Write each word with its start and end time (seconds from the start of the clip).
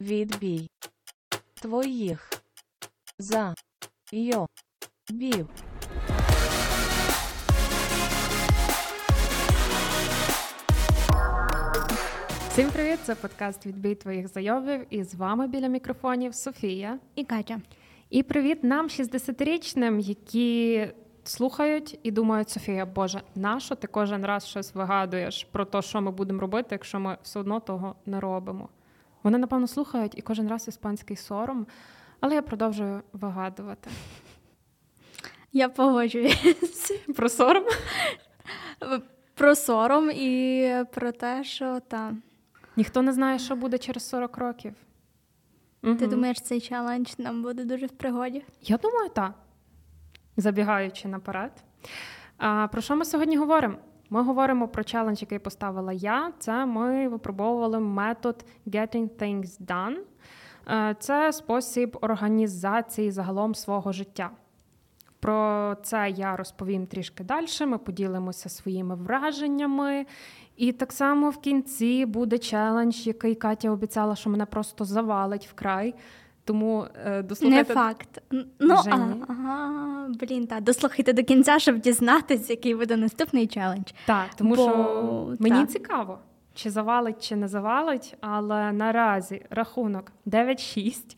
Відбій 0.00 0.70
твоїх 1.54 2.30
за 3.18 3.54
йо 4.12 4.46
бів. 5.10 5.48
Всім 12.48 12.70
привіт! 12.70 12.98
Це 13.02 13.14
подкаст 13.14 13.66
Відбій 13.66 13.94
твоїх 13.94 14.28
зайовів. 14.28 14.86
І 14.90 15.04
з 15.04 15.14
вами 15.14 15.48
біля 15.48 15.68
мікрофонів 15.68 16.34
Софія 16.34 16.98
і 17.14 17.24
Катя. 17.24 17.60
І 18.10 18.22
привіт 18.22 18.64
нам, 18.64 18.88
60-річним, 18.88 19.98
які 19.98 20.88
слухають 21.24 21.98
і 22.02 22.10
думають, 22.10 22.50
Софія, 22.50 22.86
Боже, 22.86 23.22
нащо 23.34 23.74
ти 23.74 23.86
кожен 23.86 24.26
раз 24.26 24.46
щось 24.46 24.74
вигадуєш 24.74 25.44
про 25.44 25.64
те, 25.64 25.82
що 25.82 26.00
ми 26.00 26.10
будемо 26.10 26.40
робити, 26.40 26.68
якщо 26.70 27.00
ми 27.00 27.18
все 27.22 27.40
одно 27.40 27.60
того 27.60 27.94
не 28.06 28.20
робимо. 28.20 28.68
Вони, 29.22 29.38
напевно, 29.38 29.66
слухають 29.66 30.18
і 30.18 30.22
кожен 30.22 30.48
раз 30.48 30.68
іспанський 30.68 31.16
сором, 31.16 31.66
але 32.20 32.34
я 32.34 32.42
продовжую 32.42 33.02
вигадувати. 33.12 33.90
Я 35.52 35.68
погоджуюсь. 35.68 36.92
Про 37.16 37.28
сором? 37.28 37.64
Про 39.34 39.54
сором 39.54 40.10
і 40.10 40.74
про 40.94 41.12
те, 41.12 41.44
що 41.44 41.80
та. 41.80 42.12
Ніхто 42.76 43.02
не 43.02 43.12
знає, 43.12 43.38
що 43.38 43.56
буде 43.56 43.78
через 43.78 44.08
40 44.08 44.36
років. 44.36 44.74
Ти 45.80 45.88
угу. 45.88 46.06
думаєш, 46.06 46.40
цей 46.40 46.60
челендж 46.60 47.12
нам 47.18 47.42
буде 47.42 47.64
дуже 47.64 47.86
в 47.86 47.90
пригоді? 47.90 48.44
Я 48.62 48.76
думаю, 48.76 49.08
так. 49.08 49.34
Забігаючи 50.36 51.08
наперед. 51.08 51.52
А, 52.38 52.68
Про 52.68 52.80
що 52.80 52.96
ми 52.96 53.04
сьогодні 53.04 53.36
говоримо? 53.36 53.74
Ми 54.10 54.22
говоримо 54.22 54.68
про 54.68 54.84
челендж, 54.84 55.20
який 55.20 55.38
поставила 55.38 55.92
я. 55.92 56.32
Це 56.38 56.66
ми 56.66 57.08
випробовували 57.08 57.80
метод 57.80 58.44
Getting 58.66 59.08
Things 59.08 59.60
Done. 59.66 59.96
Це 60.98 61.32
спосіб 61.32 61.98
організації 62.00 63.10
загалом 63.10 63.54
свого 63.54 63.92
життя. 63.92 64.30
Про 65.20 65.76
це 65.82 66.10
я 66.10 66.36
розповім 66.36 66.86
трішки 66.86 67.24
далі. 67.24 67.46
Ми 67.66 67.78
поділимося 67.78 68.48
своїми 68.48 68.94
враженнями. 68.94 70.06
І 70.56 70.72
так 70.72 70.92
само 70.92 71.30
в 71.30 71.38
кінці 71.38 72.06
буде 72.06 72.38
челендж, 72.38 73.06
який 73.06 73.34
Катя 73.34 73.70
обіцяла, 73.70 74.16
що 74.16 74.30
мене 74.30 74.46
просто 74.46 74.84
завалить 74.84 75.46
вкрай. 75.46 75.94
Тому 76.50 76.86
е, 77.06 77.22
дослухайте... 77.22 77.68
Не 77.68 77.74
факт. 77.74 78.22
Ну, 78.60 78.74
а, 78.74 79.14
ага, 79.28 80.08
Блін, 80.20 80.46
так, 80.46 80.62
дослухайте 80.62 81.12
до 81.12 81.24
кінця, 81.24 81.58
щоб 81.58 81.78
дізнатися, 81.78 82.52
який 82.52 82.74
буде 82.74 82.96
наступний 82.96 83.46
челендж. 83.46 83.92
Так, 84.06 84.26
тому 84.36 84.54
Бо... 84.54 84.62
що 84.62 85.36
мені 85.38 85.60
так. 85.60 85.70
цікаво, 85.70 86.18
чи 86.54 86.70
завалить, 86.70 87.28
чи 87.28 87.36
не 87.36 87.48
завалить, 87.48 88.16
але 88.20 88.72
наразі 88.72 89.46
рахунок 89.50 90.12
9-6. 90.26 91.16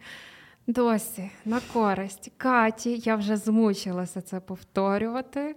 Досі 0.66 1.30
на 1.44 1.60
користь 1.72 2.32
Каті, 2.36 3.02
я 3.04 3.16
вже 3.16 3.36
змучилася 3.36 4.20
це 4.20 4.40
повторювати. 4.40 5.56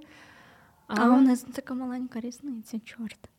А, 0.88 0.94
а 1.02 1.10
у 1.10 1.22
нас 1.22 1.42
така 1.42 1.74
маленька 1.74 2.20
різниця, 2.20 2.80
чорт. 2.80 3.30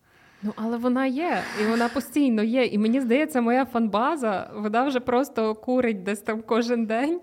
Ну, 0.43 0.53
але 0.57 0.77
вона 0.77 1.07
є, 1.07 1.43
і 1.63 1.67
вона 1.67 1.89
постійно 1.89 2.43
є. 2.43 2.65
І 2.65 2.79
мені 2.79 3.01
здається, 3.01 3.41
моя 3.41 3.65
фанбаза, 3.65 4.51
вона 4.55 4.85
вже 4.85 5.01
просто 5.01 5.55
курить 5.55 6.03
десь 6.03 6.21
там 6.21 6.43
кожен 6.43 6.87
день, 6.87 7.21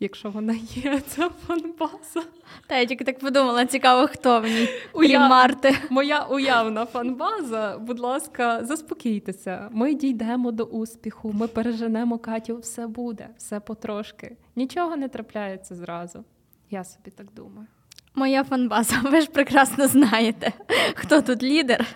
якщо 0.00 0.30
вона 0.30 0.54
є, 0.74 1.00
ця 1.06 1.28
фанбаза. 1.28 2.22
Та 2.66 2.76
я 2.76 2.86
тільки 2.86 3.04
так 3.04 3.18
подумала, 3.18 3.66
цікаво, 3.66 4.06
хто 4.06 4.40
в 4.40 4.44
ній 4.44 4.68
Уяв... 4.92 5.30
Марти. 5.30 5.76
Моя 5.90 6.22
уявна 6.24 6.86
фанбаза, 6.86 7.78
будь 7.78 7.98
ласка, 7.98 8.64
заспокійтеся. 8.64 9.68
Ми 9.72 9.94
дійдемо 9.94 10.52
до 10.52 10.64
успіху, 10.64 11.32
ми 11.32 11.48
переженемо 11.48 12.18
Катю, 12.18 12.58
все 12.58 12.86
буде, 12.86 13.28
все 13.36 13.60
потрошки. 13.60 14.36
Нічого 14.56 14.96
не 14.96 15.08
трапляється 15.08 15.74
зразу. 15.74 16.24
Я 16.70 16.84
собі 16.84 17.10
так 17.10 17.26
думаю. 17.32 17.66
Моя 18.14 18.44
фанбаза, 18.44 19.00
ви 19.10 19.20
ж 19.20 19.30
прекрасно 19.30 19.88
знаєте, 19.88 20.52
хто 20.94 21.22
тут 21.22 21.42
лідер. 21.42 21.86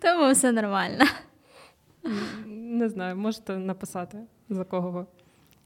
Тому 0.00 0.32
все 0.32 0.52
нормально. 0.52 1.04
Не 2.46 2.88
знаю, 2.88 3.16
можете 3.16 3.56
написати 3.56 4.18
за 4.48 4.64
кого 4.64 4.90
ви. 4.90 5.06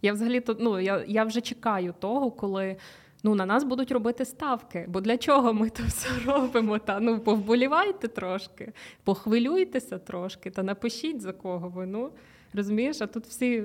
Я 0.02 0.12
взагалі 0.12 0.40
то 0.40 0.56
ну 0.60 0.80
я 0.80 1.04
я 1.06 1.24
вже 1.24 1.40
чекаю 1.40 1.94
того, 1.98 2.30
коли 2.30 2.76
ну 3.22 3.34
на 3.34 3.46
нас 3.46 3.64
будуть 3.64 3.92
робити 3.92 4.24
ставки. 4.24 4.84
Бо 4.88 5.00
для 5.00 5.18
чого 5.18 5.52
ми 5.52 5.70
то 5.70 5.82
все 5.82 6.08
робимо? 6.26 6.78
Та 6.78 7.00
ну 7.00 7.20
повболівайте 7.20 8.08
трошки, 8.08 8.72
похвилюйтеся 9.04 9.98
трошки, 9.98 10.50
та 10.50 10.62
напишіть 10.62 11.20
за 11.20 11.32
кого 11.32 11.68
ви. 11.68 11.86
Ну 11.86 12.10
розумієш, 12.54 13.00
а 13.00 13.06
тут 13.06 13.26
всі. 13.26 13.64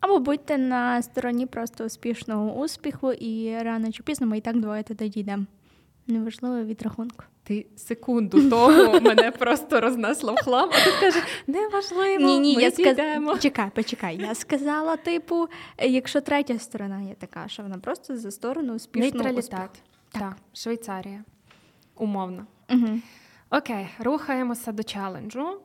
Або 0.00 0.18
будьте 0.18 0.58
на 0.58 1.02
стороні 1.02 1.46
просто 1.46 1.84
успішного 1.84 2.60
успіху, 2.60 3.12
і 3.12 3.58
рано 3.62 3.92
чи 3.92 4.02
пізно 4.02 4.26
ми 4.26 4.38
і 4.38 4.40
так 4.40 4.60
двоє 4.60 4.82
туди 4.82 5.08
дійдемо. 5.08 5.46
Неважливо 6.06 6.64
від 6.64 6.82
рахунку. 6.82 7.24
Ти 7.50 7.66
секунду 7.76 8.50
того 8.50 9.00
мене 9.00 9.30
просто 9.30 9.80
рознесло 9.80 10.34
в 10.34 10.44
хлам, 10.44 10.70
а 10.72 10.84
тут 10.84 10.94
каже, 11.00 11.22
неважливо, 11.46 12.26
ні, 12.26 12.38
ні, 12.38 12.56
ми 12.56 12.62
я 12.62 12.70
дійдемо. 12.70 13.30
Сказ... 13.30 13.42
Чекай, 13.42 13.70
почекай. 13.74 14.16
Я 14.16 14.34
сказала, 14.34 14.96
типу, 14.96 15.48
якщо 15.82 16.20
третя 16.20 16.58
сторона 16.58 17.00
є 17.00 17.14
така, 17.14 17.48
що 17.48 17.62
вона 17.62 17.78
просто 17.78 18.16
за 18.16 18.30
сторону 18.30 18.74
успішного 18.74 19.24
Нейтралітет. 19.24 19.50
Так. 19.50 19.70
так, 20.10 20.36
Швейцарія. 20.52 21.24
Умовно. 21.96 22.46
Угу. 22.70 23.00
Окей, 23.50 23.88
рухаємося 23.98 24.72
до 24.72 24.82
челенджу. 24.82 25.60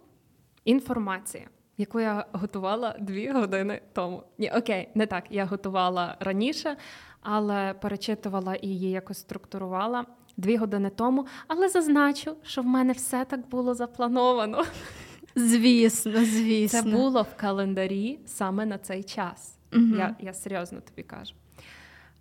Інформація, 0.63 1.47
яку 1.78 2.00
я 2.00 2.25
готувала 2.31 2.96
дві 3.00 3.31
години 3.31 3.81
тому. 3.94 4.23
Ні, 4.38 4.52
окей, 4.52 4.90
не 4.96 5.06
так. 5.06 5.23
Я 5.29 5.46
готувала 5.46 6.17
раніше, 6.19 6.78
але 7.22 7.73
перечитувала 7.73 8.56
і 8.56 8.67
її 8.67 8.91
якось 8.91 9.17
структурувала 9.17 10.06
дві 10.38 10.57
години 10.57 10.90
тому, 10.90 11.25
але 11.47 11.69
зазначу, 11.69 12.35
що 12.44 12.62
в 12.62 12.66
мене 12.66 12.94
все 12.94 13.25
так 13.25 13.50
було 13.50 13.73
заплановано. 13.73 14.63
Звісно, 15.35 16.25
звісно. 16.25 16.81
Це 16.81 16.90
було 16.90 17.22
в 17.22 17.35
календарі 17.35 18.19
саме 18.25 18.66
на 18.66 18.78
цей 18.78 19.03
час. 19.03 19.57
Угу. 19.73 19.96
Я 19.97 20.16
я 20.19 20.34
серйозно 20.34 20.81
тобі 20.81 21.03
кажу. 21.03 21.34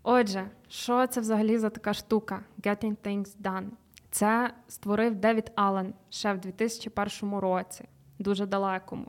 Отже, 0.03 0.47
що 0.69 1.07
це 1.07 1.21
взагалі 1.21 1.59
за 1.59 1.71
така 1.71 1.95
штука? 1.95 2.41
Getting 2.63 2.97
Things 3.05 3.37
Done. 3.43 3.69
Це 4.11 4.55
створив 4.69 5.15
Девід 5.15 5.53
Аллен 5.55 5.95
ще 6.11 6.33
в 6.33 6.41
2001 6.41 7.39
році, 7.39 7.85
дуже 8.19 8.47
далекому. 8.47 9.07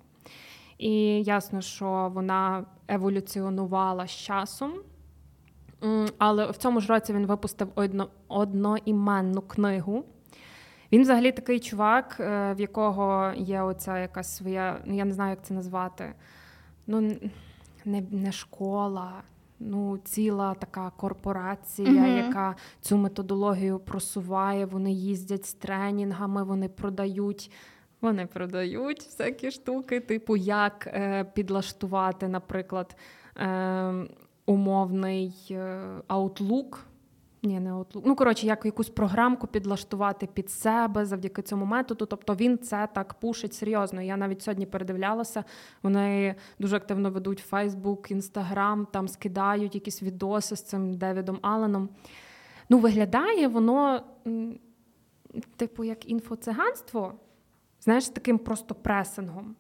І 0.78 0.92
ясно, 1.24 1.62
що 1.62 2.12
вона 2.14 2.66
еволюціонувала 2.88 4.08
з 4.08 4.12
часом. 4.12 4.74
Але 6.18 6.52
в 6.52 6.58
цьому 6.58 6.80
ж 6.82 6.88
році 6.88 7.14
він 7.14 7.26
випустив 7.26 7.68
одно, 7.76 8.10
одноіменну 8.28 9.42
книгу. 9.42 10.06
Він 10.92 11.02
взагалі 11.02 11.32
такий 11.32 11.60
чувак, 11.60 12.18
е, 12.20 12.54
в 12.54 12.60
якого 12.60 13.34
є 13.36 13.62
оця 13.62 14.00
якась 14.00 14.36
своя, 14.36 14.80
ну 14.86 14.96
я 14.96 15.06
не 15.06 15.14
знаю, 15.14 15.30
як 15.30 15.44
це 15.44 15.54
назвати. 15.54 16.14
Ну, 16.88 17.02
не 17.86 18.04
не 18.12 18.32
школа, 18.32 19.12
ну 19.60 19.98
ціла 19.98 20.54
така 20.54 20.92
корпорація, 20.98 21.90
uh 21.90 22.28
яка 22.28 22.56
цю 22.82 22.98
методологію 22.98 23.80
просуває. 23.80 24.66
Вони 24.66 24.92
їздять 24.92 25.46
з 25.46 25.54
тренінгами, 25.54 26.44
вони 26.44 26.70
продають. 26.70 27.52
Вони 28.02 28.26
продають 28.26 29.00
всякі 29.00 29.52
штуки, 29.52 30.00
типу, 30.00 30.38
як 30.38 30.88
е, 30.88 31.24
підлаштувати, 31.24 32.28
наприклад, 32.28 32.96
е, 33.38 34.08
умовний 34.46 35.48
е, 35.52 35.82
Outlook. 36.08 36.78
Ні, 37.44 37.60
не 37.60 37.74
Outlook. 37.74 38.02
Ну, 38.06 38.16
коротше, 38.16 38.48
як 38.48 38.66
якусь 38.66 38.90
програмку 38.90 39.48
підлаштувати 39.48 40.28
під 40.34 40.52
себе 40.52 41.06
завдяки 41.06 41.42
цьому 41.42 41.66
методу. 41.66 42.06
Тобто 42.06 42.36
він 42.36 42.58
це 42.58 42.88
так 42.94 43.14
пушить 43.14 43.54
серйозно. 43.54 44.02
Я 44.02 44.18
навіть 44.18 44.42
сьогодні 44.42 44.66
передивлялася. 44.66 45.44
Вони 45.84 46.36
дуже 46.60 46.76
активно 46.76 47.12
ведуть 47.12 47.46
Facebook, 47.52 48.16
Instagram, 48.16 48.86
там 48.92 49.08
скидають 49.08 49.76
якісь 49.76 50.04
відоси 50.04 50.56
з 50.56 50.64
цим 50.64 50.94
Девідом 50.94 51.40
Алленом. 51.42 51.90
Ну, 52.70 52.78
виглядає 52.78 53.48
воно, 53.48 54.02
типу, 55.56 55.84
як 55.84 56.10
інфоциганство, 56.10 57.14
знаєш, 57.80 58.10
таким 58.10 58.38
просто 58.38 58.76
пресингом. 58.76 59.56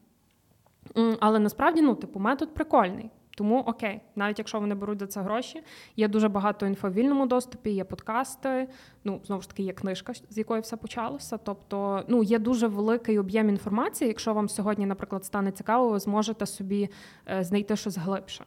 Але 1.19 1.39
насправді, 1.39 1.81
ну, 1.81 1.95
типу, 1.95 2.19
метод 2.19 2.53
прикольний. 2.53 3.09
Тому 3.35 3.59
окей, 3.59 4.01
навіть 4.15 4.39
якщо 4.39 4.59
вони 4.59 4.75
беруть 4.75 4.99
за 4.99 5.07
це 5.07 5.21
гроші, 5.21 5.63
є 5.95 6.07
дуже 6.07 6.29
багато 6.29 6.65
інфо 6.65 6.89
в 6.89 6.93
вільному 6.93 7.25
доступі, 7.25 7.69
є 7.69 7.83
подкасти. 7.83 8.67
Ну 9.03 9.21
знову 9.25 9.41
ж 9.41 9.49
таки, 9.49 9.63
є 9.63 9.73
книжка, 9.73 10.13
з 10.29 10.37
якої 10.37 10.61
все 10.61 10.77
почалося. 10.77 11.37
Тобто, 11.37 12.03
ну 12.07 12.23
є 12.23 12.39
дуже 12.39 12.67
великий 12.67 13.19
об'єм 13.19 13.49
інформації. 13.49 14.07
Якщо 14.07 14.33
вам 14.33 14.49
сьогодні, 14.49 14.85
наприклад, 14.85 15.25
стане 15.25 15.51
цікаво, 15.51 15.89
ви 15.89 15.99
зможете 15.99 16.45
собі 16.45 16.89
е, 17.27 17.43
знайти 17.43 17.75
щось 17.75 17.97
глибше. 17.97 18.43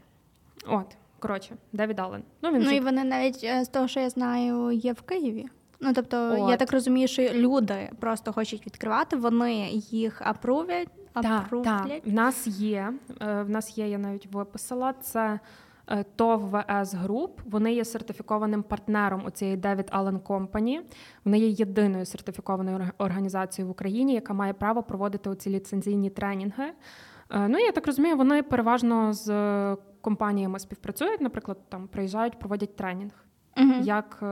От, 0.66 0.96
коротше, 1.18 1.56
Девід 1.72 1.98
Аллен. 2.00 2.22
Ну 2.42 2.52
він 2.52 2.62
ну, 2.62 2.70
і 2.70 2.80
вони 2.80 3.04
навіть 3.04 3.40
е, 3.44 3.64
з 3.64 3.68
того, 3.68 3.88
що 3.88 4.00
я 4.00 4.10
знаю, 4.10 4.70
є 4.72 4.92
в 4.92 5.02
Києві. 5.02 5.46
Ну 5.80 5.92
тобто, 5.94 6.36
От. 6.40 6.50
я 6.50 6.56
так 6.56 6.72
розумію, 6.72 7.08
що 7.08 7.22
люди 7.22 7.90
просто 8.00 8.32
хочуть 8.32 8.66
відкривати, 8.66 9.16
вони 9.16 9.68
їх 9.72 10.22
апрувять, 10.24 10.88
Так, 11.12 11.48
так. 11.64 12.06
В 12.06 12.12
нас 12.12 12.46
є. 12.46 12.92
Е, 13.20 13.42
в 13.42 13.50
нас 13.50 13.78
є, 13.78 13.88
я 13.88 13.98
навіть 13.98 14.26
виписала 14.32 14.92
це. 14.92 15.40
Е, 15.90 16.04
ТОВ 16.16 16.50
ВС 16.50 16.96
Груп. 16.96 17.40
Вони 17.44 17.74
є 17.74 17.84
сертифікованим 17.84 18.62
партнером 18.62 19.22
у 19.26 19.30
цієї 19.30 19.56
David 19.56 19.90
Allen 19.90 20.20
Company. 20.20 20.80
Вони 21.24 21.38
є 21.38 21.48
єдиною 21.48 22.06
сертифікованою 22.06 22.80
організацією 22.98 23.68
в 23.68 23.70
Україні, 23.70 24.14
яка 24.14 24.32
має 24.32 24.52
право 24.52 24.82
проводити 24.82 25.30
оці 25.30 25.50
ліцензійні 25.50 26.10
тренінги. 26.10 26.72
Е, 27.30 27.48
ну 27.48 27.58
я 27.58 27.72
так 27.72 27.86
розумію, 27.86 28.16
вони 28.16 28.42
переважно 28.42 29.12
з 29.12 29.30
компаніями 30.00 30.58
співпрацюють. 30.58 31.20
Наприклад, 31.20 31.58
там 31.68 31.88
приїжджають, 31.88 32.38
проводять 32.38 32.76
тренінг, 32.76 33.12
угу. 33.56 33.72
як 33.82 34.22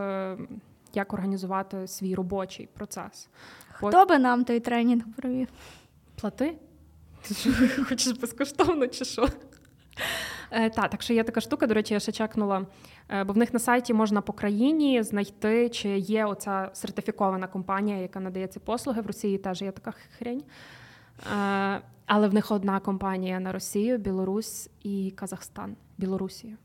як 0.95 1.13
організувати 1.13 1.87
свій 1.87 2.15
робочий 2.15 2.69
процес. 2.75 3.29
Хто 3.73 4.03
От... 4.03 4.09
би 4.09 4.19
нам 4.19 4.45
той 4.45 4.61
тренінг 4.61 5.05
провів? 5.17 5.49
Плати? 6.27 6.57
Ти 7.23 7.35
що, 7.35 7.51
Хочеш 7.89 8.19
безкоштовно 8.19 8.87
чи 8.87 9.05
що? 9.05 9.29
Е, 10.51 10.71
та, 10.71 10.89
так 10.89 11.03
що 11.03 11.15
є 11.15 11.25
така 11.25 11.41
штука, 11.41 11.67
до 11.67 11.75
речі, 11.75 11.95
я 11.95 12.01
ще 12.01 12.13
чекнула, 12.13 12.67
е, 13.09 13.25
бо 13.25 13.33
в 13.33 13.37
них 13.37 13.53
на 13.53 13.59
сайті 13.59 13.95
можна 13.95 14.21
по 14.21 14.33
країні 14.33 15.03
знайти, 15.03 15.69
чи 15.69 15.89
є 15.89 16.25
оця 16.25 16.71
сертифікована 16.73 17.47
компанія, 17.47 17.99
яка 17.99 18.21
надає 18.21 18.47
ці 18.47 18.61
послуги. 18.61 19.01
В 19.01 19.07
Росії 19.07 19.39
теж 19.39 19.63
є 19.63 19.71
така 19.71 19.93
хрень. 20.19 20.43
Е, 21.37 21.81
але 22.07 22.29
в 22.29 22.35
них 22.35 22.51
одна 22.51 22.81
компанія 22.81 23.41
на 23.41 23.53
Росію, 23.53 23.99
Білорусь 23.99 24.71
і 24.83 25.13
Казахстан. 25.17 25.77
Білорусія. 25.99 26.57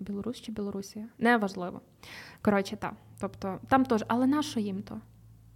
Білорусь 0.00 0.40
чи 0.40 0.52
Білорусія? 0.52 1.08
Неважливо. 1.18 1.80
Коротше, 2.42 2.76
так. 2.76 2.92
Тобто 3.20 3.58
там 3.68 3.84
теж, 3.84 4.04
але 4.08 4.26
на 4.26 4.42
що 4.42 4.60
їм 4.60 4.82
то? 4.82 5.00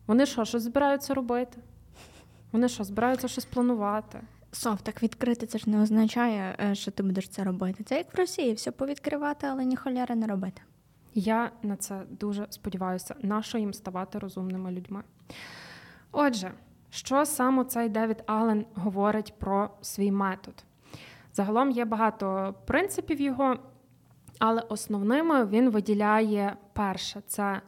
Вони 0.06 0.26
що, 0.26 0.44
щось 0.44 0.62
збираються 0.62 1.14
робити? 1.14 1.58
Вони 2.54 2.68
що, 2.68 2.84
збираються 2.84 3.28
щось 3.28 3.44
планувати? 3.44 4.20
Сов, 4.52 4.80
так 4.80 5.02
відкрити 5.02 5.46
це 5.46 5.58
ж 5.58 5.70
не 5.70 5.82
означає, 5.82 6.56
е, 6.60 6.74
що 6.74 6.90
ти 6.90 7.02
будеш 7.02 7.28
це 7.28 7.44
робити. 7.44 7.84
Це 7.84 7.96
як 7.96 8.14
в 8.14 8.18
Росії, 8.18 8.54
все 8.54 8.70
повідкривати, 8.70 9.46
але 9.46 9.64
ні 9.64 9.76
холяри 9.76 10.14
не 10.14 10.26
робити. 10.26 10.62
Я 11.14 11.50
на 11.62 11.76
це 11.76 12.02
дуже 12.10 12.46
сподіваюся, 12.50 13.14
на 13.22 13.42
що 13.42 13.58
їм 13.58 13.74
ставати 13.74 14.18
розумними 14.18 14.72
людьми. 14.72 15.02
Отже, 16.12 16.52
що 16.90 17.26
саме 17.26 17.64
цей 17.64 17.88
Девід 17.88 18.22
Аллен 18.26 18.66
говорить 18.74 19.34
про 19.38 19.70
свій 19.82 20.10
метод? 20.10 20.64
Загалом 21.32 21.70
є 21.70 21.84
багато 21.84 22.54
принципів 22.64 23.20
його, 23.20 23.56
але 24.38 24.60
основними 24.60 25.44
він 25.44 25.70
виділяє 25.70 26.56
перше 26.72 27.22
це 27.26 27.60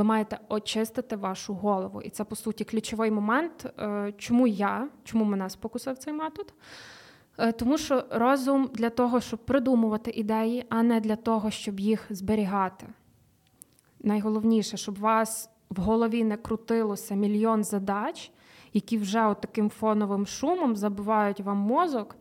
ви 0.00 0.04
маєте 0.04 0.38
очистити 0.48 1.16
вашу 1.16 1.54
голову. 1.54 2.02
І 2.02 2.10
це, 2.10 2.24
по 2.24 2.36
суті, 2.36 2.64
ключовий 2.64 3.10
момент, 3.10 3.66
е, 3.78 4.12
чому 4.18 4.46
я, 4.46 4.88
чому 5.04 5.24
мене 5.24 5.50
спокусив 5.50 5.98
цей 5.98 6.12
метод. 6.12 6.54
Е, 7.38 7.52
тому 7.52 7.78
що 7.78 8.04
розум 8.10 8.70
для 8.74 8.90
того, 8.90 9.20
щоб 9.20 9.38
придумувати 9.38 10.10
ідеї, 10.10 10.64
а 10.68 10.82
не 10.82 11.00
для 11.00 11.16
того, 11.16 11.50
щоб 11.50 11.80
їх 11.80 12.06
зберігати. 12.10 12.86
Найголовніше, 14.00 14.76
щоб 14.76 14.98
у 14.98 15.00
вас 15.00 15.50
в 15.70 15.80
голові 15.80 16.24
не 16.24 16.36
крутилося 16.36 17.14
мільйон 17.14 17.64
задач, 17.64 18.30
які 18.72 18.98
вже 18.98 19.26
от 19.26 19.40
таким 19.40 19.70
фоновим 19.70 20.26
шумом 20.26 20.76
забивають 20.76 21.40
вам 21.40 21.56
мозок. 21.56 22.16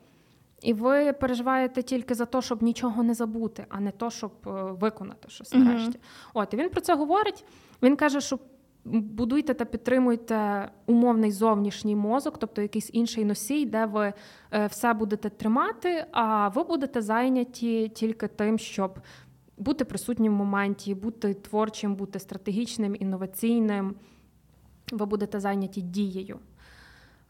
І 0.61 0.73
ви 0.73 1.13
переживаєте 1.13 1.83
тільки 1.83 2.15
за 2.15 2.25
те, 2.25 2.41
щоб 2.41 2.63
нічого 2.63 3.03
не 3.03 3.13
забути, 3.13 3.65
а 3.69 3.79
не 3.79 3.91
то, 3.91 4.09
щоб 4.09 4.31
е, 4.47 4.49
виконати 4.51 5.29
щось 5.29 5.53
нарешті. 5.53 5.97
Mm-hmm. 5.97 6.29
От 6.33 6.53
і 6.53 6.57
він 6.57 6.69
про 6.69 6.81
це 6.81 6.95
говорить. 6.95 7.45
Він 7.81 7.95
каже, 7.95 8.21
що 8.21 8.39
будуйте 8.85 9.53
та 9.53 9.65
підтримуйте 9.65 10.69
умовний 10.85 11.31
зовнішній 11.31 11.95
мозок, 11.95 12.37
тобто 12.37 12.61
якийсь 12.61 12.89
інший 12.93 13.25
носій, 13.25 13.65
де 13.65 13.85
ви 13.85 14.13
е, 14.51 14.67
все 14.67 14.93
будете 14.93 15.29
тримати, 15.29 16.05
а 16.11 16.47
ви 16.47 16.63
будете 16.63 17.01
зайняті 17.01 17.89
тільки 17.89 18.27
тим, 18.27 18.57
щоб 18.57 18.99
бути 19.57 19.85
присутнім 19.85 20.33
в 20.33 20.37
моменті, 20.37 20.95
бути 20.95 21.33
творчим, 21.33 21.95
бути 21.95 22.19
стратегічним, 22.19 22.95
інноваційним. 22.99 23.95
Ви 24.91 25.05
будете 25.05 25.39
зайняті 25.39 25.81
дією. 25.81 26.39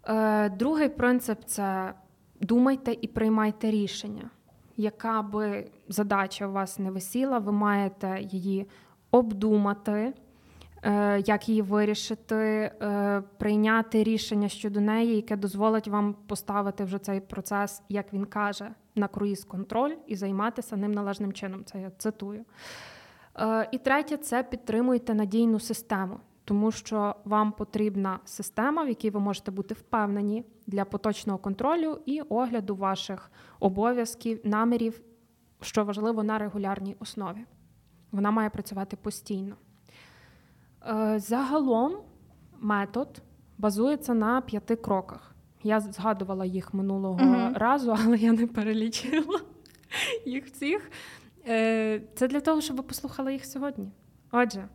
Е, 0.07 0.49
другий 0.49 0.89
принцип 0.89 1.39
це 1.45 1.93
думайте 2.41 2.97
і 3.01 3.07
приймайте 3.07 3.71
рішення. 3.71 4.29
Яка 4.77 5.21
би 5.21 5.71
задача 5.87 6.47
у 6.47 6.51
вас 6.51 6.79
не 6.79 6.91
висіла, 6.91 7.39
ви 7.39 7.51
маєте 7.51 8.19
її 8.21 8.67
обдумати, 9.11 10.13
як 11.25 11.49
її 11.49 11.61
вирішити, 11.61 12.35
е, 12.35 13.23
прийняти 13.37 14.03
рішення 14.03 14.49
щодо 14.49 14.81
неї, 14.81 15.15
яке 15.15 15.35
дозволить 15.35 15.87
вам 15.87 16.15
поставити 16.27 16.83
вже 16.83 16.99
цей 16.99 17.19
процес, 17.19 17.81
як 17.89 18.13
він 18.13 18.25
каже, 18.25 18.71
на 18.95 19.07
круїз 19.07 19.43
контроль 19.43 19.95
і 20.07 20.15
займатися 20.15 20.77
ним 20.77 20.91
належним 20.91 21.33
чином. 21.33 21.65
Це 21.65 21.81
я 21.81 21.91
цитую. 21.97 22.45
Е, 23.39 23.69
і 23.71 23.77
третє 23.77 24.17
це 24.17 24.43
підтримуйте 24.43 25.13
надійну 25.13 25.59
систему 25.59 26.19
тому 26.49 26.71
що 26.71 27.15
вам 27.25 27.51
потрібна 27.51 28.19
система, 28.25 28.83
в 28.83 28.87
якій 28.87 29.09
ви 29.09 29.19
можете 29.19 29.51
бути 29.51 29.73
впевнені 29.73 30.45
для 30.67 30.85
поточного 30.85 31.39
контролю 31.39 31.99
і 32.05 32.21
огляду 32.21 32.75
ваших 32.75 33.31
обов'язків, 33.59 34.41
намірів, 34.43 35.01
що 35.61 35.85
важливо 35.85 36.23
на 36.23 36.37
регулярній 36.37 36.95
основі. 36.99 37.45
Вона 38.11 38.31
має 38.31 38.49
працювати 38.49 38.97
постійно. 38.97 39.55
Е, 40.87 41.19
загалом 41.19 41.97
метод 42.59 43.21
базується 43.57 44.13
на 44.13 44.41
п'яти 44.41 44.75
кроках. 44.75 45.35
Я 45.63 45.79
згадувала 45.79 46.45
їх 46.45 46.73
минулого 46.73 47.19
uh 47.19 47.57
разу, 47.57 47.95
але 48.05 48.17
я 48.17 48.31
не 48.31 48.47
перелічила 48.47 49.39
їх 50.25 50.45
всіх. 50.45 50.91
Е, 51.47 52.01
це 52.15 52.27
для 52.27 52.39
того, 52.39 52.61
щоб 52.61 52.77
ви 52.77 52.83
послухали 52.83 53.33
їх 53.33 53.45
сьогодні. 53.45 53.91
Отже, 54.31 54.67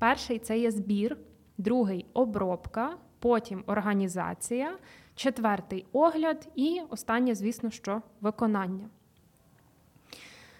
Перший 0.00 0.38
це 0.38 0.58
є 0.58 0.70
збір, 0.70 1.16
другий 1.58 2.06
обробка, 2.12 2.96
потім 3.18 3.64
організація, 3.66 4.78
четвертий 5.14 5.86
огляд 5.92 6.48
і 6.54 6.80
останнє, 6.90 7.34
звісно, 7.34 7.70
що 7.70 8.02
виконання. 8.20 8.88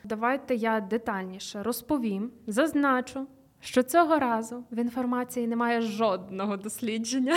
Давайте 0.05 0.55
я 0.55 0.81
детальніше 0.81 1.63
розповім, 1.63 2.31
зазначу, 2.47 3.27
що 3.61 3.83
цього 3.83 4.19
разу 4.19 4.65
в 4.71 4.79
інформації 4.79 5.47
немає 5.47 5.81
жодного 5.81 6.57
дослідження. 6.57 7.37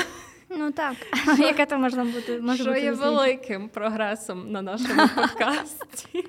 Ну 0.49 0.71
так, 0.71 0.95
яке 1.39 1.65
то 1.65 1.77
можна 1.77 2.05
бути 2.05 2.41
може 2.41 2.63
що 2.63 2.71
бути 2.71 2.81
є 2.81 2.91
великим 2.91 3.69
прогресом 3.69 4.51
на 4.51 4.61
нашому 4.61 5.07
подкасті. 5.15 6.25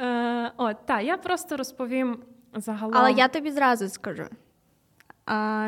Е, 0.00 0.52
от, 0.56 0.76
так, 0.86 1.04
я 1.04 1.16
просто 1.16 1.56
розповім 1.56 2.18
загалом. 2.54 2.96
Але 2.96 3.12
я 3.12 3.28
тобі 3.28 3.50
зразу 3.50 3.88
скажу, 3.88 4.24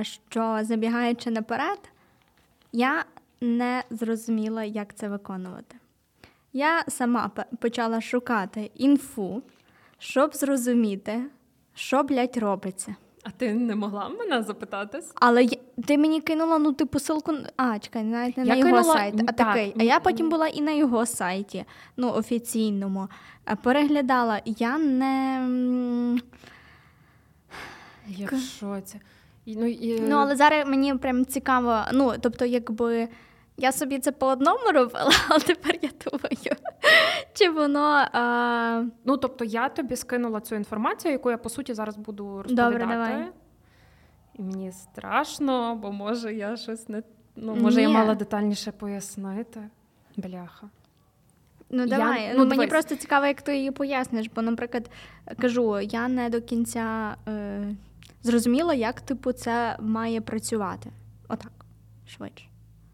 що 0.03 0.59
забігаючи 0.63 1.31
наперед, 1.31 1.79
я 2.73 3.05
не 3.41 3.83
зрозуміла, 3.91 4.65
як 4.65 4.95
це 4.95 5.09
виконувати. 5.09 5.77
Я 6.53 6.85
сама 6.89 7.31
почала 7.61 8.01
шукати 8.01 8.71
інфу, 8.75 9.43
щоб 9.99 10.35
зрозуміти, 10.35 11.23
що, 11.79 12.03
блядь, 12.03 12.37
робиться. 12.37 12.97
А 13.23 13.31
ти 13.31 13.55
не 13.55 13.75
могла 13.75 14.09
мене 14.09 14.43
запитатись? 14.43 15.13
Але 15.15 15.45
я, 15.45 15.57
ти 15.87 15.99
мені 15.99 16.21
кинула 16.21 16.59
ну, 16.59 16.73
типу, 16.73 16.99
ссылку, 16.99 17.47
а, 17.57 17.79
чекай, 17.79 18.05
навіть 18.05 18.37
не 18.37 18.45
я 18.45 18.57
на 18.57 18.63
кинула... 18.63 18.81
його 18.81 18.93
сайт, 18.93 19.15
а 19.21 19.33
так. 19.33 19.37
такий. 19.37 19.75
А 19.81 19.83
я 19.83 20.01
потім 20.01 20.31
була 20.31 20.49
і 20.49 20.61
на 20.61 20.71
його 20.71 21.07
сайті, 21.07 21.65
ну, 21.97 22.13
офіційному. 22.13 23.09
Переглядала. 23.63 24.41
Я 24.45 24.79
не. 24.79 26.21
Я 28.07 28.29
в 28.33 28.41
шоці. 28.61 29.01
Ну, 29.47 29.67
і... 29.67 30.01
ну, 30.01 30.17
але 30.17 30.37
зараз 30.37 30.69
мені 30.69 30.95
прям 30.95 31.27
цікаво. 31.27 31.81
Ну, 31.93 32.13
тобто, 32.21 32.45
якби 32.45 33.09
я 33.59 33.73
собі 33.73 33.99
це 33.99 34.13
по 34.13 34.27
одному 34.27 34.73
робила, 34.75 35.11
але 35.29 35.41
тепер 35.41 35.79
я 35.83 35.91
думаю, 36.05 36.57
чи 37.33 37.51
воно. 37.51 38.07
А... 38.13 38.85
Ну, 39.05 39.17
тобто, 39.17 39.45
я 39.45 39.69
тобі 39.69 39.97
скинула 39.97 40.41
цю 40.41 40.55
інформацію, 40.55 41.13
яку 41.13 41.31
я 41.31 41.39
по 41.39 41.49
суті 41.49 41.75
зараз 41.75 41.97
буду 41.97 42.37
розповідати. 42.37 42.79
Добре, 42.79 42.87
давай. 42.87 43.29
І 44.35 44.43
мені 44.43 44.73
страшно, 44.73 45.77
бо 45.77 45.93
може 45.93 46.35
я 46.35 46.57
щось 46.57 46.89
не. 46.89 47.03
Ну, 47.37 47.55
може, 47.55 47.77
Ні. 47.77 47.83
я 47.83 47.89
мала 47.89 48.15
детальніше 48.15 48.73
пояснити. 48.73 49.61
Бляха. 50.17 50.69
Ну, 51.71 51.87
давай. 51.87 52.23
Я, 52.23 52.33
ну, 52.33 52.39
Мені 52.39 52.51
дивись. 52.51 52.71
просто 52.71 52.97
цікаво, 52.97 53.27
як 53.27 53.43
ти 53.43 53.57
її 53.57 53.71
поясниш, 53.71 54.31
бо, 54.35 54.43
наприклад, 54.43 54.91
кажу, 55.39 55.81
я 55.81 56.09
не 56.09 56.31
до 56.31 56.41
кінця. 56.41 57.17
Е 57.29 57.75
зрозуміло, 58.23 58.73
як 58.73 59.01
типу 59.01 59.33
це 59.33 59.77
має 59.81 60.21
працювати. 60.21 60.91
Отак, 61.29 61.53
швидше. 62.07 62.45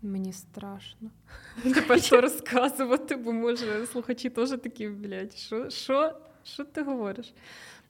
Мені 0.05 0.33
страшно 0.33 1.11
тепер 1.63 2.03
що 2.03 2.21
розказувати, 2.21 3.17
бо 3.17 3.33
може 3.33 3.87
слухачі 3.87 4.31
теж 4.31 4.51
такі, 4.51 4.89
блядь, 4.89 5.33
що 5.33 5.71
що, 5.71 6.13
що 6.43 6.65
ти 6.65 6.83
говориш? 6.83 7.35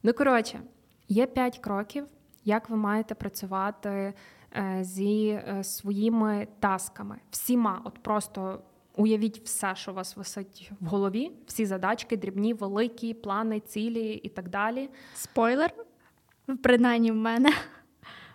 Ну, 0.03 0.13
коротше, 0.13 0.61
є 1.07 1.25
п'ять 1.25 1.59
кроків, 1.59 2.05
як 2.45 2.69
ви 2.69 2.77
маєте 2.77 3.15
працювати 3.15 4.13
е, 4.55 4.79
зі 4.81 5.27
е, 5.27 5.63
своїми 5.63 6.47
тасками, 6.59 7.19
всіма, 7.31 7.81
от 7.85 7.99
просто. 7.99 8.61
Уявіть 8.97 9.41
все, 9.45 9.75
що 9.75 9.91
у 9.91 9.93
вас 9.93 10.17
висить 10.17 10.71
в 10.79 10.85
голові, 10.85 11.31
всі 11.45 11.65
задачки, 11.65 12.17
дрібні, 12.17 12.53
великі, 12.53 13.13
плани, 13.13 13.59
цілі 13.59 14.13
і 14.13 14.29
так 14.29 14.49
далі. 14.49 14.89
Спойлер, 15.15 15.73
принаймні 16.63 17.11
в 17.11 17.15
мене. 17.15 17.49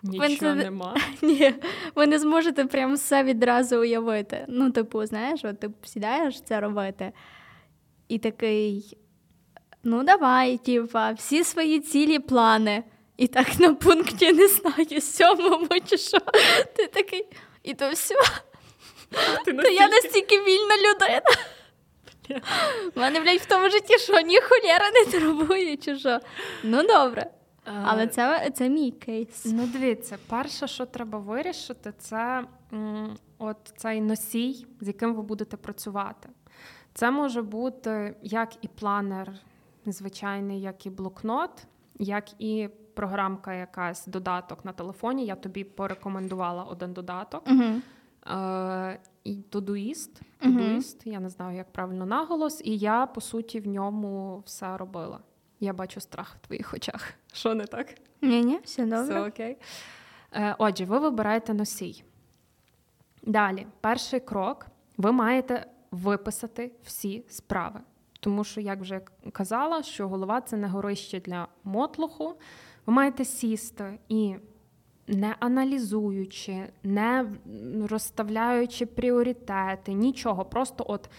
Нічого 0.03 0.35
це... 0.35 0.55
нема. 0.55 0.97
Ні, 1.21 1.53
ви 1.95 2.07
не 2.07 2.19
зможете 2.19 2.65
прям 2.65 2.93
все 2.95 3.23
відразу 3.23 3.79
уявити. 3.79 4.45
Ну, 4.47 4.71
типу, 4.71 5.05
знаєш, 5.05 5.41
от 5.43 5.59
ти 5.59 5.69
сідаєш 5.83 6.41
це 6.41 6.59
робити, 6.59 7.11
і 8.07 8.19
такий: 8.19 8.97
ну, 9.83 10.03
давай, 10.03 10.57
типа, 10.57 11.11
всі 11.11 11.43
свої 11.43 11.79
цілі 11.79 12.19
плани. 12.19 12.83
І 13.17 13.27
так 13.27 13.59
на 13.59 13.73
пункті 13.73 14.33
не 14.33 14.47
знаю, 14.47 15.01
сьомому 15.01 15.67
чи 15.85 15.97
що. 15.97 16.17
Ти 16.75 16.87
такий, 16.87 17.25
і 17.63 17.73
то 17.73 17.89
все. 17.91 18.15
Ти 19.45 19.53
настільки... 19.53 19.61
То 19.61 19.69
я 19.69 19.87
настільки 19.87 20.35
вільна 20.35 20.75
людина. 20.77 21.21
У 22.95 22.99
мене, 22.99 23.19
блядь, 23.19 23.39
в 23.39 23.45
тому 23.45 23.69
житті, 23.69 23.97
що 23.97 24.21
ні 24.21 24.39
холєра 24.41 24.91
не 24.91 25.11
турбує, 25.11 25.77
чи 25.77 25.99
що. 25.99 26.19
Ну, 26.63 26.83
добре. 26.83 27.25
Але 27.65 28.07
це 28.07 28.51
це 28.53 28.69
мій 28.69 28.91
кейс. 28.91 29.45
Ну, 29.45 29.67
дивіться, 29.67 30.17
перше, 30.27 30.67
що 30.67 30.85
треба 30.85 31.19
вирішити, 31.19 31.93
це 31.97 32.45
от 33.37 33.73
цей 33.77 34.01
носій, 34.01 34.67
з 34.81 34.87
яким 34.87 35.15
ви 35.15 35.21
будете 35.21 35.57
працювати. 35.57 36.29
Це 36.93 37.11
може 37.11 37.41
бути 37.41 38.15
як 38.21 38.53
і 38.61 38.67
планер, 38.67 39.33
звичайний, 39.85 40.61
як 40.61 40.85
і 40.85 40.89
блокнот, 40.89 41.67
як 41.99 42.41
і 42.41 42.69
програмка, 42.93 43.53
якась 43.53 44.07
додаток 44.07 44.65
на 44.65 44.71
телефоні. 44.71 45.25
Я 45.25 45.35
тобі 45.35 45.63
порекомендувала 45.63 46.63
один 46.63 46.93
додаток. 46.93 47.43
Uh-huh. 47.47 47.81
Е, 48.93 48.99
і 49.23 49.35
Todoist, 49.51 50.21
Todoist, 50.41 51.07
uh-huh. 51.07 51.09
я 51.09 51.19
не 51.19 51.29
знаю, 51.29 51.57
як 51.57 51.71
правильно 51.71 52.05
наголос, 52.05 52.61
і 52.65 52.77
я, 52.77 53.05
по 53.05 53.21
суті, 53.21 53.59
в 53.59 53.67
ньому 53.67 54.43
все 54.45 54.77
робила. 54.77 55.19
Я 55.63 55.73
бачу 55.73 56.01
страх 56.01 56.35
в 56.35 56.47
твоїх 56.47 56.73
очах. 56.73 57.13
Що 57.33 57.55
не 57.55 57.65
так? 57.65 57.87
Ні, 58.21 58.45
ні, 58.45 58.59
все 58.63 58.83
добре. 58.83 59.03
Все 59.03 59.27
окей. 59.27 59.57
Е, 60.33 60.55
Отже, 60.59 60.85
ви 60.85 60.99
вибираєте 60.99 61.53
носій. 61.53 62.03
Далі, 63.23 63.67
перший 63.81 64.19
крок: 64.19 64.67
ви 64.97 65.11
маєте 65.11 65.65
виписати 65.91 66.71
всі 66.83 67.23
справи. 67.27 67.79
Тому 68.19 68.43
що, 68.43 68.61
як 68.61 68.79
вже 68.79 69.01
казала, 69.31 69.83
що 69.83 70.07
голова 70.07 70.41
це 70.41 70.57
не 70.57 70.67
горище 70.67 71.19
для 71.19 71.47
мотлуху. 71.63 72.35
Ви 72.85 72.93
маєте 72.93 73.25
сісти 73.25 73.99
і, 74.09 74.35
не 75.07 75.35
аналізуючи, 75.39 76.69
не 76.83 77.25
розставляючи 77.89 78.85
пріоритети, 78.85 79.93
нічого. 79.93 80.45
Просто 80.45 80.85
от 80.87 81.09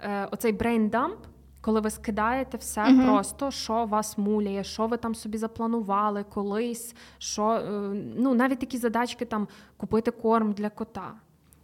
е, 0.00 0.26
оцей 0.26 0.52
брейндамп, 0.52 1.18
коли 1.62 1.80
ви 1.80 1.90
скидаєте 1.90 2.56
все 2.56 2.80
uh 2.80 3.04
просто, 3.04 3.50
що 3.50 3.84
вас 3.84 4.18
муляє, 4.18 4.64
що 4.64 4.86
ви 4.86 4.96
там 4.96 5.14
собі 5.14 5.38
запланували 5.38 6.24
колись, 6.24 6.94
що 7.18 7.50
е, 7.50 7.62
ну 8.16 8.34
навіть 8.34 8.58
такі 8.58 8.78
задачки 8.78 9.24
там 9.24 9.48
купити 9.76 10.10
корм 10.10 10.52
для 10.52 10.70
кота. 10.70 11.14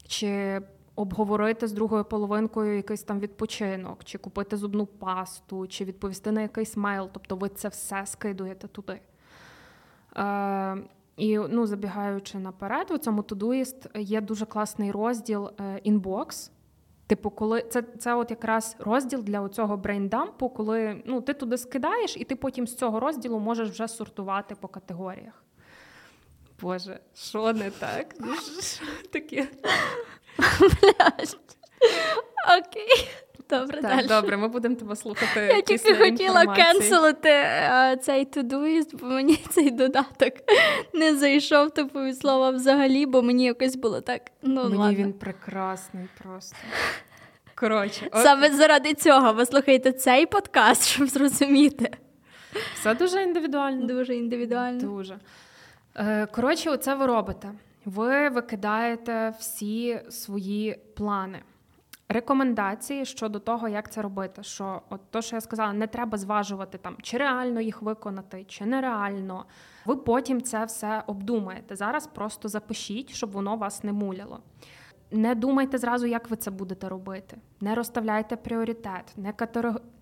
чи 0.06 0.60
Обговорити 0.94 1.66
з 1.66 1.72
другою 1.72 2.04
половинкою 2.04 2.76
якийсь 2.76 3.02
там 3.02 3.20
відпочинок, 3.20 4.04
чи 4.04 4.18
купити 4.18 4.56
зубну 4.56 4.86
пасту, 4.86 5.66
чи 5.66 5.84
відповісти 5.84 6.32
на 6.32 6.42
якийсь 6.42 6.76
мейл. 6.76 7.08
Тобто 7.12 7.36
ви 7.36 7.48
це 7.48 7.68
все 7.68 8.06
скидуєте 8.06 8.68
туди. 8.68 9.00
Е, 10.16 10.76
І 11.16 11.38
ну, 11.38 11.66
забігаючи 11.66 12.38
наперед, 12.38 12.90
у 12.90 12.98
цьому 12.98 13.22
Todoist 13.22 13.98
є 13.98 14.20
дуже 14.20 14.46
класний 14.46 14.90
розділ 14.90 15.50
інбокс. 15.82 16.50
Типу, 17.08 17.30
коли 17.30 17.62
це 17.62 17.82
це 17.98 18.14
от 18.14 18.30
якраз 18.30 18.76
розділ 18.78 19.22
для 19.22 19.48
цього 19.48 19.76
брейндампу, 19.76 20.48
коли 20.48 21.02
ну, 21.04 21.20
ти 21.20 21.34
туди 21.34 21.58
скидаєш, 21.58 22.16
і 22.16 22.24
ти 22.24 22.36
потім 22.36 22.66
з 22.66 22.76
цього 22.76 23.00
розділу 23.00 23.38
можеш 23.38 23.70
вже 23.70 23.88
сортувати 23.88 24.54
по 24.54 24.68
категоріях. 24.68 25.44
Боже, 26.60 27.00
що 27.14 27.52
не 27.52 27.70
так? 27.70 28.14
Таке? 29.12 29.48
Окей. 32.58 33.08
Добре, 33.50 33.80
так, 33.82 33.96
далі. 33.96 34.06
добре, 34.06 34.36
ми 34.36 34.48
будемо 34.48 34.74
тебе 34.74 34.96
слухати. 34.96 35.40
Я 35.40 35.60
тільки 35.60 35.94
хотіла 35.94 36.46
кенселити 36.46 37.30
а, 37.70 37.96
цей 37.96 38.24
тудуїст, 38.24 38.96
бо 39.00 39.06
мені 39.06 39.36
цей 39.50 39.70
додаток 39.70 40.32
не 40.94 41.14
зайшов 41.16 41.70
типу 41.70 42.00
від 42.00 42.18
слова 42.18 42.50
взагалі, 42.50 43.06
бо 43.06 43.22
мені 43.22 43.44
якось 43.44 43.76
було 43.76 44.00
так. 44.00 44.22
Ну, 44.42 44.62
Мені 44.64 44.76
ладно. 44.76 44.98
він 44.98 45.12
прекрасний 45.12 46.08
просто. 46.22 46.56
Коротше, 47.54 48.10
Саме 48.12 48.50
заради 48.50 48.94
цього 48.94 49.32
ви 49.32 49.46
слухаєте 49.46 49.92
цей 49.92 50.26
подкаст, 50.26 50.86
щоб 50.86 51.06
зрозуміти. 51.06 51.90
Все 52.74 52.94
дуже 52.94 53.22
індивідуально. 53.22 53.86
Дуже 53.86 54.16
індивідуально. 54.16 54.80
Дуже. 54.80 55.18
Е, 55.96 56.26
коротше, 56.26 56.70
оце 56.70 56.94
ви 56.94 57.06
робите. 57.06 57.48
Ви 57.84 58.28
викидаєте 58.28 59.34
всі 59.38 60.00
свої 60.10 60.78
плани. 60.96 61.42
Рекомендації 62.10 63.04
щодо 63.04 63.38
того, 63.38 63.68
як 63.68 63.92
це 63.92 64.02
робити. 64.02 64.42
Що 64.42 64.82
от 64.90 65.00
то, 65.10 65.22
що 65.22 65.36
я 65.36 65.40
сказала, 65.40 65.72
не 65.72 65.86
треба 65.86 66.18
зважувати 66.18 66.78
там, 66.78 66.96
чи 67.02 67.16
реально 67.16 67.60
їх 67.60 67.82
виконати, 67.82 68.44
чи 68.44 68.66
нереально. 68.66 69.44
Ви 69.84 69.96
потім 69.96 70.42
це 70.42 70.64
все 70.64 71.02
обдумаєте. 71.06 71.76
Зараз 71.76 72.06
просто 72.06 72.48
запишіть, 72.48 73.10
щоб 73.10 73.30
воно 73.30 73.56
вас 73.56 73.84
не 73.84 73.92
муляло. 73.92 74.40
Не 75.10 75.34
думайте 75.34 75.78
зразу, 75.78 76.06
як 76.06 76.30
ви 76.30 76.36
це 76.36 76.50
будете 76.50 76.88
робити. 76.88 77.36
Не 77.60 77.74
розставляйте 77.74 78.36
пріоритет, 78.36 79.12
не 79.16 79.34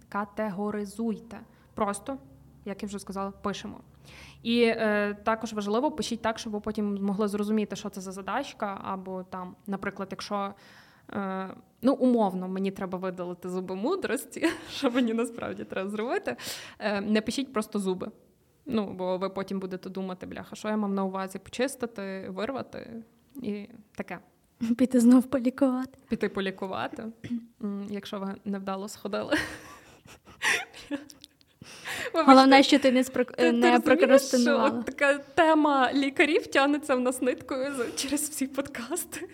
категоризуйте. 0.08 1.40
Просто, 1.74 2.18
як 2.64 2.82
я 2.82 2.86
вже 2.86 2.98
сказала, 2.98 3.30
пишемо. 3.30 3.80
І 4.42 4.62
е, 4.62 5.14
також 5.24 5.52
важливо 5.52 5.90
пишіть 5.90 6.22
так, 6.22 6.38
щоб 6.38 6.52
ви 6.52 6.60
потім 6.60 6.98
змогли 6.98 7.28
зрозуміти, 7.28 7.76
що 7.76 7.88
це 7.88 8.00
за 8.00 8.12
задачка, 8.12 8.80
або 8.84 9.22
там, 9.22 9.56
наприклад, 9.66 10.08
якщо. 10.10 10.54
Е, 11.12 11.48
ну, 11.82 11.94
умовно, 11.94 12.48
мені 12.48 12.70
треба 12.70 12.98
видалити 12.98 13.48
зуби 13.48 13.74
мудрості, 13.74 14.48
що 14.70 14.90
мені 14.90 15.14
насправді 15.14 15.64
треба 15.64 15.90
зробити. 15.90 16.36
Не 17.02 17.20
пишіть 17.20 17.52
просто 17.52 17.78
зуби. 17.78 18.10
Ну, 18.66 18.92
бо 18.92 19.18
ви 19.18 19.28
потім 19.28 19.60
будете 19.60 19.90
думати, 19.90 20.26
бляха, 20.26 20.56
що 20.56 20.68
я 20.68 20.76
мав 20.76 20.92
на 20.92 21.04
увазі 21.04 21.38
почистити, 21.38 22.26
вирвати 22.28 23.02
і 23.42 23.68
таке. 23.96 24.18
Піти 24.78 25.00
знов 25.00 25.24
полікувати. 25.24 25.98
Піти 26.08 26.28
полікувати, 26.28 27.04
якщо 27.90 28.18
ви 28.18 28.34
невдало 28.44 28.88
сходили. 28.88 29.34
Головне, 32.12 32.62
що 32.62 32.78
ти 32.78 32.92
не 32.92 33.04
спро... 33.04 33.24
ти, 33.24 33.52
не 33.52 33.80
прокрастинувала. 33.80 34.82
Така 34.82 35.18
тема 35.18 35.92
лікарів 35.92 36.46
тягнеться 36.46 36.94
в 36.94 37.00
нас 37.00 37.22
ниткою 37.22 37.72
через 37.96 38.28
всі 38.30 38.46
подкасти. 38.46 39.28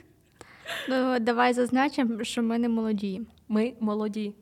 Ну, 0.88 1.18
Давай 1.18 1.52
зазначимо, 1.52 2.24
що 2.24 2.42
ми 2.42 2.58
не 2.58 2.68
молоді. 2.68 3.22
Ми 3.48 3.74
молоді. 3.80 4.34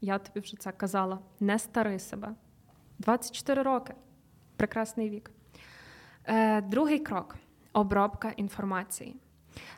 Я 0.00 0.18
тобі 0.18 0.40
вже 0.40 0.56
це 0.56 0.72
казала. 0.72 1.18
Не 1.40 1.58
стари 1.58 1.98
себе. 1.98 2.34
24 2.98 3.62
роки. 3.62 3.94
Прекрасний 4.56 5.10
вік. 5.10 5.30
Е, 6.26 6.60
Другий 6.60 6.98
крок 6.98 7.36
обробка 7.72 8.32
інформації. 8.36 9.16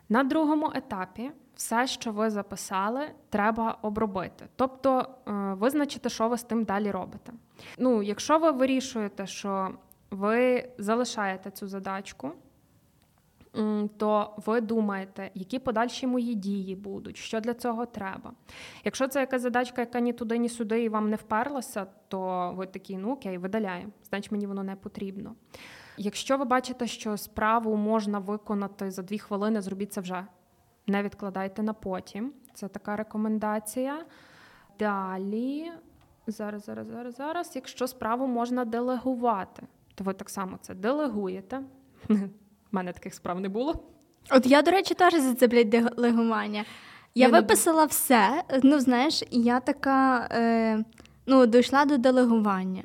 На 0.09 0.25
другому 0.25 0.73
етапі 0.75 1.31
все, 1.55 1.87
що 1.87 2.13
ви 2.13 2.31
записали, 2.31 3.07
треба 3.31 3.79
обробити. 3.83 4.47
Тобто 4.57 4.99
е, 5.01 5.33
визначити, 5.33 6.09
що 6.09 6.29
ви 6.29 6.39
з 6.39 6.43
тим 6.43 6.65
далі 6.65 6.91
робите. 6.91 7.33
Ну, 7.79 8.03
Якщо 8.03 8.39
ви 8.39 8.51
вирішуєте, 8.51 9.27
що 9.27 9.71
ви 10.11 10.69
залишаєте 10.79 11.51
цю 11.51 11.69
задачку, 11.69 12.33
то 13.97 14.35
ви 14.47 14.61
думаєте, 14.61 15.31
які 15.35 15.59
подальші 15.59 16.07
мої 16.07 16.35
дії 16.35 16.77
будуть, 16.77 17.17
що 17.17 17.41
для 17.41 17.55
цього 17.55 17.87
треба. 17.87 18.33
Якщо 18.85 19.09
це 19.09 19.21
якась 19.21 19.43
задачка, 19.43 19.83
яка 19.83 20.01
ні 20.01 20.13
туди, 20.13 20.39
ні 20.39 20.49
сюди, 20.49 20.83
і 20.83 20.89
вам 20.89 21.11
не 21.11 21.17
вперлася, 21.17 21.87
то 22.09 22.53
ви 22.57 22.67
такі, 22.67 22.97
ну 22.97 23.13
окей, 23.13 23.39
видаляємо, 23.39 23.93
значить 24.09 24.33
мені 24.33 24.47
воно 24.47 24.63
не 24.63 24.77
потрібно. 24.77 25.35
Якщо 25.97 26.39
ви 26.39 26.45
бачите, 26.45 26.87
що 26.87 27.17
справу 27.17 27.77
можна 27.77 28.19
виконати 28.19 28.91
за 28.91 29.03
дві 29.03 29.19
хвилини, 29.19 29.61
зробіть 29.61 29.93
це 29.93 30.01
вже. 30.01 30.27
Не 30.87 31.03
відкладайте 31.03 31.63
на 31.63 31.73
потім. 31.73 32.33
Це 32.55 32.69
така 32.69 32.97
рекомендація. 32.97 34.05
Далі, 34.79 35.73
зараз, 36.27 36.65
зараз, 36.65 36.87
зараз, 36.87 37.15
зараз. 37.15 37.53
Якщо 37.55 37.87
справу 37.87 38.27
можна 38.27 38.65
делегувати, 38.65 39.63
то 39.95 40.05
ви 40.05 40.15
так 40.15 40.31
само 40.31 40.59
це 40.61 40.75
делегуєте. 40.75 41.63
У 42.75 42.77
мене 42.77 42.93
таких 42.93 43.15
справ 43.15 43.41
не 43.41 43.49
було. 43.49 43.85
От 44.31 44.47
я, 44.47 44.63
до 44.63 44.71
речі, 44.71 44.95
теж 44.95 45.15
за 45.15 45.35
це 45.35 45.47
блядь, 45.47 45.71
делегування. 45.71 46.65
Я, 47.15 47.27
я 47.27 47.33
виписала 47.33 47.81
не... 47.81 47.87
все. 47.87 48.43
Ну, 48.63 48.81
знаєш, 48.81 49.23
я 49.31 49.61
така 49.61 50.29
е, 50.33 50.85
ну, 51.27 51.47
дійшла 51.47 51.85
до 51.85 51.97
делегування. 51.97 52.83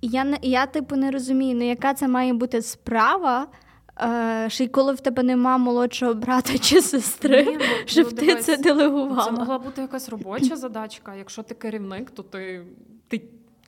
І 0.00 0.08
я, 0.08 0.38
я, 0.42 0.66
типу, 0.66 0.96
не 0.96 1.10
розумію, 1.10 1.56
ну, 1.56 1.68
яка 1.68 1.94
це 1.94 2.08
має 2.08 2.32
бути 2.32 2.62
справа 2.62 3.46
Е, 4.00 4.46
ще 4.50 4.64
й 4.64 4.68
коли 4.68 4.92
в 4.92 5.00
тебе 5.00 5.22
нема 5.22 5.58
молодшого 5.58 6.14
брата 6.14 6.58
чи 6.58 6.82
сестри, 6.82 7.44
Ні, 7.44 7.56
ну, 7.60 7.64
щоб 7.86 8.06
ну, 8.10 8.12
ти 8.12 8.26
дивись, 8.26 8.44
це 8.44 8.56
делегувала. 8.56 9.24
Це 9.24 9.30
могла 9.30 9.58
бути 9.58 9.80
якась 9.82 10.08
робоча 10.08 10.56
задачка. 10.56 11.14
Якщо 11.14 11.42
ти 11.42 11.54
керівник, 11.54 12.10
то 12.10 12.22
ти 12.22 12.66
ти 13.08 13.22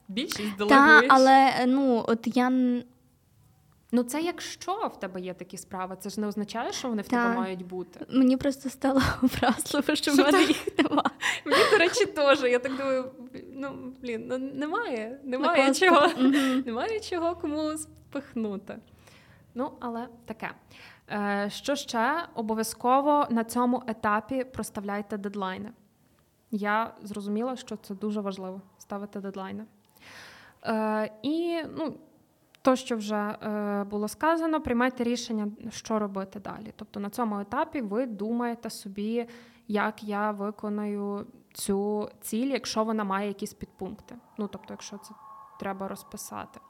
більшість 0.08 0.56
делегуєш. 0.58 1.00
Так, 1.00 1.04
але 1.08 1.52
ну 1.66 2.04
от 2.08 2.36
я. 2.36 2.52
Ну, 3.92 4.02
це 4.02 4.20
якщо 4.22 4.90
в 4.94 5.00
тебе 5.00 5.20
є 5.20 5.34
такі 5.34 5.56
справи, 5.56 5.96
це 6.00 6.10
ж 6.10 6.20
не 6.20 6.26
означає, 6.26 6.72
що 6.72 6.88
вони 6.88 7.02
в 7.02 7.08
тебе 7.08 7.34
мають 7.36 7.66
бути. 7.66 8.06
Мені 8.08 8.36
просто 8.36 8.70
стало 8.70 9.02
образливо, 9.22 9.94
що 9.94 10.12
в 10.12 10.16
мене 10.16 10.42
їх 10.42 10.78
немає. 10.78 11.10
Мені, 11.44 11.62
до 11.70 11.78
речі, 11.78 12.06
теж. 12.06 12.42
Я 12.42 12.58
так 12.58 12.76
думаю, 12.76 13.10
ну 13.52 13.92
блін, 14.02 14.26
ну 14.28 14.38
немає, 14.38 15.20
немає 15.24 15.74
чого, 15.74 16.06
немає 16.66 17.00
чого 17.00 17.36
кому 17.36 17.76
спихнути. 17.78 18.78
Ну, 19.54 19.72
але 19.80 20.08
таке. 20.24 20.50
Е, 21.10 21.50
Що 21.52 21.76
ще 21.76 22.24
обов'язково 22.34 23.26
на 23.30 23.44
цьому 23.44 23.82
етапі 23.86 24.44
проставляйте 24.44 25.16
дедлайни. 25.16 25.70
Я 26.50 26.94
зрозуміла, 27.02 27.56
що 27.56 27.76
це 27.76 27.94
дуже 27.94 28.20
важливо 28.20 28.60
ставити 28.78 29.20
дедлайни. 29.20 29.64
Е, 30.64 31.10
І 31.22 31.62
ну, 31.76 31.94
то, 32.62 32.76
що 32.76 32.96
вже 32.96 33.16
е, 33.16 33.84
було 33.84 34.08
сказано, 34.08 34.60
приймайте 34.60 35.04
рішення, 35.04 35.48
що 35.70 35.98
робити 35.98 36.40
далі. 36.40 36.72
Тобто 36.76 37.00
на 37.00 37.10
цьому 37.10 37.40
етапі 37.40 37.80
ви 37.80 38.06
думаєте 38.06 38.70
собі, 38.70 39.28
як 39.68 40.04
я 40.04 40.30
виконую 40.30 41.26
цю 41.52 42.08
ціль, 42.20 42.46
якщо 42.46 42.84
вона 42.84 43.04
має 43.04 43.28
якісь 43.28 43.54
підпункти. 43.54 44.14
Ну, 44.38 44.48
тобто, 44.48 44.66
якщо 44.70 44.98
це 44.98 45.14
треба 45.60 45.88
розписати. 45.88 46.60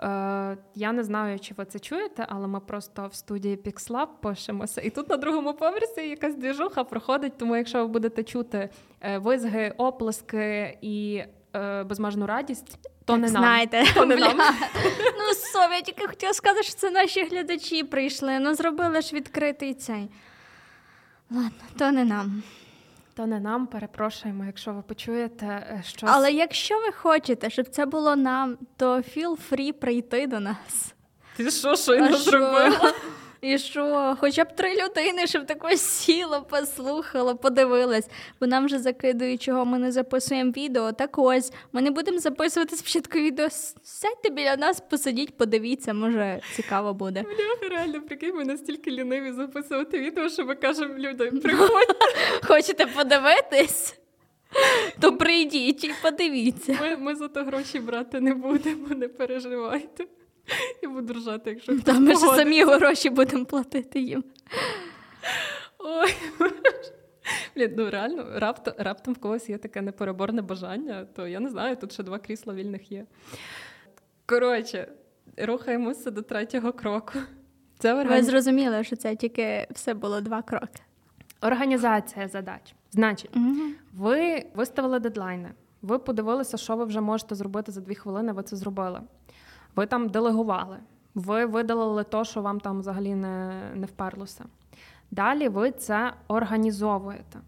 Е, 0.00 0.56
Я 0.74 0.92
не 0.92 1.04
знаю, 1.04 1.38
чи 1.38 1.54
ви 1.54 1.64
це 1.64 1.78
чуєте, 1.78 2.26
але 2.28 2.46
ми 2.46 2.60
просто 2.60 3.06
в 3.06 3.14
студії 3.14 3.56
PixLab 3.56 4.06
пишемося. 4.20 4.80
І 4.80 4.90
тут 4.90 5.08
на 5.10 5.16
другому 5.16 5.54
поверсі 5.54 6.08
якась 6.08 6.34
двіжуха 6.34 6.84
проходить. 6.84 7.38
Тому, 7.38 7.56
якщо 7.56 7.78
ви 7.78 7.86
будете 7.86 8.24
чути 8.24 8.68
е, 9.00 9.18
визги, 9.18 9.74
оплески 9.76 10.78
і 10.82 11.22
е, 11.54 11.84
безмежну 11.84 12.26
радість, 12.26 12.78
то 13.04 13.12
так, 13.12 13.20
не 13.20 13.30
нам. 13.30 13.42
Знаєте, 13.42 13.84
то 13.94 14.04
не 14.06 14.16
нам. 14.16 14.36
Ну, 15.18 15.34
сов, 15.52 15.72
я 15.72 15.80
тільки 15.80 16.06
хотіла 16.06 16.32
сказати, 16.32 16.62
що 16.62 16.74
це 16.74 16.90
наші 16.90 17.24
глядачі 17.24 17.84
прийшли. 17.84 18.38
Ну, 18.38 18.54
зробили 18.54 19.00
ж 19.00 19.16
відкритий 19.16 19.74
цей. 19.74 20.10
Ладно, 21.30 21.50
то 21.78 21.92
не 21.92 22.04
нам. 22.04 22.42
То 23.14 23.26
не 23.26 23.40
нам 23.40 23.66
перепрошуємо, 23.66 24.44
якщо 24.44 24.72
ви 24.72 24.82
почуєте 24.82 25.46
е, 25.46 25.82
щось. 25.86 26.10
Але 26.12 26.32
якщо 26.32 26.78
ви 26.78 26.92
хочете, 26.92 27.50
щоб 27.50 27.68
це 27.68 27.86
було 27.86 28.16
нам, 28.16 28.58
то 28.76 28.96
feel 28.96 29.50
free 29.50 29.72
прийти 29.72 30.26
до 30.26 30.40
нас. 30.40 30.94
Ти 31.36 31.50
що 31.50 31.76
щойно 31.76 32.16
зробила? 32.16 32.92
І 33.42 33.58
що, 33.58 34.16
хоча 34.20 34.44
б 34.44 34.56
три 34.56 34.74
людини, 34.74 35.26
щоб 35.26 35.46
таке 35.46 35.76
сіло, 35.76 36.46
послухало, 36.50 37.36
подивилось, 37.36 38.08
бо 38.40 38.46
нам 38.46 38.66
вже 38.66 38.78
закидують, 38.78 39.42
чого 39.42 39.64
ми 39.64 39.78
не 39.78 39.92
записуємо 39.92 40.50
відео. 40.50 40.92
Так 40.92 41.18
ось 41.18 41.52
ми 41.72 41.82
не 41.82 41.90
будемо 41.90 42.18
записувати 42.18 42.76
спочатку 42.76 43.18
відео. 43.18 43.48
Сядьте 43.82 44.30
біля 44.30 44.56
нас, 44.56 44.80
посидіть, 44.80 45.36
подивіться, 45.36 45.94
може 45.94 46.40
цікаво 46.54 46.94
буде. 46.94 47.22
Бляха, 47.22 47.74
реально 47.74 48.02
прикинь, 48.02 48.34
ми 48.36 48.44
настільки 48.44 48.90
ліниві 48.90 49.32
записувати 49.32 49.98
відео, 49.98 50.28
що 50.28 50.44
ми 50.44 50.54
кажемо 50.54 50.94
людям, 50.94 51.38
приходьте. 51.40 51.94
Хочете 52.42 52.86
подивитись? 52.86 53.98
То 55.00 55.16
прийдіть 55.16 55.84
і 55.84 55.92
подивіться. 56.02 56.78
Ми, 56.80 56.96
ми 56.96 57.14
за 57.14 57.28
то 57.28 57.44
гроші 57.44 57.78
брати 57.78 58.20
не 58.20 58.34
будемо, 58.34 58.88
не 58.88 59.08
переживайте. 59.08 60.04
Я 60.82 60.88
буду 60.88 61.12
ржати, 61.12 61.50
якщо 61.50 61.80
Та 61.80 61.92
ми 61.92 62.12
ж 62.12 62.18
самі 62.18 62.64
гроші 62.64 63.10
будемо 63.10 63.44
платити 63.44 64.00
їм. 64.00 64.24
Ой. 65.78 66.14
Блін, 67.56 67.74
ну 67.76 67.90
реально, 67.90 68.26
раптом, 68.34 68.74
раптом 68.78 69.14
в 69.14 69.18
когось 69.18 69.48
є 69.48 69.58
таке 69.58 69.82
непереборне 69.82 70.42
бажання, 70.42 71.06
то 71.16 71.26
я 71.26 71.40
не 71.40 71.50
знаю, 71.50 71.76
тут 71.76 71.92
ще 71.92 72.02
два 72.02 72.18
крісла 72.18 72.54
вільних 72.54 72.92
є. 72.92 73.06
Коротше, 74.26 74.88
рухаємося 75.36 76.10
до 76.10 76.22
третього 76.22 76.72
кроку. 76.72 77.18
Це 77.78 77.94
органі... 77.94 78.20
Ви 78.20 78.22
зрозуміли, 78.22 78.84
що 78.84 78.96
це 78.96 79.16
тільки 79.16 79.66
все 79.70 79.94
було 79.94 80.20
два 80.20 80.42
кроки. 80.42 80.82
Організація 81.40 82.28
задач. 82.28 82.74
Значить, 82.90 83.36
угу. 83.36 83.60
ви 83.94 84.44
виставили 84.54 84.98
дедлайни, 84.98 85.50
ви 85.82 85.98
подивилися, 85.98 86.56
що 86.56 86.76
ви 86.76 86.84
вже 86.84 87.00
можете 87.00 87.34
зробити 87.34 87.72
за 87.72 87.80
дві 87.80 87.94
хвилини, 87.94 88.32
ви 88.32 88.42
це 88.42 88.56
зробили 88.56 89.00
ви 89.76 89.86
там 89.86 90.08
делегували, 90.08 90.76
ви 91.14 91.46
видалили 91.46 92.04
то, 92.04 92.24
що 92.24 92.42
вам 92.42 92.60
там 92.60 92.80
взагалі 92.80 93.14
не, 93.14 93.62
не 93.74 93.86
вперлося. 93.86 94.44
Далі 95.10 95.48
ви 95.48 95.70
це 95.70 96.12
організовуєте. 96.28 97.40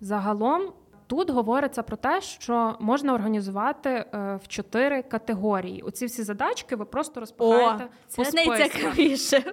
Загалом. 0.00 0.72
Тут 1.06 1.30
говориться 1.30 1.82
про 1.82 1.96
те, 1.96 2.20
що 2.20 2.76
можна 2.80 3.14
організувати 3.14 3.90
е, 3.90 4.40
в 4.42 4.48
чотири 4.48 5.02
категорії. 5.02 5.82
Оці 5.82 6.06
всі 6.06 6.22
задачки 6.22 6.76
ви 6.76 6.84
просто 6.84 7.20
розпихаєте 7.20 7.84
О, 7.84 7.88
це 8.24 8.30
найцікавіше. 8.32 9.52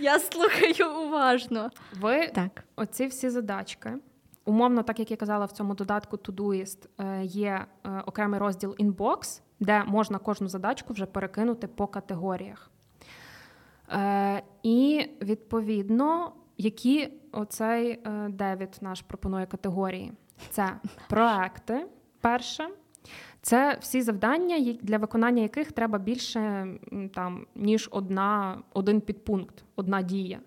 Я 0.00 0.18
слухаю 0.20 1.06
уважно. 1.06 1.70
Ви 2.00 2.28
так. 2.28 2.64
оці 2.76 3.06
всі 3.06 3.30
задачки. 3.30 3.92
Умовно, 4.44 4.82
так 4.82 4.98
як 4.98 5.10
я 5.10 5.16
казала, 5.16 5.44
в 5.44 5.52
цьому 5.52 5.74
додатку 5.74 6.16
Todoist 6.16 6.88
е, 7.00 7.24
є 7.24 7.66
е, 7.84 8.02
окремий 8.06 8.40
розділ 8.40 8.70
Inbox, 8.70 9.40
де 9.64 9.84
можна 9.84 10.18
кожну 10.18 10.48
задачку 10.48 10.92
вже 10.92 11.06
перекинути 11.06 11.66
по 11.66 11.86
категоріях. 11.86 12.70
Е, 13.92 14.42
І 14.62 15.08
відповідно, 15.22 16.32
які 16.58 17.08
оцей 17.32 17.90
е, 17.90 18.28
Девід 18.28 18.78
наш 18.80 19.02
пропонує 19.02 19.46
категорії: 19.46 20.12
це 20.50 20.76
проекти, 21.08 21.86
перше. 22.20 22.68
Це 23.42 23.78
всі 23.80 24.02
завдання, 24.02 24.72
для 24.82 24.98
виконання 24.98 25.42
яких 25.42 25.72
треба 25.72 25.98
більше 25.98 26.66
там, 27.14 27.46
ніж 27.54 27.88
одна, 27.92 28.58
один 28.72 29.00
підпункт, 29.00 29.64
одна 29.76 30.02
дія 30.02 30.40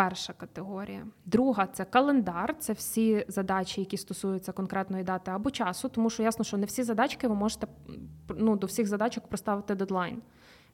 перша 0.00 0.32
категорія. 0.32 1.06
Друга 1.26 1.66
це 1.66 1.84
календар, 1.84 2.54
це 2.58 2.72
всі 2.72 3.24
задачі, 3.28 3.80
які 3.80 3.96
стосуються 3.96 4.52
конкретної 4.52 5.04
дати 5.04 5.30
або 5.30 5.50
часу, 5.50 5.88
тому 5.88 6.10
що 6.10 6.22
ясно, 6.22 6.44
що 6.44 6.56
не 6.56 6.66
всі 6.66 6.82
задачки 6.82 7.28
ви 7.28 7.34
можете 7.34 7.66
ну, 8.28 8.56
до 8.56 8.66
всіх 8.66 8.86
задачок 8.86 9.28
проставити 9.28 9.74
дедлайн. 9.74 10.22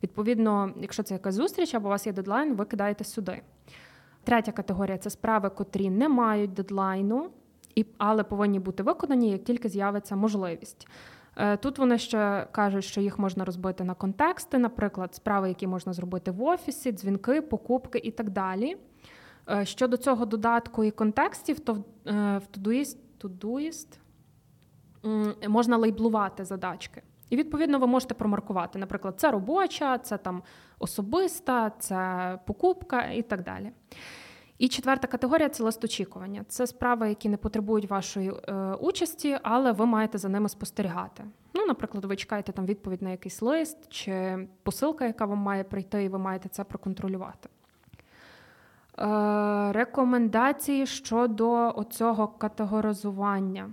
Відповідно, 0.02 0.74
якщо 0.80 1.02
це 1.02 1.14
якась 1.14 1.34
зустріч 1.34 1.74
або 1.74 1.88
у 1.88 1.90
вас 1.90 2.06
є 2.06 2.12
дедлайн, 2.12 2.54
ви 2.54 2.64
кидаєте 2.64 3.04
сюди. 3.04 3.42
Третя 4.24 4.52
категорія 4.52 4.98
це 4.98 5.10
справи, 5.10 5.50
котрі 5.50 5.90
не 5.90 6.08
мають 6.08 6.52
дедлайну, 6.52 7.30
але 7.98 8.24
повинні 8.24 8.60
бути 8.60 8.82
виконані, 8.82 9.30
як 9.30 9.44
тільки 9.44 9.68
з'явиться 9.68 10.16
можливість. 10.16 10.88
Е, 11.36 11.56
тут 11.56 11.78
вони 11.78 11.98
ще 11.98 12.46
кажуть, 12.52 12.84
що 12.84 13.00
їх 13.00 13.18
можна 13.18 13.44
розбити 13.44 13.84
на 13.84 13.94
контексти, 13.94 14.58
наприклад, 14.58 15.14
справи, 15.14 15.48
які 15.48 15.66
можна 15.66 15.92
зробити 15.92 16.30
в 16.30 16.42
офісі, 16.42 16.92
дзвінки, 16.92 17.42
покупки 17.42 17.98
і 17.98 18.10
так 18.10 18.30
далі. 18.30 18.76
Е, 19.50 19.66
щодо 19.66 19.96
цього 19.96 20.26
додатку 20.26 20.84
і 20.84 20.90
контекстів, 20.90 21.60
то 21.60 21.72
е, 21.72 21.78
в 22.38 22.58
Todoist, 22.58 22.96
Todoist 23.20 23.98
можна 25.48 25.76
лейблувати 25.76 26.44
задачки. 26.44 27.02
І, 27.30 27.36
відповідно, 27.36 27.78
ви 27.78 27.86
можете 27.86 28.14
промаркувати. 28.14 28.78
Наприклад, 28.78 29.14
це 29.20 29.30
робоча, 29.30 29.98
це 29.98 30.18
там 30.18 30.42
особиста, 30.78 31.72
це 31.78 32.38
покупка 32.46 33.04
і 33.10 33.22
так 33.22 33.42
далі. 33.42 33.72
І 34.58 34.68
четверта 34.68 35.08
категорія 35.08 35.48
це 35.48 35.62
лист 35.62 35.84
очікування. 35.84 36.44
Це 36.48 36.66
справи, 36.66 37.08
які 37.08 37.28
не 37.28 37.36
потребують 37.36 37.90
вашої 37.90 38.32
е, 38.48 38.74
участі, 38.74 39.38
але 39.42 39.72
ви 39.72 39.86
маєте 39.86 40.18
за 40.18 40.28
ними 40.28 40.48
спостерігати. 40.48 41.24
Ну, 41.54 41.66
наприклад, 41.66 42.04
ви 42.04 42.16
чекаєте 42.16 42.52
там 42.52 42.66
відповідь 42.66 43.02
на 43.02 43.10
якийсь 43.10 43.42
лист 43.42 43.78
чи 43.88 44.46
посилка, 44.62 45.06
яка 45.06 45.24
вам 45.24 45.38
має 45.38 45.64
прийти, 45.64 46.04
і 46.04 46.08
ви 46.08 46.18
маєте 46.18 46.48
це 46.48 46.64
проконтролювати. 46.64 47.48
Е, 48.98 49.72
рекомендації 49.72 50.86
щодо 50.86 51.74
цього 51.90 52.28
категоризування. 52.28 53.70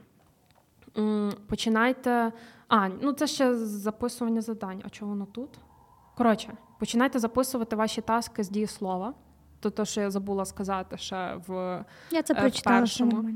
Починайте. 1.48 2.32
А, 2.68 2.88
ну 3.02 3.14
це 3.14 3.28
ще 3.28 3.56
записування 3.56 4.42
завдань. 4.42 4.82
А 4.86 4.90
чого 4.90 5.12
воно 5.12 5.26
тут? 5.26 5.50
Коротше, 6.18 6.54
починайте 6.80 7.20
записувати 7.20 7.76
ваші 7.76 8.02
таски 8.02 8.44
з 8.44 8.50
дієслова. 8.50 9.14
То, 9.60 9.70
те, 9.70 9.86
що 9.86 10.02
я 10.02 10.12
забула 10.12 10.46
сказати 10.46 10.98
ще 10.98 11.36
в 11.48 11.84
Я 12.12 12.24
це 12.24 12.34
е, 12.34 12.38
прочитала. 12.42 12.80
першому. 12.80 13.30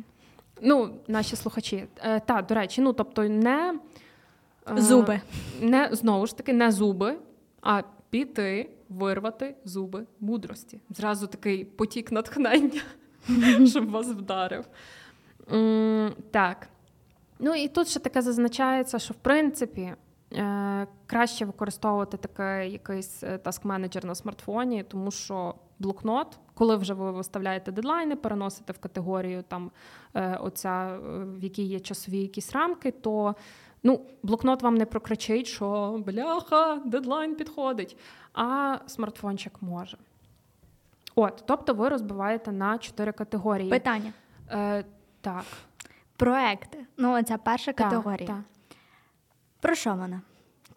Ну, 0.61 0.89
наші 1.07 1.35
слухачі. 1.35 1.87
Е, 2.03 2.19
Так, 2.19 2.45
до 2.45 2.55
речі, 2.55 2.81
ну 2.81 2.93
тобто 2.93 3.23
не 3.23 3.79
е, 4.77 4.81
зуби. 4.81 5.21
Не 5.61 5.89
знову 5.91 6.27
ж 6.27 6.37
таки, 6.37 6.53
не 6.53 6.71
зуби, 6.71 7.17
а 7.61 7.81
піти 8.09 8.69
вирвати 8.89 9.55
зуби 9.65 10.05
мудрості. 10.19 10.81
Зразу 10.89 11.27
такий 11.27 11.65
потік 11.65 12.11
натхнення, 12.11 12.81
щоб 13.67 13.89
вас 13.91 14.07
вдарив. 14.07 14.65
Так. 16.31 16.67
Ну 17.39 17.55
і 17.55 17.67
тут 17.67 17.87
ще 17.87 17.99
таке 17.99 18.21
зазначається, 18.21 18.99
що 18.99 19.13
в 19.13 19.17
принципі 19.17 19.93
Е, 20.33 20.87
краще 21.05 21.45
використовувати 21.45 22.17
такий 22.17 22.71
якийсь 22.71 23.23
таск-менеджер 23.23 24.05
на 24.05 24.15
смартфоні, 24.15 24.83
тому 24.83 25.11
що 25.11 25.55
блокнот, 25.79 26.39
коли 26.53 26.75
вже 26.75 26.93
ви 26.93 27.11
виставляєте 27.11 27.71
дедлайни, 27.71 28.15
переносите 28.15 28.73
в 28.73 28.77
категорію 28.77 29.43
там 29.47 29.71
е, 30.13 30.35
оця, 30.35 30.99
в 31.23 31.43
якій 31.43 31.63
є 31.63 31.79
часові 31.79 32.17
якісь 32.17 32.53
рамки, 32.53 32.91
то 32.91 33.35
ну, 33.83 34.01
блокнот 34.23 34.61
вам 34.61 34.75
не 34.75 34.85
прокричить, 34.85 35.47
що 35.47 35.97
бляха, 36.05 36.81
дедлайн 36.85 37.35
підходить, 37.35 37.97
а 38.33 38.77
смартфончик 38.87 39.61
може. 39.61 39.97
От, 41.15 41.43
тобто 41.47 41.73
ви 41.73 41.89
розбиваєте 41.89 42.51
на 42.51 42.77
чотири 42.77 43.11
категорії. 43.11 43.69
Питання. 43.69 44.13
Е, 44.51 44.85
Так. 45.21 45.45
Проекти. 46.17 46.85
Ну, 46.97 47.23
ця 47.23 47.37
перша 47.37 47.73
категорія. 47.73 48.27
Так, 48.27 48.37
Про 49.59 49.75
що 49.75 49.93
вона? 49.95 50.21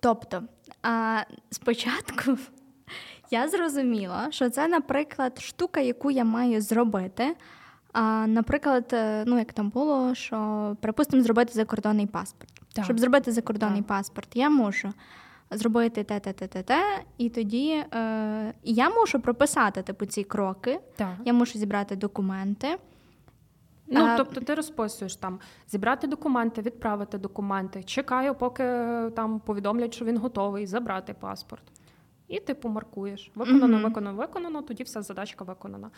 Тобто, 0.00 0.42
а, 0.82 1.20
спочатку 1.50 2.38
я 3.30 3.48
зрозуміла, 3.48 4.30
що 4.30 4.50
це, 4.50 4.68
наприклад, 4.68 5.38
штука, 5.40 5.80
яку 5.80 6.10
я 6.10 6.24
маю 6.24 6.60
зробити. 6.60 7.36
А, 7.92 8.26
Наприклад, 8.26 8.90
е, 8.92 9.24
ну 9.26 9.38
як 9.38 9.52
там 9.52 9.70
було, 9.70 10.14
що 10.14 10.76
припустимо 10.80 11.22
зробити 11.22 11.52
закордонний 11.52 12.06
паспорт. 12.06 12.59
Так. 12.72 12.84
Щоб 12.84 13.00
зробити 13.00 13.32
закордонний 13.32 13.80
Так. 13.80 13.88
паспорт, 13.88 14.28
я 14.34 14.50
можу 14.50 14.92
зробити 15.50 16.04
те, 16.04 16.20
те, 16.20 16.32
те, 16.32 16.46
те, 16.46 16.62
те, 16.62 17.02
і 17.18 17.28
тоді 17.30 17.84
е, 17.94 18.54
я 18.62 18.90
мушу 18.90 19.20
прописати 19.20 19.82
типу 19.82 20.06
ці 20.06 20.24
кроки. 20.24 20.80
так. 20.96 21.14
Я 21.24 21.32
мушу 21.32 21.58
зібрати 21.58 21.96
документи. 21.96 22.78
Ну, 23.86 24.00
А- 24.04 24.16
тобто 24.16 24.40
ти 24.40 24.54
розписуєш 24.54 25.16
там 25.16 25.38
зібрати 25.68 26.06
документи, 26.06 26.62
відправити 26.62 27.18
документи. 27.18 27.82
Чекаю, 27.82 28.34
поки 28.34 28.62
е, 28.62 29.10
там 29.16 29.40
повідомлять, 29.40 29.94
що 29.94 30.04
він 30.04 30.18
готовий, 30.18 30.66
забрати 30.66 31.14
паспорт. 31.14 31.62
І 32.28 32.40
ти 32.40 32.54
помаркуєш. 32.54 33.30
Виконано, 33.34 33.82
виконано, 33.88 34.18
виконано, 34.18 34.62
тоді 34.62 34.82
вся 34.82 35.02
задачка 35.02 35.44
виконана. 35.44 35.90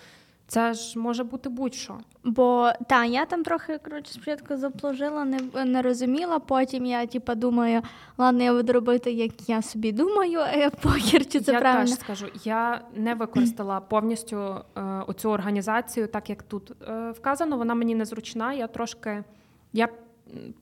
Це 0.47 0.75
ж 0.75 0.99
може 0.99 1.25
бути 1.25 1.49
будь-що. 1.49 1.99
Бо 2.25 2.73
та 2.89 3.05
я 3.05 3.27
там 3.27 3.45
трохи 3.45 3.79
коротше 3.79 4.13
спочатку 4.13 4.57
заплужила, 4.57 5.25
не, 5.25 5.65
не 5.65 5.83
розуміла. 5.83 6.39
Потім 6.39 6.87
я 6.87 7.07
типа 7.07 7.35
думаю, 7.35 7.83
ладно, 8.19 8.43
я 8.43 8.53
буду 8.53 8.73
робити, 8.73 9.13
як 9.13 9.49
я 9.49 9.63
собі 9.63 9.93
думаю, 9.93 10.39
а 10.41 10.53
я 10.53 10.71
похер, 10.71 11.27
чи 11.27 11.41
це 11.41 11.53
я 11.53 11.61
правильно. 11.61 11.87
теж 11.87 11.99
скажу, 11.99 12.27
я 12.45 12.81
не 12.95 13.15
використала 13.15 13.81
повністю 13.81 14.37
е, 14.77 14.81
оцю 15.07 15.31
організацію, 15.31 16.09
так 16.09 16.31
як 16.31 16.43
тут 16.43 16.73
е, 16.89 17.11
вказано. 17.11 17.57
Вона 17.57 17.75
мені 17.75 17.95
незручна. 17.95 18.53
Я 18.53 18.67
трошки 18.67 19.25
я 19.73 19.89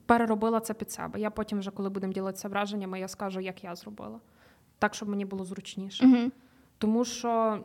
переробила 0.05 0.59
це 0.59 0.73
під 0.73 0.91
себе. 0.91 1.19
Я 1.19 1.29
потім, 1.29 1.59
вже 1.59 1.71
коли 1.71 1.89
будемо 1.89 2.13
ділитися 2.13 2.47
враженнями, 2.47 2.99
я 2.99 3.07
скажу, 3.07 3.39
як 3.39 3.63
я 3.63 3.75
зробила. 3.75 4.19
Так, 4.79 4.95
щоб 4.95 5.09
мені 5.09 5.25
було 5.25 5.45
зручніше. 5.45 6.05
Угу. 6.05 6.31
Тому 6.77 7.05
що, 7.05 7.59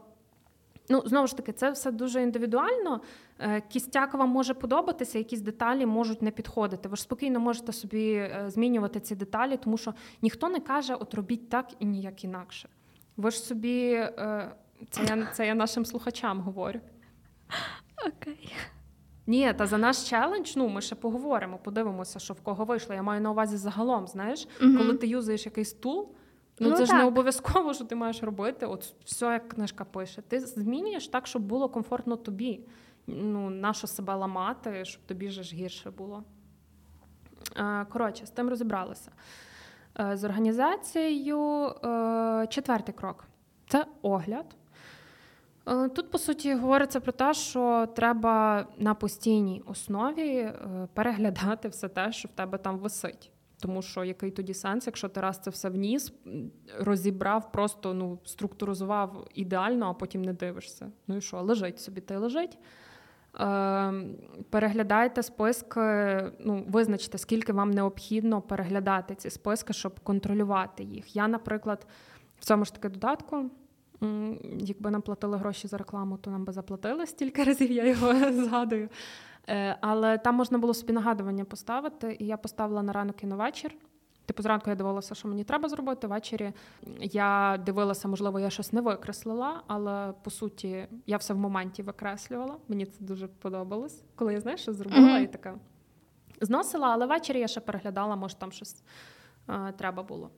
ну, 0.89 1.03
знову 1.07 1.27
ж 1.27 1.37
таки, 1.37 1.53
це 1.53 1.71
все 1.71 1.91
дуже 1.93 2.23
індивідуально. 2.23 3.01
Е, 3.39 3.61
Кістяк 3.61 4.15
вам 4.15 4.29
може 4.29 4.55
подобатися, 4.55 5.19
якісь 5.19 5.41
деталі 5.41 5.87
можуть 5.87 6.23
не 6.23 6.31
підходити. 6.31 6.89
Ви 6.89 6.97
ж 6.97 7.03
спокійно 7.03 7.41
можете 7.41 7.73
собі 7.73 8.13
е, 8.13 8.45
змінювати 8.49 9.01
ці 9.01 9.15
деталі, 9.15 9.57
тому 9.57 9.77
що 9.79 9.95
ніхто 10.23 10.49
не 10.49 10.61
каже, 10.61 10.95
от 10.95 11.15
робіть 11.15 11.49
так 11.49 11.67
і 11.79 11.87
ніяк 11.87 12.25
інакше. 12.25 12.69
Ви 13.17 13.31
ж 13.31 13.39
собі, 13.41 13.93
е, 13.93 14.53
це 14.91 15.03
я, 15.05 15.27
це 15.33 15.47
я 15.47 15.55
нашим 15.55 15.85
слухачам 15.85 16.41
говорю. 16.41 16.81
Окей. 18.07 18.53
Ні, 19.27 19.53
та 19.59 19.67
за 19.67 19.79
наш 19.79 20.09
челендж, 20.09 20.53
ну 20.57 20.69
ми 20.69 20.81
ще 20.81 20.95
поговоримо, 20.95 21.59
подивимося, 21.59 22.19
що 22.19 22.35
в 22.35 22.41
кого 22.41 22.65
вийшло. 22.65 22.95
Я 22.95 23.03
маю 23.03 23.21
на 23.21 23.31
увазі 23.31 23.57
загалом, 23.57 24.07
знаєш, 24.07 24.49
Мгм. 24.61 24.79
коли 24.79 24.95
ти 24.95 25.07
юзаєш 25.07 25.47
якийсь 25.47 25.73
тул, 25.73 26.09
ну, 26.61 26.69
Ну, 26.69 26.77
це 26.77 26.87
ж 26.87 26.95
не 26.95 27.05
обов'язково, 27.05 27.75
що 27.75 27.85
ти 27.85 27.95
маєш 27.95 28.23
робити. 28.23 28.67
От 28.67 28.95
все, 29.05 29.27
як 29.27 29.49
книжка 29.49 29.85
пише. 29.85 30.23
Ти 30.23 30.41
змінюєш 30.41 31.09
так, 31.09 31.27
щоб 31.27 31.43
було 31.43 31.69
комфортно 31.69 32.17
тобі. 32.17 32.61
Ну, 33.07 33.51
нащо 33.51 33.87
себе 33.87 34.15
ламати, 34.15 34.85
щоб 34.85 35.03
тобі 35.07 35.31
же 35.31 35.43
ж 35.43 35.57
гірше 35.57 35.91
було. 35.91 36.25
Е, 37.57 37.85
Коротше, 37.85 38.27
з 38.27 38.31
тим 38.31 38.49
розібралися. 38.49 39.11
Е, 40.01 40.17
З 40.17 40.25
організацією 40.25 41.41
е, 41.67 42.47
четвертий 42.51 42.95
крок 42.95 43.25
це 43.69 43.87
огляд. 44.03 44.57
Тут, 45.95 46.11
по 46.11 46.19
суті, 46.19 46.55
говориться 46.55 47.01
про 47.01 47.13
те, 47.13 47.35
що 47.35 47.89
треба 47.97 48.67
на 48.79 48.95
постійній 48.95 49.63
основі 49.67 50.53
переглядати 50.95 51.69
все 51.69 51.89
те, 51.89 52.13
що 52.13 52.29
в 52.29 52.33
тебе 52.33 52.59
там 52.59 52.79
висить. 52.79 53.31
Тому 53.61 53.83
що 53.83 54.05
який 54.05 54.31
тоді 54.31 54.55
сенс, 54.55 54.87
якщо 54.87 55.09
ти 55.09 55.21
раз 55.21 55.39
це 55.39 55.51
все 55.51 55.69
вніс, 55.69 56.13
розібрав, 56.79 57.53
просто 57.53 57.95
ну, 57.95 58.19
структуризував 58.25 59.29
ідеально, 59.35 59.87
а 59.87 59.95
потім 59.95 60.23
не 60.23 60.33
дивишся. 60.33 60.91
Ну 61.07 61.17
і 61.17 61.21
що, 61.21 61.43
лежить 61.43 61.81
собі, 61.81 62.01
та 62.01 62.15
й 62.15 62.17
лежить. 62.17 62.59
Е, 63.41 63.93
переглядайте 64.51 65.23
списки, 65.23 65.81
ну, 66.41 66.65
визначте, 66.69 67.19
скільки 67.19 67.53
вам 67.53 67.71
необхідно 67.71 68.41
переглядати 68.41 69.15
ці 69.15 69.31
списки, 69.31 69.73
щоб 69.73 70.01
контролювати 70.01 70.85
їх. 70.85 71.17
Я, 71.17 71.29
наприклад, 71.29 71.87
в 72.39 72.45
цьому 72.45 72.65
ж 72.65 72.75
таки 72.75 72.89
додатку. 72.89 73.51
Якби 74.59 74.91
нам 74.91 75.03
платили 75.03 75.37
гроші 75.37 75.69
за 75.69 75.79
рекламу, 75.79 76.17
то 76.17 76.31
нам 76.31 76.45
би 76.45 76.53
заплатили 76.53 77.07
стільки 77.07 77.45
разів, 77.45 77.71
я 77.73 77.87
його 77.87 78.33
згадую. 78.33 78.89
Е, 79.49 79.77
Але 79.81 80.19
там 80.19 80.35
можна 80.35 80.59
було 80.59 80.75
собі 80.75 80.93
нагадування 80.93 81.45
поставити, 81.45 82.17
і 82.21 82.27
я 82.27 82.37
поставила 82.37 82.83
на 82.83 82.93
ранок 82.93 83.23
і 83.23 83.27
на 83.27 83.37
вечір. 83.37 83.75
Типу, 84.27 84.43
зранку 84.43 84.71
я 84.71 84.77
дивилася, 84.77 85.15
що 85.15 85.29
мені 85.29 85.45
треба 85.45 85.69
зробити. 85.69 86.07
Ввечері 86.07 86.53
я 87.01 87.59
дивилася, 87.67 88.09
можливо, 88.09 88.41
я 88.41 88.51
щось 88.51 88.73
не 88.73 88.81
викреслила, 88.81 89.63
але 89.67 90.13
по 90.23 90.31
суті 90.31 90.87
я 91.07 91.17
все 91.17 91.35
в 91.35 91.39
моменті 91.39 91.83
викреслювала. 91.83 92.57
Мені 92.69 92.87
це 92.87 93.05
дуже 93.05 93.27
подобалось, 93.27 94.03
коли 94.15 94.33
я 94.35 94.41
знаєш, 94.41 94.61
що 94.61 94.73
зробила 94.73 95.01
Мгм. 95.09 95.23
і 95.23 95.27
така 95.27 95.55
зносила, 96.41 96.89
але 96.89 97.07
ввечері 97.07 97.41
я 97.41 97.49
ще 97.49 97.61
переглядала, 97.61 98.17
може 98.17 98.37
там 98.37 98.53
щось 98.53 98.83
е, 99.49 99.73
треба 99.79 100.03
було. 100.03 100.31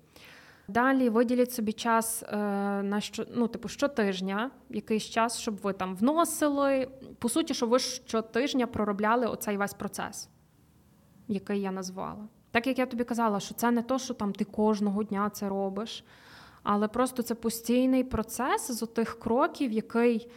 Далі 0.69 1.09
виділіть 1.09 1.53
собі 1.53 1.73
час 1.73 2.23
е, 2.23 2.37
на 2.83 3.01
що, 3.01 3.27
ну, 3.35 3.49
типу, 3.49 3.69
щотижня, 3.69 4.51
якийсь 4.71 5.05
час, 5.05 5.39
щоб 5.39 5.57
ви 5.57 5.73
там 5.73 5.97
вносили. 5.97 6.89
По 7.19 7.29
суті, 7.29 7.55
щоб 7.55 7.69
ви 7.69 7.79
щотижня 7.79 8.67
проробляли 8.67 9.27
оцей 9.27 9.57
весь 9.57 9.75
процес, 9.75 10.29
який 11.29 11.61
я 11.61 11.73
назвала. 11.73 12.29
Так 12.51 12.67
як 12.67 12.79
я 12.79 12.87
тобі 12.87 13.05
казала, 13.05 13.41
що 13.41 13.55
це 13.55 13.71
не 13.71 13.83
то, 13.83 13.99
що 13.99 14.15
там 14.15 14.33
ти 14.33 14.45
кожного 14.45 15.03
дня 15.03 15.31
це 15.31 15.49
робиш, 15.49 16.05
але 16.63 16.89
просто 16.89 17.23
це 17.23 17.35
постійний 17.35 18.05
процес 18.05 18.71
з 18.71 18.83
отих 18.83 19.19
кроків, 19.19 19.73
який 19.73 20.31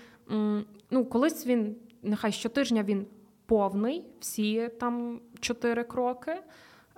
ну, 0.92 1.06
колись 1.06 1.48
він, 1.48 1.76
нехай 2.02 2.32
щотижня 2.32 2.84
він 2.84 3.08
повний, 3.46 4.06
всі 4.20 4.70
там 4.80 5.22
чотири 5.40 5.84
кроки, 5.84 6.42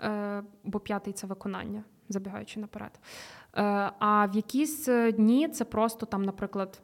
е, 0.04 0.44
бо 0.64 0.80
п'ятий 0.80 1.14
це 1.14 1.28
виконання, 1.28 1.84
забігаючи 2.10 2.60
наперед. 2.60 3.00
Е, 3.56 3.92
а 4.00 4.26
в 4.26 4.36
якісь 4.36 4.88
е, 4.88 5.12
дні 5.12 5.48
це 5.48 5.66
просто 5.66 6.06
там, 6.06 6.24
наприклад, 6.24 6.82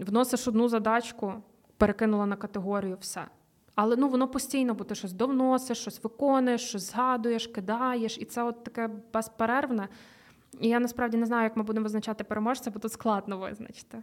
вносиш 0.00 0.48
одну 0.48 0.68
задачку, 0.68 1.34
перекинула 1.76 2.26
на 2.26 2.36
категорію 2.36 2.96
все. 3.00 3.26
Але 3.74 3.96
ну 3.96 4.08
воно 4.08 4.28
постійно, 4.28 4.74
бо 4.74 4.84
ти 4.84 4.94
щось 4.94 5.12
довносиш, 5.12 5.78
щось 5.78 6.04
виконуєш, 6.04 6.60
щось 6.68 6.90
згадуєш, 6.90 7.46
кидаєш, 7.46 8.18
і 8.18 8.24
це 8.24 8.42
от 8.42 8.64
таке 8.64 8.90
безперервне. 9.12 9.88
І 10.60 10.68
я 10.68 10.80
насправді 10.80 11.16
не 11.16 11.26
знаю, 11.26 11.42
як 11.42 11.56
ми 11.56 11.62
будемо 11.62 11.84
визначати 11.84 12.24
переможця, 12.24 12.70
бо 12.70 12.78
тут 12.78 12.92
складно 12.92 13.38
визначити. 13.38 14.02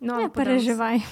Ну, 0.00 0.16
Не 0.16 0.28
подивимось. 0.28 0.34
переживай. 0.34 1.04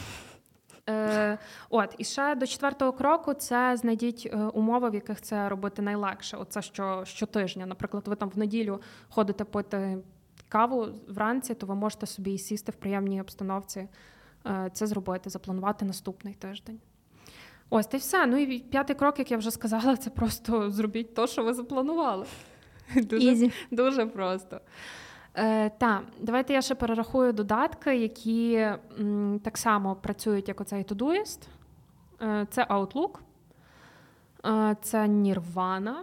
Е, 0.88 1.38
от, 1.70 1.94
і 1.98 2.04
ще 2.04 2.34
до 2.34 2.46
четвертого 2.46 2.92
кроку 2.92 3.34
це 3.34 3.76
знайдіть 3.76 4.28
е, 4.32 4.36
умови, 4.36 4.90
в 4.90 4.94
яких 4.94 5.20
це 5.20 5.48
робити 5.48 5.82
найлегше. 5.82 6.36
Оце 6.36 6.62
що 6.62 7.04
щотижня. 7.04 7.66
Наприклад, 7.66 8.08
ви 8.08 8.16
там 8.16 8.28
в 8.28 8.38
неділю 8.38 8.80
ходите 9.08 9.44
пити 9.44 9.98
каву 10.48 10.86
вранці, 11.08 11.54
то 11.54 11.66
ви 11.66 11.74
можете 11.74 12.06
собі 12.06 12.34
і 12.34 12.38
сісти 12.38 12.72
в 12.72 12.74
приємній 12.74 13.20
обстановці. 13.20 13.88
е, 14.46 14.70
Це 14.72 14.86
зробити, 14.86 15.30
запланувати 15.30 15.84
наступний 15.84 16.34
тиждень. 16.34 16.78
Ось 17.70 17.86
та 17.86 17.96
й 17.96 18.00
все. 18.00 18.26
Ну 18.26 18.36
і 18.36 18.58
п'ятий 18.58 18.96
крок, 18.96 19.18
як 19.18 19.30
я 19.30 19.36
вже 19.36 19.50
сказала, 19.50 19.96
це 19.96 20.10
просто 20.10 20.70
зробіть 20.70 21.14
те, 21.14 21.26
що 21.26 21.44
ви 21.44 21.54
запланували. 21.54 22.26
Дуже 22.96 23.50
Дуже 23.70 24.06
просто. 24.06 24.60
Е, 25.38 25.70
та, 25.78 26.00
давайте 26.20 26.52
я 26.52 26.62
ще 26.62 26.74
перерахую 26.74 27.32
додатки, 27.32 27.96
які 27.96 28.54
м, 29.00 29.40
так 29.44 29.58
само 29.58 29.96
працюють, 29.96 30.48
як 30.48 30.60
оцей 30.60 30.84
Todoist. 30.84 31.38
Е, 32.22 32.46
це 32.50 32.64
Outlook, 32.64 33.18
е, 34.46 34.76
це 34.82 34.98
Nirvana. 35.06 35.94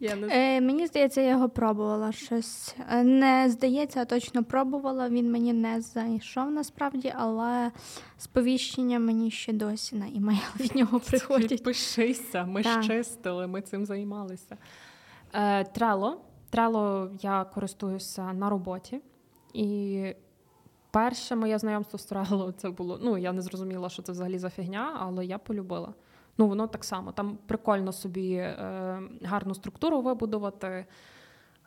Я 0.00 0.16
не... 0.16 0.28
Е, 0.30 0.60
мені 0.60 0.86
здається, 0.86 1.20
я 1.20 1.30
його 1.30 1.48
пробувала 1.48 2.12
щось. 2.12 2.76
Е, 2.90 3.02
Не 3.04 3.50
здається, 3.50 4.00
а 4.00 4.04
точно 4.04 4.44
пробувала. 4.44 5.08
Він 5.08 5.32
мені 5.32 5.52
не 5.52 5.80
зайшов 5.80 6.50
насправді, 6.50 7.12
але 7.16 7.70
сповіщення 8.18 8.98
мені 8.98 9.30
ще 9.30 9.52
досі 9.52 9.96
на 9.96 10.06
імейл 10.06 10.38
від 10.60 10.76
нього 10.76 11.00
приходять. 11.00 11.48
Підпишися, 11.48 12.44
ми 12.44 12.62
Так. 12.62 12.82
ж 12.82 12.88
чистили, 12.88 13.46
ми 13.46 13.60
цим 13.62 13.86
займалися. 13.86 14.56
Е, 15.32 15.62
Trello 15.62 16.12
Trello 16.54 17.10
я 17.20 17.44
користуюся 17.44 18.32
на 18.32 18.50
роботі, 18.50 19.00
і 19.52 20.14
перше 20.90 21.36
моє 21.36 21.58
знайомство 21.58 21.98
з 21.98 22.12
Trello 22.12 22.52
це 22.52 22.70
було. 22.70 22.98
Ну, 23.02 23.18
я 23.18 23.32
не 23.32 23.42
зрозуміла, 23.42 23.88
що 23.88 24.02
це 24.02 24.12
взагалі 24.12 24.38
за 24.38 24.50
фігня, 24.50 24.96
але 25.00 25.26
я 25.26 25.38
полюбила. 25.38 25.94
Ну, 26.38 26.48
воно 26.48 26.66
так 26.66 26.84
само. 26.84 27.12
Там 27.12 27.38
прикольно 27.46 27.92
собі 27.92 28.34
е, 28.34 29.02
гарну 29.22 29.54
структуру 29.54 30.00
вибудувати. 30.00 30.86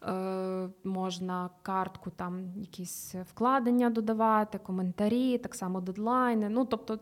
Е, 0.03 0.69
Можна 0.83 1.49
картку, 1.61 2.09
там 2.09 2.53
якісь 2.55 3.15
вкладення 3.15 3.89
додавати, 3.89 4.57
коментарі, 4.57 5.37
так 5.37 5.55
само 5.55 5.81
дедлайни. 5.81 6.49
Ну, 6.49 6.65
тобто, 6.65 6.99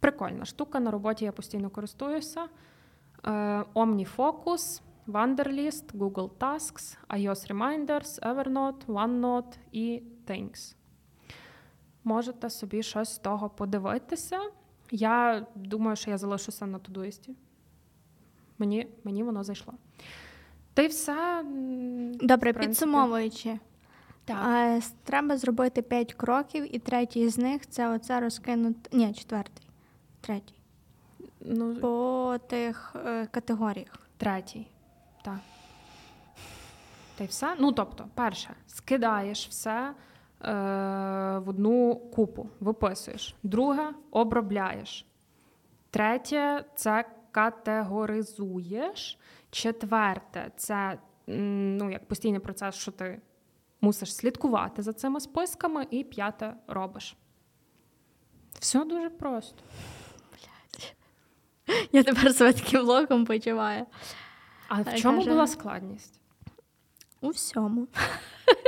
прикольна 0.00 0.44
штука. 0.44 0.80
На 0.80 0.90
роботі 0.90 1.24
я 1.24 1.32
постійно 1.32 1.70
користуюся. 1.70 2.48
Е, 3.26 3.30
OmniFocus, 3.74 4.82
Wanderlist, 5.08 5.92
Google 5.94 6.30
Tasks, 6.38 6.96
iOS 7.08 7.46
Reminders, 7.52 8.20
Evernote, 8.20 8.86
OneNote 8.86 9.56
і 9.72 10.02
Things. 10.26 10.74
Можете 12.04 12.50
собі 12.50 12.82
щось 12.82 13.14
з 13.14 13.18
того 13.18 13.50
подивитися. 13.50 14.40
Я 14.90 15.46
думаю, 15.54 15.96
що 15.96 16.10
я 16.10 16.18
залишуся 16.18 16.66
на 16.66 16.78
тудуїсті. 16.78 17.34
Мені 18.58 18.88
мені 19.04 19.22
воно 19.22 19.44
зайшло. 19.44 19.74
Й 20.78 20.86
все. 20.86 21.44
Добре, 22.20 22.52
підсумовуючи. 22.52 23.58
Так. 24.24 24.82
Треба 25.04 25.36
зробити 25.36 25.82
п'ять 25.82 26.14
кроків, 26.14 26.76
і 26.76 26.78
третій 26.78 27.28
з 27.28 27.38
них 27.38 27.68
це 27.68 27.88
оце 27.88 28.20
розкинути. 28.20 28.96
Ні, 28.96 29.12
четвертий. 29.12 29.66
Третій. 30.20 30.54
Ну, 31.40 31.74
По 31.74 32.36
тих 32.46 32.96
е, 33.06 33.26
категоріях. 33.26 34.00
Третій. 34.16 34.66
Так. 35.28 35.38
Та 37.16 37.24
й 37.24 37.26
все. 37.26 37.56
Ну, 37.58 37.72
тобто, 37.72 38.08
перше, 38.14 38.50
скидаєш 38.66 39.48
все 39.48 39.70
е, 39.70 39.94
в 41.38 41.48
одну 41.48 41.96
купу, 41.96 42.48
виписуєш. 42.60 43.34
Друге 43.42 43.90
обробляєш. 44.10 45.06
Третє 45.90 46.64
це 46.74 47.04
категоризуєш. 47.30 49.18
Четверте, 49.50 50.50
це 50.56 50.98
ну, 51.26 51.90
як 51.90 52.08
постійний 52.08 52.40
процес, 52.40 52.74
що 52.74 52.92
ти 52.92 53.20
мусиш 53.80 54.14
слідкувати 54.14 54.82
за 54.82 54.92
цими 54.92 55.20
списками, 55.20 55.86
і 55.90 56.04
п'яте 56.04 56.54
робиш. 56.66 57.16
Все 58.58 58.84
дуже 58.84 59.10
просто. 59.10 59.62
Я 61.92 62.02
тепер 62.02 62.34
себе 62.34 62.52
таким 62.52 62.80
влогом 62.80 63.24
почуваю. 63.24 63.86
А 64.68 64.82
в 64.82 64.94
чому 64.94 65.24
була 65.24 65.46
складність? 65.46 66.20
У 67.20 67.28
всьому. 67.28 67.86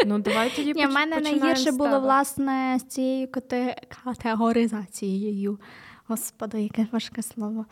Ну, 0.06 0.18
давай 0.18 0.50
тоді 0.56 0.72
Ні, 0.72 0.86
в 0.86 0.92
мене 0.92 1.20
найгірше 1.20 1.72
було, 1.72 2.00
власне, 2.00 2.78
з 2.80 2.84
цією 2.84 3.28
категоризацією. 4.04 5.58
Господи, 6.06 6.62
яке 6.62 6.86
важке 6.92 7.22
слово. 7.22 7.66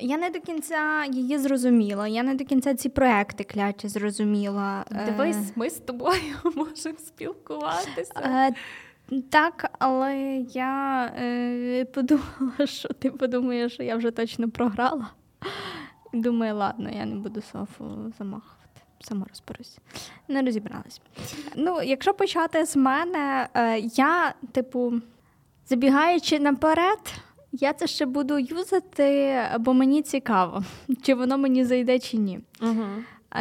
Я 0.00 0.16
не 0.16 0.30
до 0.30 0.40
кінця 0.40 1.04
її 1.12 1.38
зрозуміла. 1.38 2.08
Я 2.08 2.22
не 2.22 2.34
до 2.34 2.44
кінця 2.44 2.74
ці 2.74 2.88
проекти 2.88 3.44
кляті 3.44 3.88
зрозуміла. 3.88 4.84
Дивись, 5.06 5.36
е. 5.36 5.52
ми 5.56 5.70
з 5.70 5.78
тобою 5.78 6.34
можемо 6.44 6.98
спілкуватися. 6.98 8.12
Е, 8.16 8.52
так, 9.30 9.70
але 9.78 10.16
я 10.54 11.04
е, 11.18 11.84
подумала, 11.84 12.66
що 12.66 12.88
ти 12.88 13.10
подумаєш, 13.10 13.72
що 13.72 13.82
я 13.82 13.96
вже 13.96 14.10
точно 14.10 14.50
програла. 14.50 15.10
Думаю, 16.12 16.56
ладно, 16.56 16.90
я 16.90 17.06
не 17.06 17.14
буду 17.14 17.42
Софу 17.42 18.12
замахувати. 18.18 18.80
Сама 19.00 19.26
розберусь. 19.28 19.78
Не 20.28 20.42
розібралась. 20.42 21.00
Ну, 21.56 21.82
якщо 21.82 22.14
почати 22.14 22.66
з 22.66 22.76
мене, 22.76 23.48
е, 23.54 23.78
я, 23.78 24.34
типу, 24.52 24.92
забігаючи 25.66 26.40
наперед. 26.40 26.98
Я 27.52 27.72
це 27.72 27.86
ще 27.86 28.06
буду 28.06 28.38
юзати, 28.38 29.40
бо 29.58 29.74
мені 29.74 30.02
цікаво, 30.02 30.64
чи 31.02 31.14
воно 31.14 31.38
мені 31.38 31.64
зайде, 31.64 31.98
чи 31.98 32.16
ні. 32.16 32.40
Угу. 32.62 32.84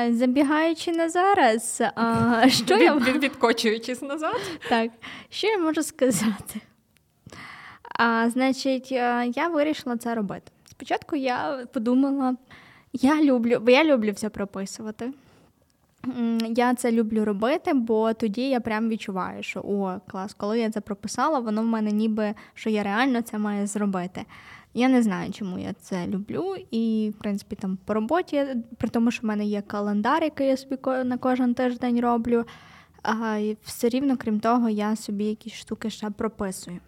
Забігаючи 0.09 0.91
на 0.91 1.09
зараз, 1.09 1.81
а, 1.95 2.49
що 2.49 2.77
я 2.77 2.95
відкочуючись 2.95 4.01
назад, 4.01 4.41
так, 4.69 4.91
що 5.29 5.47
я 5.47 5.57
можу 5.57 5.83
сказати? 5.83 6.61
А, 7.99 8.29
Значить, 8.29 8.91
я 9.35 9.47
вирішила 9.53 9.97
це 9.97 10.15
робити. 10.15 10.51
Спочатку 10.65 11.15
я 11.15 11.65
подумала, 11.73 12.35
я 12.93 13.23
люблю, 13.23 13.59
бо 13.61 13.71
я 13.71 13.83
люблю 13.83 14.11
все 14.11 14.29
прописувати. 14.29 15.13
Я 16.49 16.75
це 16.75 16.91
люблю 16.91 17.25
робити, 17.25 17.73
бо 17.73 18.13
тоді 18.13 18.49
я 18.49 18.59
прям 18.59 18.89
відчуваю, 18.89 19.43
що 19.43 19.59
о, 19.59 19.99
клас, 20.11 20.33
коли 20.33 20.59
я 20.59 20.69
це 20.71 20.81
прописала, 20.81 21.39
воно 21.39 21.61
в 21.61 21.65
мене 21.65 21.91
ніби 21.91 22.33
що 22.53 22.69
я 22.69 22.83
реально 22.83 23.21
це 23.21 23.37
маю 23.37 23.67
зробити. 23.67 24.25
Я 24.73 24.89
не 24.89 25.01
знаю, 25.01 25.31
чому 25.31 25.59
я 25.59 25.73
це 25.81 26.07
люблю. 26.07 26.55
І, 26.71 27.13
в 27.15 27.19
принципі, 27.19 27.55
там 27.55 27.77
по 27.85 27.93
роботі, 27.93 28.45
при 28.77 28.89
тому, 28.89 29.11
що 29.11 29.21
в 29.21 29.25
мене 29.25 29.45
є 29.45 29.61
календар, 29.61 30.23
який 30.23 30.47
я 30.47 30.57
собі 30.57 30.77
на 31.03 31.17
кожен 31.17 31.53
тиждень 31.53 32.01
роблю. 32.01 32.45
А, 33.03 33.37
і 33.37 33.57
Все 33.63 33.89
рівно, 33.89 34.17
крім 34.17 34.39
того, 34.39 34.69
я 34.69 34.95
собі 34.95 35.25
якісь 35.25 35.53
штуки 35.53 35.89
ще 35.89 36.09
прописую. 36.09 36.79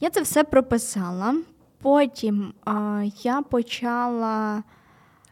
Я 0.00 0.10
це 0.10 0.20
все 0.20 0.44
прописала. 0.44 1.34
Потім 1.82 2.52
а, 2.64 3.04
я 3.22 3.42
почала. 3.42 4.62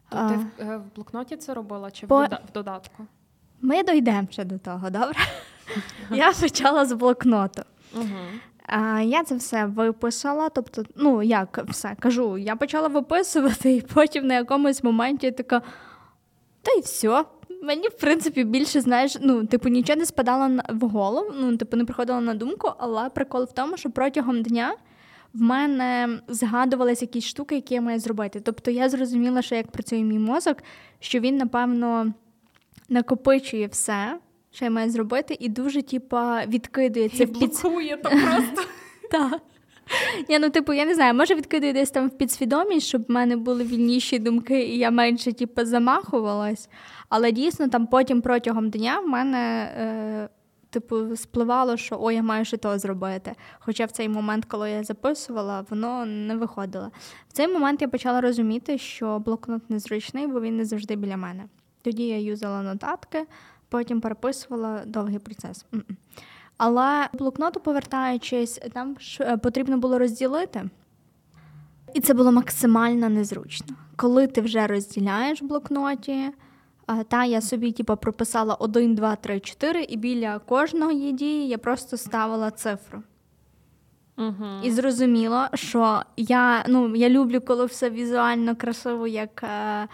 То 0.08 0.28
ти 0.28 0.64
в, 0.64 0.70
е, 0.70 0.76
в 0.76 0.94
блокноті 0.94 1.36
це 1.36 1.54
робила 1.54 1.90
чи 1.90 2.06
по... 2.06 2.24
в 2.24 2.52
додатку? 2.54 3.06
Ми 3.60 3.82
дійдемо 3.82 4.28
ще 4.30 4.44
до 4.44 4.58
того, 4.58 4.90
добре? 4.90 5.18
Я 6.10 6.32
почала 6.32 6.86
з 6.86 6.92
блокноту. 6.92 7.62
А, 8.66 9.00
Я 9.00 9.24
це 9.24 9.34
все 9.36 9.66
виписала. 9.66 10.48
Тобто, 10.48 10.84
ну 10.96 11.22
як 11.22 11.64
все 11.68 11.96
кажу, 11.98 12.38
я 12.38 12.56
почала 12.56 12.88
виписувати, 12.88 13.72
і 13.72 13.80
потім 13.80 14.26
на 14.26 14.34
якомусь 14.34 14.84
моменті 14.84 15.30
така. 15.30 15.62
Та 16.62 16.72
й 16.72 16.80
все. 16.80 17.24
Мені, 17.62 17.88
в 17.88 17.96
принципі, 17.96 18.44
більше 18.44 18.80
знаєш, 18.80 19.16
ну, 19.20 19.46
типу, 19.46 19.68
нічого 19.68 19.98
не 19.98 20.06
спадало 20.06 20.62
в 20.68 20.88
голову, 20.88 21.32
ну, 21.40 21.56
типу, 21.56 21.76
не 21.76 21.84
приходило 21.84 22.20
на 22.20 22.34
думку, 22.34 22.72
але 22.78 23.08
прикол 23.10 23.44
в 23.44 23.52
тому, 23.52 23.76
що 23.76 23.90
протягом 23.90 24.42
дня 24.42 24.74
в 25.34 25.40
мене 25.40 26.20
згадувалися 26.28 27.04
якісь 27.04 27.24
штуки, 27.24 27.54
які 27.54 27.74
я 27.74 27.80
маю 27.80 28.00
зробити. 28.00 28.40
Тобто 28.40 28.70
я 28.70 28.88
зрозуміла, 28.88 29.42
що 29.42 29.54
як 29.54 29.70
працює 29.70 30.02
мій 30.02 30.18
мозок, 30.18 30.58
що 31.00 31.20
він, 31.20 31.36
напевно, 31.36 32.12
накопичує 32.88 33.66
все, 33.66 34.18
що 34.52 34.64
я 34.64 34.70
маю 34.70 34.90
зробити, 34.90 35.36
і 35.40 35.48
дуже, 35.48 35.82
типа, 35.82 36.44
відкидується 36.46 37.26
в 37.26 37.30
блокує 37.30 37.96
то 37.96 38.10
просто. 38.10 38.62
Так. 39.10 39.40
Я, 40.28 40.38
ну, 40.38 40.50
типу, 40.50 40.72
я 40.72 40.84
не 40.84 40.94
знаю, 40.94 41.14
може 41.14 41.34
відкидує 41.34 41.72
десь 41.72 41.90
там 41.90 42.08
в 42.08 42.18
підсвідомість, 42.18 42.86
щоб 42.86 43.04
в 43.08 43.10
мене 43.10 43.36
були 43.36 43.64
вільніші 43.64 44.18
думки, 44.18 44.62
і 44.62 44.78
я 44.78 44.90
менше 44.90 45.32
типу, 45.32 45.64
замахувалась. 45.64 46.68
Але 47.08 47.32
дійсно 47.32 47.68
там 47.68 47.86
потім 47.86 48.22
протягом 48.22 48.70
дня 48.70 49.00
в 49.00 49.08
мене 49.08 49.72
е, 49.78 50.28
типу, 50.74 51.16
спливало, 51.16 51.76
що 51.76 51.96
о, 52.00 52.10
я 52.10 52.22
маю 52.22 52.44
ще 52.44 52.56
то 52.56 52.78
зробити. 52.78 53.34
Хоча 53.58 53.84
в 53.84 53.90
цей 53.90 54.08
момент, 54.08 54.44
коли 54.44 54.70
я 54.70 54.84
записувала, 54.84 55.64
воно 55.70 56.06
не 56.06 56.36
виходило. 56.36 56.90
В 57.28 57.32
цей 57.32 57.48
момент 57.48 57.82
я 57.82 57.88
почала 57.88 58.20
розуміти, 58.20 58.78
що 58.78 59.18
блокнот 59.18 59.70
незручний, 59.70 60.26
бо 60.26 60.40
він 60.40 60.56
не 60.56 60.64
завжди 60.64 60.96
біля 60.96 61.16
мене. 61.16 61.44
Тоді 61.82 62.06
я 62.06 62.18
юзала 62.18 62.62
нотатки, 62.62 63.26
потім 63.68 64.00
переписувала 64.00 64.82
довгий 64.86 65.18
процес. 65.18 65.66
Але 66.56 67.08
блокноту, 67.12 67.60
повертаючись, 67.60 68.60
там 68.72 68.96
е, 69.20 69.36
потрібно 69.36 69.78
було 69.78 69.98
розділити. 69.98 70.70
І 71.94 72.00
це 72.00 72.14
було 72.14 72.32
максимально 72.32 73.08
незручно. 73.08 73.76
Коли 73.96 74.26
ти 74.26 74.40
вже 74.40 74.66
розділяєш 74.66 75.42
блокноті, 75.42 76.30
та 77.08 77.24
я 77.24 77.40
собі 77.40 77.72
типу, 77.72 77.96
прописала 77.96 78.54
1, 78.54 78.94
2, 78.94 79.16
3, 79.16 79.40
4, 79.40 79.82
і 79.82 79.96
біля 79.96 80.38
кожної 80.38 81.12
дії 81.12 81.48
я 81.48 81.58
просто 81.58 81.96
ставила 81.96 82.50
цифру. 82.50 83.02
Угу. 84.18 84.46
І 84.62 84.70
зрозуміло, 84.70 85.46
що 85.54 86.02
я 86.16 86.64
ну, 86.68 86.96
я 86.96 87.08
люблю, 87.08 87.40
коли 87.40 87.66
все 87.66 87.90
візуально 87.90 88.56
красиво, 88.56 89.06
як 89.06 89.42
е, 89.42 89.88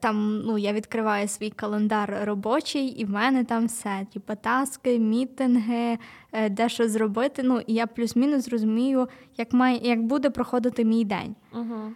там 0.00 0.38
ну, 0.38 0.58
я 0.58 0.72
відкриваю 0.72 1.28
свій 1.28 1.50
календар 1.50 2.18
робочий, 2.24 2.86
і 2.86 3.04
в 3.04 3.10
мене 3.10 3.44
там 3.44 3.66
все. 3.66 4.06
Типу 4.12 4.32
таски, 4.40 4.98
мітинги, 4.98 5.98
е, 6.32 6.48
де 6.48 6.68
що 6.68 6.88
зробити. 6.88 7.42
Ну, 7.42 7.60
І 7.66 7.74
я 7.74 7.86
плюс-мінус 7.86 8.48
розумію, 8.48 9.08
як 9.36 9.52
має, 9.52 9.78
як 9.82 10.02
буде 10.02 10.30
проходити 10.30 10.84
мій 10.84 11.04
день. 11.04 11.34
Угу. 11.52 11.92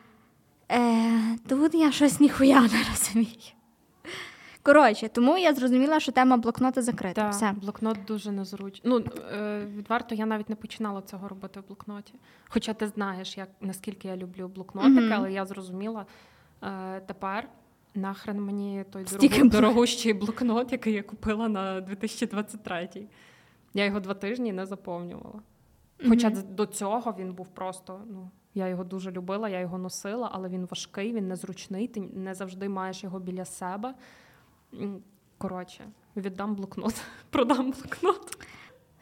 Е, 0.72 1.36
Тут 1.48 1.74
я 1.74 1.92
щось 1.92 2.20
ніхуя 2.20 2.60
не 2.60 2.84
розумію. 2.90 3.57
Коротше, 4.62 5.08
тому 5.08 5.38
я 5.38 5.54
зрозуміла, 5.54 6.00
що 6.00 6.12
тема 6.12 6.36
блокнота 6.36 6.82
закрита. 6.82 7.22
Так, 7.22 7.32
Все. 7.32 7.52
Блокнот 7.52 7.98
дуже 8.06 8.32
незручний. 8.32 8.82
Ну, 8.84 9.04
е, 9.32 9.66
відверто, 9.76 10.14
я 10.14 10.26
навіть 10.26 10.48
не 10.48 10.56
починала 10.56 11.02
цього 11.02 11.28
робити 11.28 11.60
в 11.60 11.66
блокноті. 11.66 12.14
Хоча 12.48 12.74
ти 12.74 12.86
знаєш, 12.86 13.38
як 13.38 13.48
наскільки 13.60 14.08
я 14.08 14.16
люблю 14.16 14.48
блокнотики, 14.48 15.00
mm-hmm. 15.00 15.14
але 15.14 15.32
я 15.32 15.46
зрозуміла 15.46 16.06
е, 16.62 17.00
тепер, 17.00 17.48
Нахрен 17.94 18.40
мені 18.40 18.84
той 18.90 19.04
дорогу, 19.04 19.48
дорогущий 19.48 20.12
блокнот, 20.12 20.72
який 20.72 20.94
я 20.94 21.02
купила 21.02 21.48
на 21.48 21.80
2023. 21.80 22.88
Я 23.74 23.84
його 23.84 24.00
два 24.00 24.14
тижні 24.14 24.52
не 24.52 24.66
заповнювала. 24.66 25.40
Хоча 26.08 26.30
Мгм. 26.30 26.42
до 26.50 26.66
цього 26.66 27.14
він 27.18 27.32
був 27.32 27.48
просто. 27.48 28.00
Ну, 28.06 28.30
я 28.54 28.68
його 28.68 28.84
дуже 28.84 29.10
любила, 29.10 29.48
я 29.48 29.60
його 29.60 29.78
носила, 29.78 30.30
але 30.32 30.48
він 30.48 30.66
важкий, 30.70 31.12
він 31.12 31.28
незручний, 31.28 31.88
ти 31.88 32.00
не 32.00 32.34
завжди 32.34 32.68
маєш 32.68 33.04
його 33.04 33.20
біля 33.20 33.44
себе. 33.44 33.94
Коротше, 35.38 35.84
віддам 36.16 36.54
блокнот, 36.54 36.94
продам 37.30 37.70
блокнот. 37.70 38.38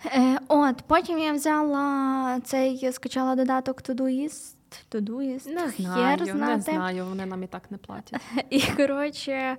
Е, 0.04 0.38
от, 0.48 0.82
потім 0.86 1.18
я 1.18 1.32
взяла 1.32 2.40
цей, 2.44 2.92
скачала 2.92 3.34
додаток 3.34 3.82
Todoist. 3.82 4.54
Todoist. 4.90 5.54
Не 5.54 5.60
Хер 5.60 6.24
знаю, 6.24 6.56
не 6.56 6.60
знаю, 6.60 7.04
вони 7.04 7.26
нам 7.26 7.42
і 7.42 7.46
так 7.46 7.70
не 7.70 7.78
платять. 7.78 8.20
І 8.50 8.62
коротше, 8.76 9.56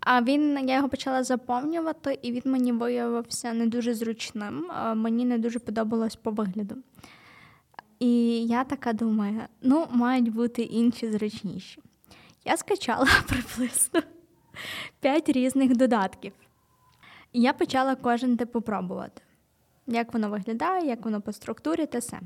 а 0.00 0.22
він 0.22 0.68
я 0.68 0.76
його 0.76 0.88
почала 0.88 1.22
заповнювати, 1.22 2.18
і 2.22 2.32
він 2.32 2.42
мені 2.44 2.72
виявився 2.72 3.52
не 3.52 3.66
дуже 3.66 3.94
зручним. 3.94 4.70
Мені 4.94 5.24
не 5.24 5.38
дуже 5.38 5.58
подобалось 5.58 6.16
по 6.16 6.30
вигляду. 6.30 6.76
І 7.98 8.46
я 8.46 8.64
така 8.64 8.92
думаю: 8.92 9.40
ну, 9.62 9.86
мають 9.90 10.32
бути 10.32 10.62
інші 10.62 11.10
зручніші. 11.10 11.82
Я 12.44 12.56
скачала 12.56 13.08
приблизно 13.28 14.02
5 15.00 15.28
різних 15.28 15.76
додатків. 15.76 16.32
І 17.32 17.40
я 17.40 17.52
почала 17.52 17.94
кожен 17.94 18.36
типу 18.36 18.60
пробувати, 18.60 19.22
як 19.86 20.12
воно 20.12 20.30
виглядає, 20.30 20.86
як 20.86 21.04
воно 21.04 21.20
по 21.20 21.32
структурі 21.32 21.86
та 21.86 21.98
все. 21.98 22.20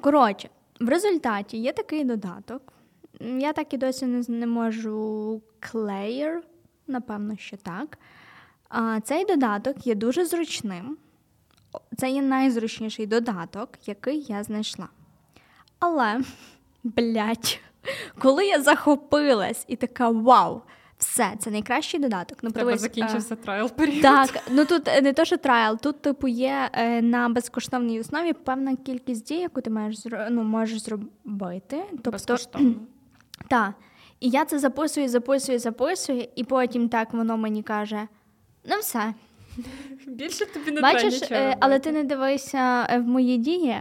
Коротше, 0.00 0.48
в 0.80 0.88
результаті 0.88 1.56
є 1.58 1.72
такий 1.72 2.04
додаток. 2.04 2.72
Я 3.20 3.52
так 3.52 3.74
і 3.74 3.76
досі 3.76 4.06
не, 4.06 4.24
не 4.28 4.46
можу 4.46 5.42
Clayer, 5.60 6.40
напевно, 6.86 7.36
що 7.36 7.56
так. 7.56 7.98
А, 8.68 9.00
цей 9.00 9.24
додаток 9.24 9.86
є 9.86 9.94
дуже 9.94 10.26
зручним. 10.26 10.96
Це 11.96 12.10
є 12.10 12.22
найзручніший 12.22 13.06
додаток, 13.06 13.68
який 13.86 14.20
я 14.20 14.42
знайшла. 14.42 14.88
Але, 15.78 16.20
блядь, 16.84 17.60
коли 18.18 18.46
я 18.46 18.62
захопилась 18.62 19.64
і 19.68 19.76
така 19.76 20.08
вау, 20.08 20.62
все, 20.98 21.32
це 21.38 21.50
найкращий 21.50 22.00
додаток. 22.00 22.38
Ну, 22.42 22.50
тебе 22.50 22.78
закінчився 22.78 23.36
trial 23.36 23.70
період. 23.70 24.02
так, 24.02 24.42
ну 24.50 24.64
тут 24.64 24.88
е, 24.88 25.02
не 25.02 25.12
то, 25.12 25.24
що 25.24 25.36
trial, 25.36 25.78
тут, 25.78 26.02
типу, 26.02 26.28
є 26.28 26.70
е, 26.72 27.02
на 27.02 27.28
безкоштовній 27.28 28.00
основі 28.00 28.32
певна 28.32 28.76
кількість 28.76 29.24
дій, 29.24 29.34
яку 29.34 29.60
ти 29.60 29.70
маєш 29.70 29.96
ну, 30.30 30.42
можеш 30.42 30.82
зробити. 30.82 31.82
Тобто, 31.90 32.10
Безкоштовно. 32.10 32.74
так. 33.48 33.74
І 34.20 34.28
я 34.28 34.44
це 34.44 34.58
записую, 34.58 35.08
записую, 35.08 35.58
записую, 35.58 36.26
і 36.36 36.44
потім 36.44 36.88
так 36.88 37.12
воно 37.12 37.36
мені 37.36 37.62
каже: 37.62 38.08
ну 38.64 38.76
все. 38.80 39.14
Більше 40.06 40.46
тобі 40.46 40.70
не 40.70 40.80
треба 40.80 41.02
нічого. 41.02 41.40
е, 41.40 41.56
але 41.60 41.78
ти 41.78 41.92
не 41.92 42.04
дивишся 42.04 42.86
е, 42.90 42.98
в 42.98 43.06
мої 43.08 43.36
дії. 43.36 43.76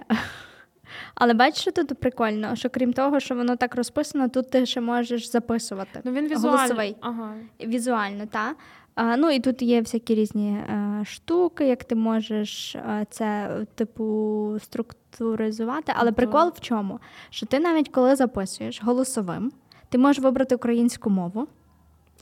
Але 1.15 1.33
бачиш, 1.33 1.61
що 1.61 1.71
тут 1.71 1.99
прикольно, 1.99 2.55
що 2.55 2.69
крім 2.69 2.93
того, 2.93 3.19
що 3.19 3.35
воно 3.35 3.55
так 3.55 3.75
розписано, 3.75 4.29
тут 4.29 4.49
ти 4.51 4.65
ще 4.65 4.81
можеш 4.81 5.31
записувати. 5.31 5.99
Ну 6.03 6.11
він 6.11 6.27
візуально. 6.27 6.57
голосовий. 6.57 6.95
Ага. 7.01 7.33
Візуально, 7.61 8.25
так. 8.25 8.55
Ну 9.17 9.31
і 9.31 9.39
тут 9.39 9.61
є 9.61 9.81
всякі 9.81 10.15
різні 10.15 10.49
е, 10.51 11.01
штуки, 11.05 11.67
як 11.67 11.83
ти 11.83 11.95
можеш 11.95 12.75
е, 12.75 13.05
це, 13.09 13.49
типу, 13.75 14.57
структуризувати. 14.63 15.93
Але 15.95 16.07
Ага. 16.09 16.15
прикол 16.15 16.51
в 16.55 16.59
чому? 16.59 16.99
Що 17.29 17.45
ти 17.45 17.59
навіть 17.59 17.89
коли 17.89 18.15
записуєш 18.15 18.83
голосовим, 18.83 19.51
ти 19.89 19.97
можеш 19.97 20.23
вибрати 20.23 20.55
українську 20.55 21.09
мову, 21.09 21.47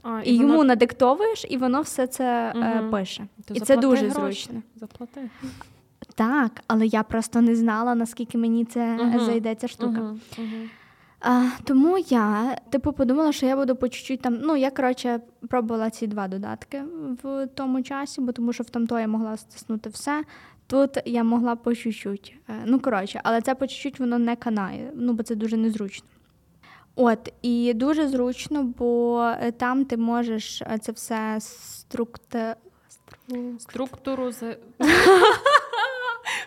А, 0.02 0.20
і, 0.24 0.34
йому 0.36 0.48
воно- 0.48 0.64
надиктовуєш, 0.64 1.46
і 1.48 1.56
воно 1.56 1.80
все 1.80 2.06
це 2.06 2.52
е, 2.56 2.88
пише. 2.90 3.26
То 3.44 3.54
і 3.54 3.60
це 3.60 3.76
дуже 3.76 4.06
гроші. 4.08 4.14
зручно. 4.20 4.62
Заплати. 4.76 5.20
Так, 6.16 6.50
але 6.66 6.86
я 6.86 7.02
просто 7.02 7.40
не 7.40 7.56
знала, 7.56 7.94
наскільки 7.94 8.38
мені 8.38 8.64
це 8.64 8.86
Мгм. 8.86 9.20
зайде 9.20 9.54
ця 9.54 9.68
штука. 9.68 10.00
Мгм, 10.00 10.20
мгм. 10.38 10.70
А, 11.20 11.42
тому 11.64 11.98
я 11.98 12.56
типу 12.70 12.92
подумала, 12.92 13.32
що 13.32 13.46
я 13.46 13.56
буду 13.56 13.76
по 13.76 13.88
чуть-чуть 13.88 14.20
там. 14.20 14.38
Ну, 14.42 14.56
я 14.56 14.70
коротше 14.70 15.20
пробувала 15.48 15.90
ці 15.90 16.06
два 16.06 16.28
додатки 16.28 16.82
в 17.22 17.46
тому 17.54 17.82
часі, 17.82 18.20
бо 18.20 18.32
тому 18.32 18.52
що 18.52 18.62
в 18.62 18.70
тамто 18.70 18.98
я 18.98 19.08
могла 19.08 19.36
стиснути 19.36 19.88
все. 19.90 20.24
Тут 20.66 20.90
я 21.04 21.24
могла 21.24 21.56
по 21.56 21.74
чуть-чуть. 21.74 22.34
Е, 22.48 22.52
Ну, 22.66 22.80
коротше, 22.80 23.20
але 23.24 23.40
це 23.40 23.54
по 23.54 23.66
чуть-чуть 23.66 24.00
воно 24.00 24.18
не 24.18 24.36
канає, 24.36 24.92
ну 24.94 25.12
бо 25.12 25.22
це 25.22 25.34
дуже 25.34 25.56
незручно. 25.56 26.06
От, 26.96 27.32
і 27.42 27.72
дуже 27.74 28.08
зручно, 28.08 28.62
бо 28.78 29.20
е, 29.40 29.52
там 29.52 29.84
ти 29.84 29.96
можеш 29.96 30.62
е, 30.62 30.78
це 30.80 30.92
все 30.92 31.36
структи... 31.40 32.54
Структуру 33.58 34.32
з. 34.32 34.56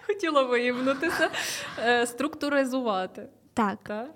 Хотіла 0.10 0.44
виївнутися. 0.44 1.30
Е, 1.80 2.06
Структуризувати. 2.08 3.28
Так. 3.54 3.78
Так? 3.84 4.08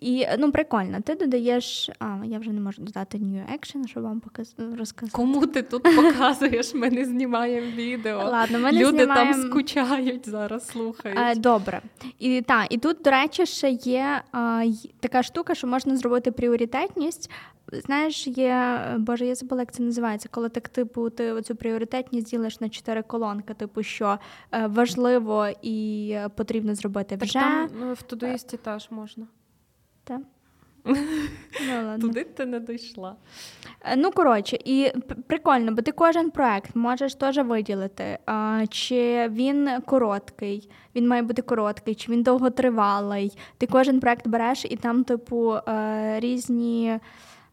І 0.00 0.26
ну 0.38 0.52
прикольно, 0.52 1.00
ти 1.00 1.14
додаєш. 1.14 1.90
А, 1.98 2.18
я 2.24 2.38
вже 2.38 2.50
не 2.50 2.60
можу 2.60 2.82
додати 2.82 3.18
New 3.18 3.58
Action, 3.58 3.86
щоб 3.86 4.02
вам 4.02 4.20
показ... 4.20 4.54
розказати. 4.78 5.16
Кому 5.16 5.46
ти 5.46 5.62
тут 5.62 5.82
показуєш? 5.82 6.74
Ми 6.74 6.90
не 6.90 7.04
знімаємо 7.04 7.66
відео. 7.76 8.18
Ладно, 8.18 8.58
ми 8.58 8.72
не 8.72 8.80
Люди 8.80 8.98
знімаємо... 8.98 9.32
там 9.32 9.42
скучають 9.42 10.28
зараз, 10.28 10.66
слухають. 10.66 11.18
Е, 11.18 11.34
Добре. 11.34 11.82
І, 12.18 12.42
та, 12.42 12.66
і 12.70 12.78
тут, 12.78 12.96
до 13.04 13.10
речі, 13.10 13.46
ще 13.46 13.70
є 13.70 14.22
а, 14.32 14.64
така 15.00 15.22
штука, 15.22 15.54
що 15.54 15.66
можна 15.66 15.96
зробити 15.96 16.32
пріоритетність. 16.32 17.30
Знаєш, 17.72 18.26
є, 18.26 18.80
боже, 18.98 19.26
я 19.26 19.34
забула, 19.34 19.62
як 19.62 19.72
це 19.72 19.82
називається, 19.82 20.28
коли 20.32 20.48
так, 20.48 20.68
типу, 20.68 21.10
ти 21.10 21.32
оцю 21.32 21.56
пріоритетність 21.56 22.30
ділиш 22.30 22.60
на 22.60 22.68
чотири 22.68 23.02
колонки, 23.02 23.54
типу, 23.54 23.82
що 23.82 24.18
е, 24.52 24.66
важливо 24.66 25.48
і 25.62 26.08
е, 26.12 26.28
потрібно 26.28 26.74
зробити 26.74 27.16
так 27.16 27.28
вже. 27.28 27.38
там 27.38 27.68
ну, 27.80 27.92
в 27.92 28.02
Тудуїсті 28.02 28.56
теж 28.56 28.90
можна. 28.90 29.26
Та? 30.10 30.20
Ну, 31.68 31.74
ладно. 31.86 31.98
Туди 31.98 32.24
ти 32.24 32.46
не 32.46 32.60
дійшла. 32.60 33.16
Е, 33.84 33.96
Ну, 33.96 34.10
коротше, 34.10 34.58
і 34.64 34.92
прикольно, 35.26 35.72
бо 35.72 35.82
ти 35.82 35.92
кожен 35.92 36.30
проект 36.30 36.76
можеш 36.76 37.14
теж 37.14 37.38
виділити, 37.38 38.18
а, 38.26 38.64
чи 38.70 39.28
він 39.28 39.68
короткий, 39.86 40.70
він 40.96 41.08
має 41.08 41.22
бути 41.22 41.42
короткий, 41.42 41.94
чи 41.94 42.12
він 42.12 42.22
довготривалий. 42.22 43.38
Ти 43.58 43.66
кожен 43.66 44.00
проект 44.00 44.28
береш 44.28 44.64
і 44.64 44.76
там, 44.76 45.04
типу, 45.04 45.52
е, 45.68 46.20
різні. 46.20 46.98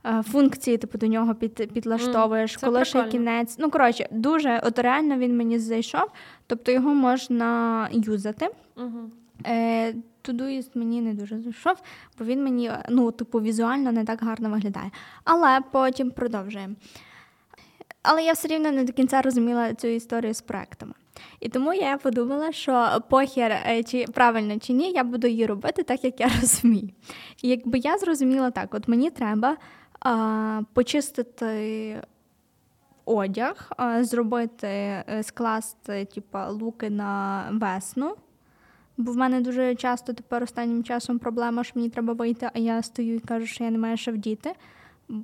е, 0.06 0.24
Функції, 0.24 0.78
типу, 0.78 0.98
до 0.98 1.08
нього 1.08 1.36
під, 1.36 1.74
підлаштовуєш, 1.74 2.58
коли 2.58 2.86
ще 2.86 2.98
кінець. 3.12 3.56
Ну, 3.60 3.70
коротше, 3.72 4.08
дуже 4.12 4.62
от 4.64 4.80
реально 4.80 5.18
він 5.18 5.38
мені 5.38 5.60
зайшов, 5.60 6.08
тобто 6.48 6.72
його 6.72 6.94
можна 6.94 7.88
юзати. 7.92 8.50
Угу. 8.78 9.00
Todoist 10.28 10.70
мені 10.74 11.02
не 11.02 11.14
дуже 11.14 11.40
зайшов, 11.40 11.78
бо 12.20 12.26
він 12.26 12.44
мені 12.44 12.72
ну, 12.90 13.12
типу, 13.12 13.42
візуально 13.42 13.92
не 13.92 14.06
так 14.06 14.22
гарно 14.22 14.50
виглядає. 14.50 14.92
Але 15.24 15.60
потім 15.72 16.12
продовжуємо. 16.12 16.76
Але 18.04 18.24
я 18.24 18.34
все 18.34 18.48
рівно 18.48 18.72
не 18.72 18.84
до 18.84 18.94
кінця 18.94 19.22
розуміла 19.22 19.74
цю 19.74 19.88
історію 19.88 20.34
з 20.34 20.42
проектами. 20.42 20.94
І 21.40 21.50
тому 21.50 21.74
я 21.74 21.98
подумала, 21.98 22.52
що 22.52 23.02
похер, 23.10 23.52
е, 23.52 23.84
чи 23.84 24.06
правильно 24.14 24.60
чи 24.60 24.74
ні, 24.74 24.92
я 24.92 25.04
буду 25.04 25.28
її 25.28 25.46
робити 25.46 25.84
так, 25.84 26.04
як 26.04 26.20
я 26.20 26.30
розумію. 26.42 26.90
І 27.42 27.50
якби 27.50 27.78
я 27.78 27.98
зрозуміла 27.98 28.52
так, 28.52 28.74
от 28.74 28.88
мені 28.88 29.10
треба 29.10 29.58
а, 30.00 30.62
почистити 30.74 32.02
одяг, 33.06 33.72
а, 33.78 34.04
зробити, 34.04 34.68
е, 34.68 35.22
скласти 35.24 36.06
типа, 36.06 36.50
луки 36.50 36.90
на 36.90 37.44
весну. 37.52 38.16
Бо 38.98 39.12
в 39.12 39.18
мене 39.18 39.42
дуже 39.42 39.76
часто 39.76 40.14
тепер 40.14 40.44
останнім 40.44 40.84
часом 40.84 41.20
проблема, 41.20 41.64
що 41.64 41.74
мені 41.76 41.90
треба 41.90 42.14
вийти, 42.14 42.50
а 42.54 42.60
я 42.60 42.84
стою 42.84 43.16
і 43.16 43.20
кажу, 43.20 43.46
що 43.46 43.64
я 43.64 43.72
не 43.72 43.78
маю 43.78 43.98
що 43.98 44.12
вдіти. 44.12 44.52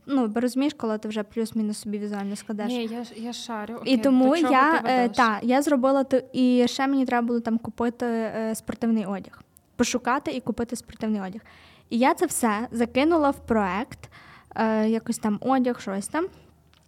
Ну, 0.06 0.32
розумієш, 0.36 0.74
коли 0.74 0.98
ти 0.98 1.08
вже 1.08 1.24
плюс-мінус 1.24 1.78
собі 1.78 1.98
візуально 1.98 2.36
складеш. 2.36 2.68
Ні, 2.68 2.86
я, 2.86 3.06
я 3.16 3.34
шарю. 3.34 3.82
І 3.86 3.98
тому 3.98 4.36
я, 4.36 4.82
е, 4.86 5.10
та, 5.10 5.40
я 5.44 5.62
зробила 5.62 6.04
то, 6.04 6.22
і 6.34 6.68
ще 6.68 6.88
мені 6.88 7.06
треба 7.06 7.28
було 7.28 7.40
там 7.40 7.58
купити 7.58 8.06
е, 8.06 8.56
спортивний 8.56 9.06
одяг, 9.06 9.42
пошукати 9.76 10.32
і 10.32 10.42
купити 10.42 10.76
спортивний 10.76 11.22
одяг. 11.22 11.42
І 11.90 11.98
я 11.98 12.14
це 12.14 12.26
все 12.26 12.68
закинула 12.72 13.30
в 13.30 13.40
проект, 13.40 14.10
е, 14.56 14.90
якось 14.90 15.18
там 15.18 15.38
одяг, 15.42 15.82
щось 15.82 16.08
там. 16.08 16.26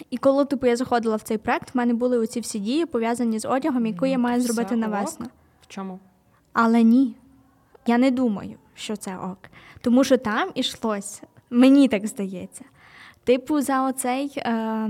І 0.10 0.18
коли 0.18 0.46
типу, 0.46 0.68
я 0.68 0.76
заходила 0.76 1.16
в 1.16 1.22
цей 1.22 1.38
проект, 1.38 1.76
в 1.76 1.78
мене 1.78 1.94
були 1.94 2.18
оці 2.18 2.40
всі 2.40 2.60
дії 2.60 2.86
пов'язані 2.86 3.40
з 3.40 3.48
одягом, 3.48 3.86
яку 3.86 4.06
я 4.06 4.18
маю 4.18 4.42
зробити 4.42 4.76
на 4.76 4.88
весну. 4.88 5.26
В 5.62 5.68
чому? 5.68 6.00
Але 6.56 6.84
ні, 6.84 7.16
я 7.86 7.98
не 7.98 8.12
думаю, 8.12 8.56
що 8.76 8.96
це 8.96 9.18
ок. 9.18 9.38
Тому 9.82 10.04
що 10.04 10.18
там 10.18 10.50
ішлося, 10.56 11.22
мені 11.50 11.88
так 11.88 12.08
здається. 12.08 12.66
Типу, 13.24 13.62
за 13.62 13.88
оцей. 13.88 14.34
Е, 14.38 14.90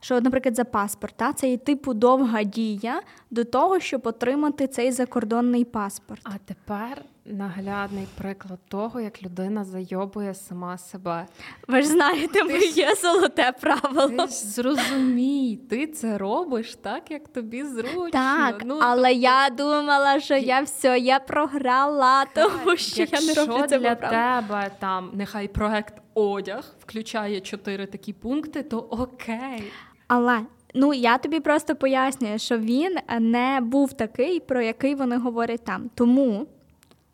що, 0.00 0.20
наприклад, 0.20 0.56
за 0.56 0.64
паспорт, 0.64 1.14
та, 1.16 1.32
це 1.32 1.50
є 1.50 1.56
типу 1.56 1.94
довга 1.94 2.42
дія 2.42 3.00
до 3.30 3.44
того, 3.44 3.80
щоб 3.80 4.06
отримати 4.06 4.66
цей 4.66 4.92
закордонний 4.92 5.64
паспорт. 5.64 6.20
А 6.24 6.30
тепер 6.44 7.02
наглядний 7.30 8.06
приклад 8.18 8.58
того, 8.68 9.00
як 9.00 9.22
людина 9.22 9.64
зайобує 9.64 10.34
сама 10.34 10.78
себе. 10.78 11.26
Ви 11.68 11.82
ж 11.82 11.88
знаєте, 11.88 12.44
моє 12.44 12.94
золоте 13.02 13.52
правило. 13.60 14.08
Ти 14.08 14.32
ж 14.32 14.46
зрозумій, 14.46 15.60
ти 15.70 15.86
це 15.86 16.18
робиш 16.18 16.76
так, 16.82 17.10
як 17.10 17.28
тобі 17.28 17.64
зручно. 17.64 18.10
Так, 18.10 18.62
ну, 18.64 18.78
але 18.82 19.08
тобто... 19.08 19.22
я 19.22 19.50
думала, 19.50 20.20
що 20.20 20.36
я 20.36 20.60
все, 20.60 20.98
я 20.98 21.20
програла, 21.20 22.24
тому 22.34 22.76
що 22.76 23.00
Якщо 23.00 23.26
я 23.26 23.34
не 23.34 23.34
роблю 23.34 23.66
це 23.68 23.78
для 23.78 23.94
тебе 23.94 24.70
там 24.78 25.10
нехай 25.14 25.48
проект 25.48 25.94
одяг 26.18 26.64
включає 26.80 27.40
чотири 27.40 27.86
такі 27.86 28.12
пункти, 28.12 28.62
то 28.62 28.78
окей. 28.78 29.62
Але 30.06 30.40
ну 30.74 30.94
я 30.94 31.18
тобі 31.18 31.40
просто 31.40 31.76
пояснюю, 31.76 32.38
що 32.38 32.58
він 32.58 32.96
не 33.20 33.60
був 33.62 33.92
такий, 33.92 34.40
про 34.40 34.60
який 34.62 34.94
вони 34.94 35.16
говорять 35.16 35.64
там. 35.64 35.90
Тому, 35.94 36.46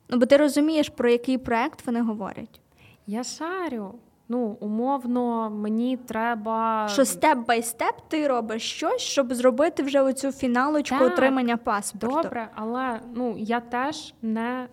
ну 0.09 0.19
бо 0.19 0.27
ти 0.27 0.37
розумієш, 0.37 0.89
про 0.89 1.11
який 1.11 1.39
проект 1.39 1.87
вони 1.87 2.01
говорять. 2.01 2.61
Я 3.07 3.25
шарю. 3.25 3.95
Ну, 4.29 4.57
умовно, 4.61 5.51
мені 5.51 5.97
треба. 5.97 6.89
Що 6.89 7.05
степ 7.05 7.39
бай 7.47 7.63
степ 7.63 7.95
ти 8.09 8.29
робиш 8.29 8.63
щось, 8.63 9.03
щоб 9.03 9.35
зробити 9.35 9.83
вже 9.83 10.01
оцю 10.01 10.33
фіналочку 10.33 10.99
Так, 10.99 11.13
отримання 11.13 11.57
паспорту. 11.57 12.23
Добре, 12.23 12.49
але 12.55 13.01
ну 13.15 13.35
я 13.39 13.61
теж 13.61 14.15
не 14.23 14.69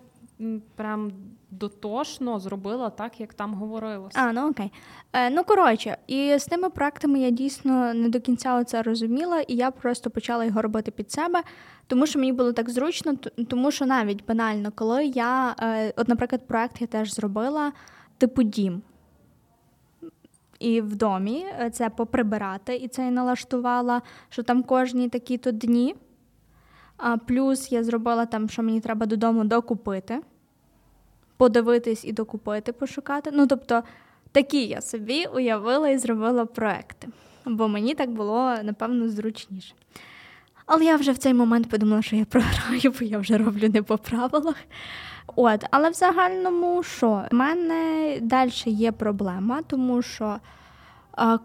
прям 0.76 1.12
дотошно 1.52 2.38
зробила 2.40 2.90
так, 2.90 3.20
як 3.20 3.34
там 3.34 3.54
говорилося. 3.54 4.20
А, 4.20 4.32
ну 4.32 4.50
окей. 4.50 4.72
Е, 5.12 5.30
ну 5.30 5.44
коротше, 5.44 5.96
і 6.06 6.38
з 6.38 6.44
тими 6.46 6.70
проектами 6.70 7.20
я 7.20 7.30
дійсно 7.30 7.94
не 7.94 8.08
до 8.08 8.20
кінця 8.20 8.64
це 8.64 8.82
розуміла, 8.82 9.40
і 9.40 9.54
я 9.54 9.70
просто 9.70 10.10
почала 10.10 10.44
його 10.44 10.62
робити 10.62 10.90
під 10.90 11.10
себе, 11.10 11.42
тому 11.86 12.06
що 12.06 12.18
мені 12.18 12.32
було 12.32 12.52
так 12.52 12.70
зручно, 12.70 13.14
тому 13.48 13.70
що 13.70 13.86
навіть 13.86 14.26
банально, 14.26 14.72
коли 14.74 15.04
я, 15.04 15.56
е, 15.60 15.92
от, 15.96 16.08
наприклад, 16.08 16.46
проект 16.46 16.80
я 16.80 16.86
теж 16.86 17.14
зробила, 17.14 17.72
типу 18.18 18.42
дім. 18.42 18.82
І 20.58 20.80
в 20.80 20.96
домі 20.96 21.44
е, 21.60 21.70
це 21.70 21.90
поприбирати, 21.90 22.76
і 22.76 22.88
це 22.88 23.04
я 23.04 23.10
налаштувала, 23.10 24.02
що 24.28 24.42
там 24.42 24.62
кожні 24.62 25.08
такі-то 25.08 25.50
дні. 25.50 25.94
А 26.96 27.16
плюс 27.16 27.72
я 27.72 27.84
зробила 27.84 28.26
там, 28.26 28.48
що 28.48 28.62
мені 28.62 28.80
треба 28.80 29.06
додому 29.06 29.44
докупити, 29.44 30.20
подивитись 31.42 32.04
і 32.04 32.12
докупити, 32.12 32.72
пошукати. 32.72 33.30
Ну, 33.32 33.46
тобто, 33.46 33.82
такі 34.32 34.66
я 34.66 34.80
собі 34.80 35.26
уявила 35.34 35.88
і 35.88 35.98
зробила 35.98 36.46
проекти, 36.46 37.08
бо 37.46 37.68
мені 37.68 37.94
так 37.94 38.10
було, 38.10 38.54
напевно, 38.62 39.08
зручніше. 39.08 39.74
Але 40.66 40.84
я 40.84 40.96
вже 40.96 41.12
в 41.12 41.18
цей 41.18 41.34
момент 41.34 41.70
подумала, 41.70 42.02
що 42.02 42.16
я 42.16 42.24
програю, 42.24 42.94
бо 43.00 43.04
я 43.04 43.18
вже 43.18 43.38
роблю 43.38 43.68
не 43.68 43.82
по 43.82 43.98
правилах. 43.98 44.56
От, 45.36 45.64
але 45.70 45.90
в 45.90 45.94
загальному 45.94 46.82
що? 46.82 47.24
У 47.32 47.36
мене 47.36 48.18
далі 48.20 48.50
є 48.66 48.92
проблема, 48.92 49.62
тому 49.62 50.02
що 50.02 50.36
а, 51.12 51.38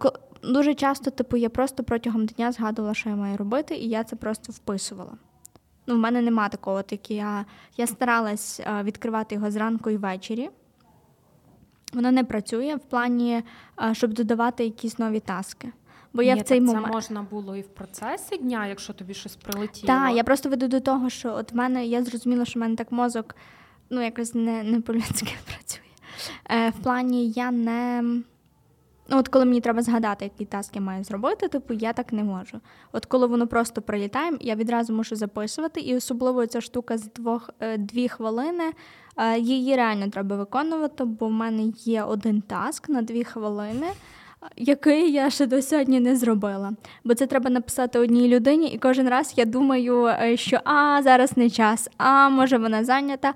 дуже 0.43 0.75
часто, 0.75 1.11
типу, 1.11 1.37
я 1.37 1.49
просто 1.49 1.83
протягом 1.83 2.25
дня 2.25 2.51
згадувала, 2.51 2.93
що 2.93 3.09
я 3.09 3.15
маю 3.15 3.37
робити, 3.37 3.75
і 3.75 3.89
я 3.89 4.03
це 4.03 4.15
просто 4.15 4.53
вписувала. 4.53 5.11
Ну, 5.87 5.95
в 5.95 5.97
мене 5.97 6.21
нема 6.21 6.49
такого, 6.49 6.83
як 6.91 7.11
я, 7.11 7.45
я 7.77 7.87
старалась 7.87 8.61
відкривати 8.83 9.35
його 9.35 9.51
зранку 9.51 9.89
і 9.89 9.97
ввечері. 9.97 10.49
Воно 11.93 12.11
не 12.11 12.23
працює 12.23 12.75
в 12.75 12.89
плані, 12.89 13.43
щоб 13.91 14.13
додавати 14.13 14.63
якісь 14.63 14.99
нові 14.99 15.19
таски. 15.19 15.71
Бо 16.13 16.23
я 16.23 16.35
Ні, 16.35 16.41
в 16.41 16.43
цей 16.43 16.59
так 16.59 16.67
момент. 16.67 16.85
це 16.85 16.91
можна 16.91 17.21
було 17.21 17.55
і 17.55 17.61
в 17.61 17.67
процесі 17.67 18.37
дня, 18.37 18.67
якщо 18.67 18.93
тобі 18.93 19.13
щось 19.13 19.35
прилетіло. 19.35 19.87
Так, 19.87 20.15
я 20.15 20.23
просто 20.23 20.49
веду 20.49 20.67
до 20.67 20.79
того, 20.79 21.09
що 21.09 21.33
от 21.33 21.51
в 21.51 21.55
мене 21.55 21.85
я 21.85 22.03
зрозуміла, 22.03 22.45
що 22.45 22.59
в 22.59 22.61
мене 22.61 22.75
так 22.75 22.91
мозок 22.91 23.35
ну 23.89 24.01
якось 24.01 24.35
не, 24.35 24.63
не 24.63 24.81
по-людськи 24.81 25.31
працює. 25.45 25.81
Е, 26.49 26.69
в 26.69 26.83
плані 26.83 27.29
я 27.29 27.51
не. 27.51 28.03
Ну, 29.09 29.17
от 29.17 29.27
коли 29.27 29.45
мені 29.45 29.61
треба 29.61 29.81
згадати, 29.81 30.25
який 30.25 30.45
таск 30.45 30.75
я 30.75 30.81
маю 30.81 31.03
зробити, 31.03 31.47
типу, 31.47 31.73
я 31.73 31.93
так 31.93 32.13
не 32.13 32.23
можу. 32.23 32.59
От 32.91 33.05
коли 33.05 33.27
воно 33.27 33.47
просто 33.47 33.81
прилітає, 33.81 34.31
я 34.41 34.55
відразу 34.55 34.93
мушу 34.93 35.15
записувати, 35.15 35.79
і 35.79 35.95
особливо 35.95 36.45
ця 36.45 36.61
штука 36.61 36.97
з 36.97 37.11
двох 37.15 37.49
е, 37.59 37.77
дві 37.77 38.07
хвилини. 38.07 38.63
е, 39.17 39.39
Її 39.39 39.75
реально 39.75 40.09
треба 40.09 40.35
виконувати, 40.35 41.05
бо 41.05 41.27
в 41.27 41.31
мене 41.31 41.63
є 41.75 42.03
один 42.03 42.41
таск 42.41 42.89
на 42.89 43.01
дві 43.01 43.23
хвилини, 43.23 43.87
який 44.57 45.11
я 45.11 45.29
ще 45.29 45.45
до 45.45 45.61
сьогодні 45.61 45.99
не 45.99 46.15
зробила. 46.15 46.73
Бо 47.03 47.13
це 47.15 47.27
треба 47.27 47.49
написати 47.49 47.99
одній 47.99 48.27
людині, 48.27 48.67
і 48.67 48.77
кожен 48.77 49.09
раз 49.09 49.33
я 49.37 49.45
думаю, 49.45 50.05
е, 50.07 50.37
що 50.37 50.59
а 50.63 51.01
зараз 51.03 51.37
не 51.37 51.49
час, 51.49 51.89
а 51.97 52.29
може 52.29 52.57
вона 52.57 52.83
зайнята. 52.83 53.33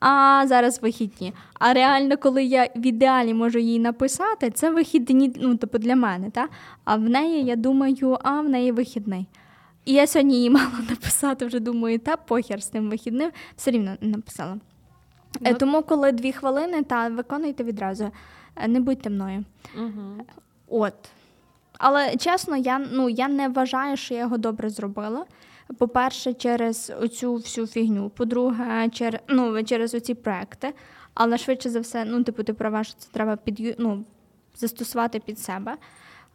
А 0.00 0.44
зараз 0.46 0.82
вихідні. 0.82 1.32
А 1.58 1.72
реально, 1.72 2.16
коли 2.16 2.44
я 2.44 2.68
в 2.76 2.86
ідеалі 2.86 3.34
можу 3.34 3.58
їй 3.58 3.78
написати, 3.78 4.50
це 4.50 4.70
вихідні, 4.70 5.32
ну 5.36 5.56
типу 5.56 5.78
для 5.78 5.96
мене, 5.96 6.30
та? 6.30 6.48
а 6.84 6.96
в 6.96 7.00
неї 7.00 7.44
я 7.44 7.56
думаю, 7.56 8.18
а 8.22 8.40
в 8.40 8.48
неї 8.48 8.72
вихідний. 8.72 9.26
І 9.84 9.92
я 9.92 10.06
сьогодні 10.06 10.42
їй 10.42 10.50
мала 10.50 10.80
написати, 10.90 11.46
вже 11.46 11.60
думаю, 11.60 11.98
та 11.98 12.16
похер 12.16 12.62
з 12.62 12.66
тим 12.66 12.90
вихідним, 12.90 13.30
все 13.56 13.70
рівно 13.70 13.96
не 14.00 14.08
написала. 14.08 14.56
Е, 15.44 15.50
Ну, 15.50 15.54
Тому, 15.54 15.82
коли 15.82 16.12
дві 16.12 16.32
хвилини, 16.32 16.82
та 16.82 17.08
виконуйте 17.08 17.64
відразу, 17.64 18.10
Е, 18.56 18.68
не 18.68 18.80
будьте 18.80 19.10
мною. 19.10 19.44
Угу. 19.78 20.24
От. 20.68 20.94
Але 21.78 22.16
чесно, 22.16 22.56
я, 22.56 22.78
ну, 22.78 23.08
я 23.08 23.28
не 23.28 23.48
вважаю, 23.48 23.96
що 23.96 24.14
я 24.14 24.20
його 24.20 24.38
добре 24.38 24.70
зробила. 24.70 25.24
По-перше, 25.78 26.34
через 26.34 26.92
оцю 27.00 27.34
всю 27.34 27.66
фігню. 27.66 28.08
По-друге, 28.10 28.88
через, 28.92 29.20
ну, 29.28 29.64
через 29.64 29.94
оці 29.94 30.14
проекти. 30.14 30.74
Але 31.14 31.38
швидше 31.38 31.70
за 31.70 31.80
все, 31.80 32.04
ну, 32.04 32.22
типу, 32.24 32.42
ти 32.42 32.54
права, 32.54 32.84
що 32.84 32.94
це 32.98 33.08
треба 33.12 33.36
під, 33.36 33.74
ну, 33.78 34.04
застосувати 34.56 35.20
під 35.20 35.38
себе. 35.38 35.76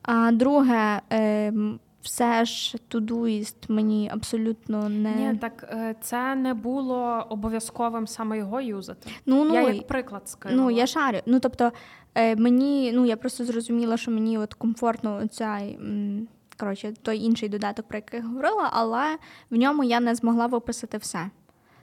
А 0.02 0.32
друге, 0.32 1.02
е, 1.14 1.54
все 2.02 2.46
ж 2.46 2.78
Todoist 2.92 3.56
мені 3.68 4.10
абсолютно 4.14 4.90
не. 4.90 5.12
Ні, 5.16 5.38
так 5.38 5.70
е, 5.74 5.96
це 6.02 6.36
не 6.36 6.54
було 6.54 7.26
обов'язковим 7.30 8.08
саме 8.08 8.38
його 8.38 8.62
юзати. 8.62 9.10
ну, 9.26 9.44
ну, 9.46 9.54
я 9.54 9.62
як 9.62 9.88
приклад 9.88 10.30
скинула. 10.30 10.62
Ну, 10.64 10.72
я 10.72 10.88
шарю. 10.88 11.18
Ну, 11.26 11.40
тобто, 11.40 11.72
е, 12.16 12.36
мені, 12.36 12.92
ну, 12.96 13.06
я 13.06 13.18
просто 13.18 13.46
зрозуміла, 13.46 13.98
що 13.98 14.12
мені 14.12 14.38
от 14.38 14.54
комфортно 14.54 15.28
цей, 15.28 15.76
м, 15.76 16.28
коротше, 16.60 16.94
той 17.02 17.18
інший 17.18 17.50
додаток, 17.50 17.88
про 17.88 17.98
який 17.98 18.20
я 18.20 18.26
говорила, 18.26 18.70
але 18.74 19.18
в 19.50 19.56
ньому 19.56 19.84
я 19.84 20.00
не 20.00 20.16
змогла 20.16 20.48
виписати 20.48 20.98
все. 20.98 21.30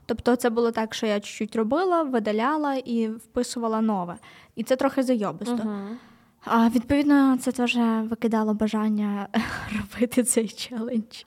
Тобто, 0.07 0.37
це 0.37 0.51
було 0.51 0.73
так, 0.73 0.95
що 0.95 1.07
я 1.07 1.21
чуть-чуть 1.21 1.57
робила, 1.57 2.03
видаляла 2.03 2.75
і 2.75 3.09
вписувала 3.09 3.81
нове. 3.81 4.17
І 4.57 4.65
це 4.65 4.77
трохи 4.77 5.03
зайобисто. 5.03 5.55
Угу. 5.55 5.97
А 6.45 6.69
відповідно, 6.69 7.39
це 7.41 7.53
теж 7.53 7.79
викидало 8.03 8.55
бажання 8.55 9.29
робити 9.79 10.23
цей 10.23 10.49
челендж. 10.49 11.25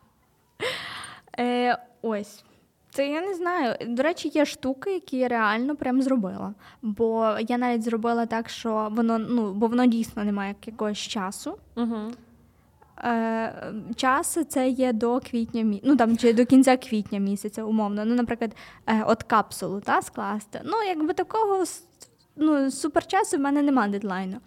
Е, 1.39 1.78
ось. 2.02 2.43
Це 2.91 3.08
я 3.08 3.22
не 3.22 3.34
знаю. 3.34 3.76
До 3.88 4.04
речі, 4.04 4.32
є 4.34 4.45
штуки, 4.45 4.93
які 4.93 5.18
я 5.18 5.28
реально 5.28 5.76
прям 5.76 6.02
зробила. 6.02 6.54
Бо 6.82 7.38
я 7.47 7.58
навіть 7.58 7.84
зробила 7.84 8.26
так, 8.26 8.50
що 8.50 8.88
воно 8.91 9.18
ну, 9.18 9.54
бо 9.54 9.68
воно 9.68 9.86
дійсно 9.86 10.24
не 10.24 10.32
має 10.32 10.56
якогось 10.66 10.97
часу. 10.97 11.58
Угу. 11.76 11.95
Е, 13.04 13.74
час 13.95 14.38
це 14.50 14.70
є 14.70 14.93
до 14.93 15.20
квітня 15.20 15.64
мі... 15.64 15.82
ну 15.84 15.95
там 15.95 16.18
чи 16.18 16.34
до 16.34 16.45
кінця 16.45 16.78
квітня 16.78 17.20
місяця, 17.20 17.64
умовно. 17.64 18.06
Ну, 18.06 18.16
наприклад, 18.16 18.56
е, 18.88 19.04
от 19.08 19.24
капсулу 19.24 19.80
та, 19.82 20.02
скласти. 20.02 20.62
Ну, 20.66 20.74
якби 20.88 21.14
такого 21.14 21.64
ну, 22.36 22.72
суперчасу 22.72 23.38
в 23.38 23.39
мене 23.39 23.62
немає 23.62 23.91
дедлайну. 23.91 24.38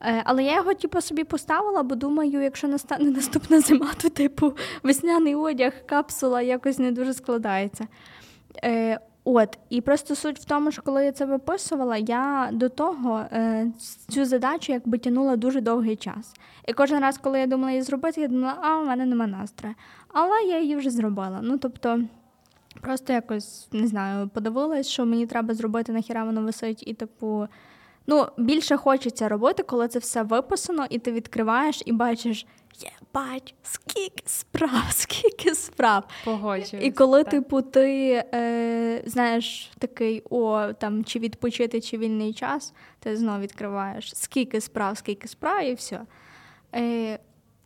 Е, 0.00 0.22
але 0.24 0.44
я 0.44 0.56
його 0.56 0.74
типу, 0.74 1.00
собі 1.00 1.24
поставила, 1.24 1.82
бо 1.82 1.94
думаю, 1.94 2.42
якщо 2.42 2.68
настане 2.68 3.10
наступна 3.10 3.60
зима, 3.60 3.90
то 4.02 4.08
типу 4.08 4.52
весняний 4.82 5.34
одяг, 5.34 5.72
капсула 5.86 6.42
якось 6.42 6.78
не 6.78 6.92
дуже 6.92 7.14
складається. 7.14 7.86
Е, 8.64 9.00
от, 9.34 9.58
і 9.70 9.80
просто 9.80 10.14
суть 10.14 10.38
в 10.38 10.44
тому, 10.44 10.70
що 10.70 10.82
коли 10.82 11.04
я 11.04 11.12
це 11.12 11.24
виписувала, 11.24 11.96
я 11.96 12.50
до 12.52 12.68
того 12.68 13.18
е, 13.32 13.66
цю 14.08 14.24
задачу 14.24 14.72
якби 14.72 14.98
тягнула 14.98 15.36
дуже 15.36 15.60
довгий 15.60 15.96
час. 15.96 16.34
І 16.68 16.72
кожен 16.72 17.00
раз, 17.00 17.18
коли 17.18 17.40
я 17.40 17.46
думала 17.46 17.70
її 17.70 17.82
зробити, 17.82 18.20
я 18.20 18.28
думала, 18.28 18.58
а 18.62 18.76
в 18.76 18.86
мене 18.86 19.06
нема 19.06 19.26
настрою. 19.26 19.74
Але 20.08 20.42
я 20.42 20.60
її 20.60 20.76
вже 20.76 20.90
зробила. 20.90 21.40
Ну 21.42 21.58
тобто, 21.58 22.00
просто 22.80 23.12
якось 23.12 23.68
не 23.72 23.86
знаю, 23.86 24.28
подивилась, 24.28 24.88
що 24.88 25.06
мені 25.06 25.26
треба 25.26 25.54
зробити, 25.54 25.92
нахіра 25.92 26.24
воно 26.24 26.42
висить, 26.42 26.84
і 26.86 26.94
типу. 26.94 27.48
Ну, 28.10 28.26
більше 28.36 28.76
хочеться 28.76 29.28
робити, 29.28 29.62
коли 29.62 29.88
це 29.88 29.98
все 29.98 30.22
виписано, 30.22 30.86
і 30.90 30.98
ти 30.98 31.12
відкриваєш 31.12 31.82
і 31.86 31.92
бачиш, 31.92 32.46
єбать, 32.78 33.54
скільки 33.62 34.22
справ, 34.26 34.84
скільки 34.90 35.54
справ. 35.54 36.04
Погоджуюсь. 36.24 36.86
І 36.86 36.90
коли, 36.90 37.24
так. 37.24 37.30
типу, 37.30 37.62
ти 37.62 38.12
е, 38.34 39.02
знаєш 39.06 39.70
такий, 39.78 40.22
о, 40.30 40.72
там 40.72 41.04
чи 41.04 41.18
відпочити, 41.18 41.80
чи 41.80 41.98
вільний 41.98 42.32
час, 42.32 42.74
ти 43.00 43.16
знову 43.16 43.40
відкриваєш 43.40 44.16
скільки 44.16 44.60
справ, 44.60 44.98
скільки 44.98 45.28
справ, 45.28 45.64
і 45.64 45.74
все. 45.74 46.00
Е, 46.74 47.18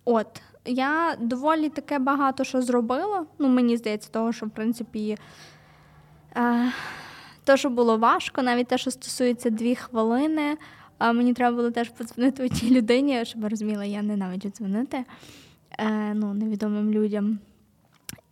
От, 0.04 0.42
я 0.64 1.16
доволі 1.20 1.68
таке 1.68 1.98
багато 1.98 2.44
що 2.44 2.62
зробила. 2.62 3.26
Ну, 3.38 3.48
мені 3.48 3.76
здається, 3.76 4.10
того, 4.10 4.32
що 4.32 4.46
в 4.46 4.50
принципі. 4.50 5.16
Е, 6.36 6.72
те, 7.44 7.56
що 7.56 7.70
було 7.70 7.98
важко, 7.98 8.42
навіть 8.42 8.66
те, 8.66 8.78
що 8.78 8.90
стосується 8.90 9.50
дві 9.50 9.74
хвилини. 9.74 10.56
А 10.98 11.12
мені 11.12 11.34
треба 11.34 11.56
було 11.56 11.70
теж 11.70 11.88
подзвонити 11.88 12.48
тій 12.48 12.70
людині, 12.70 13.24
щоб 13.24 13.42
ви 13.42 13.48
розуміли, 13.48 13.88
я 13.88 14.02
ненавиджу 14.02 14.48
дзвонити 14.48 15.04
е, 15.78 16.14
ну, 16.14 16.34
невідомим 16.34 16.90
людям. 16.90 17.38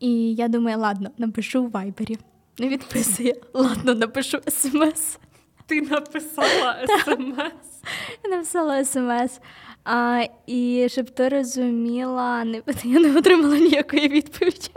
І 0.00 0.34
я 0.34 0.48
думаю, 0.48 0.78
ладно, 0.78 1.10
напишу 1.18 1.64
в 1.64 1.70
вайбері. 1.70 2.18
Не 2.58 2.68
відписує. 2.68 3.34
Ладно, 3.54 3.94
напишу 3.94 4.38
смс. 4.48 5.18
Ти 5.66 5.80
написала 5.80 6.86
смс. 7.04 7.82
Я 8.24 8.30
написала 8.30 8.84
смс. 8.84 9.40
А, 9.84 10.24
І 10.46 10.86
щоб 10.90 11.10
ти 11.10 11.28
розуміла, 11.28 12.44
не, 12.44 12.62
я 12.84 13.00
не 13.00 13.18
отримала 13.18 13.58
ніякої 13.58 14.08
відповіді. 14.08 14.70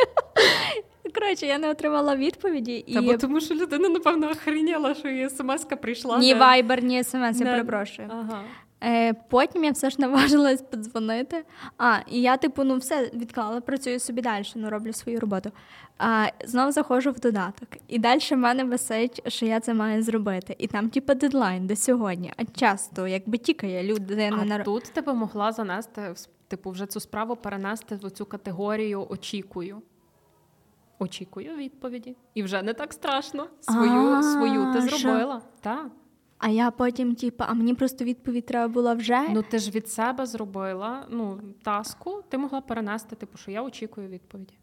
Коротше, 1.15 1.45
я 1.45 1.57
не 1.57 1.69
отримала 1.69 2.15
відповіді. 2.15 2.83
І... 2.87 2.93
Та 2.93 3.01
бо 3.01 3.17
тому 3.17 3.41
що 3.41 3.55
людина, 3.55 3.89
напевно, 3.89 4.29
охреніла, 4.29 4.95
що 4.95 5.07
її 5.07 5.29
смс-ка 5.29 5.75
прийшла. 5.75 6.17
Ні 6.19 6.33
вайбер, 6.33 6.83
ні 6.83 7.03
смс, 7.03 7.39
я 7.39 7.45
перепрошую. 7.45 8.07
Ага. 8.11 8.43
Е, 8.83 9.13
Потім 9.13 9.63
я 9.63 9.71
все 9.71 9.89
ж 9.89 9.95
наважилась 9.99 10.61
подзвонити. 10.61 11.45
А, 11.77 11.97
і 12.07 12.21
я, 12.21 12.37
типу, 12.37 12.63
ну 12.63 12.77
все 12.77 13.11
відклала, 13.13 13.61
працюю 13.61 13.99
собі 13.99 14.21
далі, 14.21 14.45
ну 14.55 14.69
роблю 14.69 14.93
свою 14.93 15.19
роботу. 15.19 15.51
А 15.97 16.27
знову 16.45 16.71
заходжу 16.71 17.11
в 17.11 17.19
додаток. 17.19 17.69
І 17.87 17.99
далі 17.99 18.19
в 18.31 18.37
мене 18.37 18.63
висить, 18.63 19.21
що 19.27 19.45
я 19.45 19.59
це 19.59 19.73
маю 19.73 20.03
зробити. 20.03 20.55
І 20.59 20.67
там, 20.67 20.89
типу, 20.89 21.13
дедлайн 21.13 21.67
до 21.67 21.75
сьогодні. 21.75 22.33
А 22.37 22.45
часто, 22.45 23.07
якби 23.07 23.37
тікає 23.37 23.83
людина 23.83 24.37
А 24.41 24.45
на 24.45 24.59
тут 24.59 24.83
тебе 24.83 25.13
могла 25.13 25.51
занести 25.51 26.01
типу, 26.47 26.71
вже 26.71 26.85
цю 26.85 26.99
справу 26.99 27.35
перенести 27.35 27.95
в 27.95 28.11
цю 28.11 28.25
категорію 28.25 29.07
очікую. 29.09 29.81
Очікую 30.99 31.55
відповіді. 31.55 32.15
І 32.33 32.43
вже 32.43 32.61
не 32.61 32.73
так 32.73 32.93
страшно. 32.93 33.47
Свою 33.59 34.23
свою 34.23 34.73
ти 34.73 34.81
зробила. 34.81 35.41
Так. 35.61 35.87
А 36.37 36.49
я 36.49 36.71
потім, 36.71 37.15
типу, 37.15 37.43
а 37.47 37.53
мені 37.53 37.73
просто 37.73 38.05
відповідь 38.05 38.45
треба 38.45 38.67
була 38.67 38.93
вже. 38.93 39.21
Ну 39.29 39.41
ти 39.41 39.59
ж 39.59 39.71
від 39.71 39.89
себе 39.89 40.25
зробила 40.25 41.05
ну, 41.09 41.39
таску, 41.63 42.23
ти 42.29 42.37
могла 42.37 42.61
перенести, 42.61 43.15
типу, 43.15 43.37
що 43.37 43.51
я 43.51 43.63
очікую 43.63 44.07
відповіді. 44.07 44.53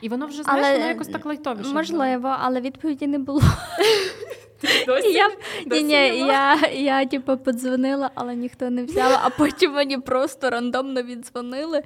І 0.00 0.08
воно 0.08 0.26
вже 0.26 0.42
знаєш, 0.42 0.66
але, 0.66 0.76
воно 0.76 0.88
якось 0.88 1.08
так 1.08 1.26
лайтовіше. 1.26 1.74
Можливо, 1.74 2.22
було. 2.22 2.36
але 2.38 2.60
відповіді 2.60 3.06
не 3.06 3.18
було. 3.18 3.42
Досі, 4.86 5.12
я, 5.12 5.30
досі 5.66 5.82
ні, 5.82 6.10
ні, 6.10 6.18
я, 6.18 6.56
я 6.72 7.06
типу, 7.06 7.36
подзвонила, 7.36 8.10
але 8.14 8.34
ніхто 8.34 8.70
не 8.70 8.84
взяла, 8.84 9.20
а 9.24 9.30
потім 9.30 9.72
мені 9.72 9.98
просто 9.98 10.50
рандомно 10.50 11.02
віддзвонили. 11.02 11.82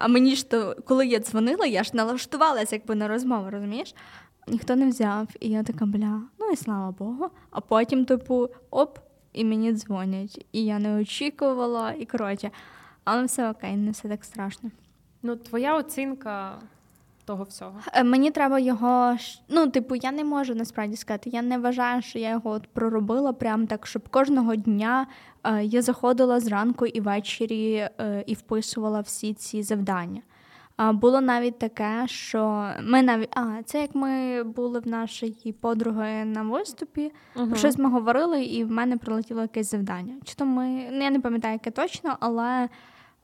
А 0.00 0.08
мені 0.08 0.34
ж 0.34 0.50
то, 0.50 0.76
коли 0.84 1.06
я 1.06 1.18
дзвонила, 1.18 1.66
я 1.66 1.82
ж 1.82 1.90
налаштувалася 1.94 2.76
якби 2.76 2.94
на 2.94 3.08
розмову, 3.08 3.50
розумієш? 3.50 3.94
Ніхто 4.48 4.76
не 4.76 4.86
взяв. 4.86 5.28
І 5.40 5.48
я 5.48 5.62
така, 5.62 5.86
бля, 5.86 6.22
ну 6.38 6.50
і 6.52 6.56
слава 6.56 6.90
Богу. 6.90 7.30
А 7.50 7.60
потім, 7.60 8.04
типу, 8.04 8.48
оп, 8.70 8.98
і 9.32 9.44
мені 9.44 9.72
дзвонять. 9.72 10.46
І 10.52 10.64
я 10.64 10.78
не 10.78 11.00
очікувала, 11.00 11.92
і 11.98 12.06
коротше, 12.06 12.50
але 13.04 13.24
все 13.24 13.50
окей, 13.50 13.76
не 13.76 13.90
все 13.90 14.08
так 14.08 14.24
страшно. 14.24 14.70
Ну, 15.22 15.36
твоя 15.36 15.76
оцінка 15.76 16.58
того 17.24 17.44
всього. 17.44 17.80
Е, 17.92 18.04
мені 18.04 18.30
треба 18.30 18.58
його. 18.58 19.16
Ну, 19.48 19.66
типу, 19.66 19.94
я 19.94 20.12
не 20.12 20.24
можу 20.24 20.54
насправді 20.54 20.96
сказати. 20.96 21.30
Я 21.30 21.42
не 21.42 21.58
вважаю, 21.58 22.02
що 22.02 22.18
я 22.18 22.30
його 22.30 22.50
от 22.50 22.66
проробила 22.66 23.32
прям 23.32 23.66
так, 23.66 23.86
щоб 23.86 24.08
кожного 24.08 24.56
дня 24.56 25.06
е, 25.44 25.64
я 25.64 25.82
заходила 25.82 26.40
зранку 26.40 26.86
і 26.86 27.00
ввечері 27.00 27.74
е, 27.74 28.24
і 28.26 28.34
вписувала 28.34 29.00
всі 29.00 29.34
ці 29.34 29.62
завдання. 29.62 30.22
А 30.76 30.92
було 30.92 31.20
навіть 31.20 31.58
таке, 31.58 32.04
що 32.06 32.70
ми 32.82 33.02
навіть 33.02 33.36
а 33.36 33.62
це 33.64 33.80
як 33.80 33.94
ми 33.94 34.42
були 34.42 34.80
в 34.80 34.88
нашій 34.88 35.54
подруги 35.60 36.24
на 36.24 36.42
виступі. 36.42 37.12
Uh-huh. 37.36 37.48
Про 37.48 37.56
щось 37.56 37.78
ми 37.78 37.90
говорили, 37.90 38.44
і 38.44 38.64
в 38.64 38.70
мене 38.70 38.96
прилетіло 38.96 39.42
якесь 39.42 39.70
завдання. 39.70 40.14
Чи 40.24 40.34
то 40.34 40.46
ми 40.46 40.88
ну, 40.92 41.04
я 41.04 41.10
не 41.10 41.20
пам'ятаю, 41.20 41.52
яке 41.52 41.70
точно, 41.70 42.16
але 42.20 42.68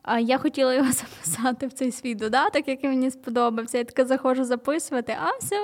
а, 0.08 0.18
я 0.18 0.38
хотіла 0.38 0.74
його 0.74 0.92
записати 0.92 1.66
в 1.66 1.72
цей 1.72 1.92
свій 1.92 2.14
додаток, 2.14 2.68
який 2.68 2.90
мені 2.90 3.10
сподобався. 3.10 3.78
Я 3.78 3.84
така 3.84 4.04
заходжу 4.04 4.44
записувати, 4.44 5.16
а 5.22 5.38
все. 5.38 5.56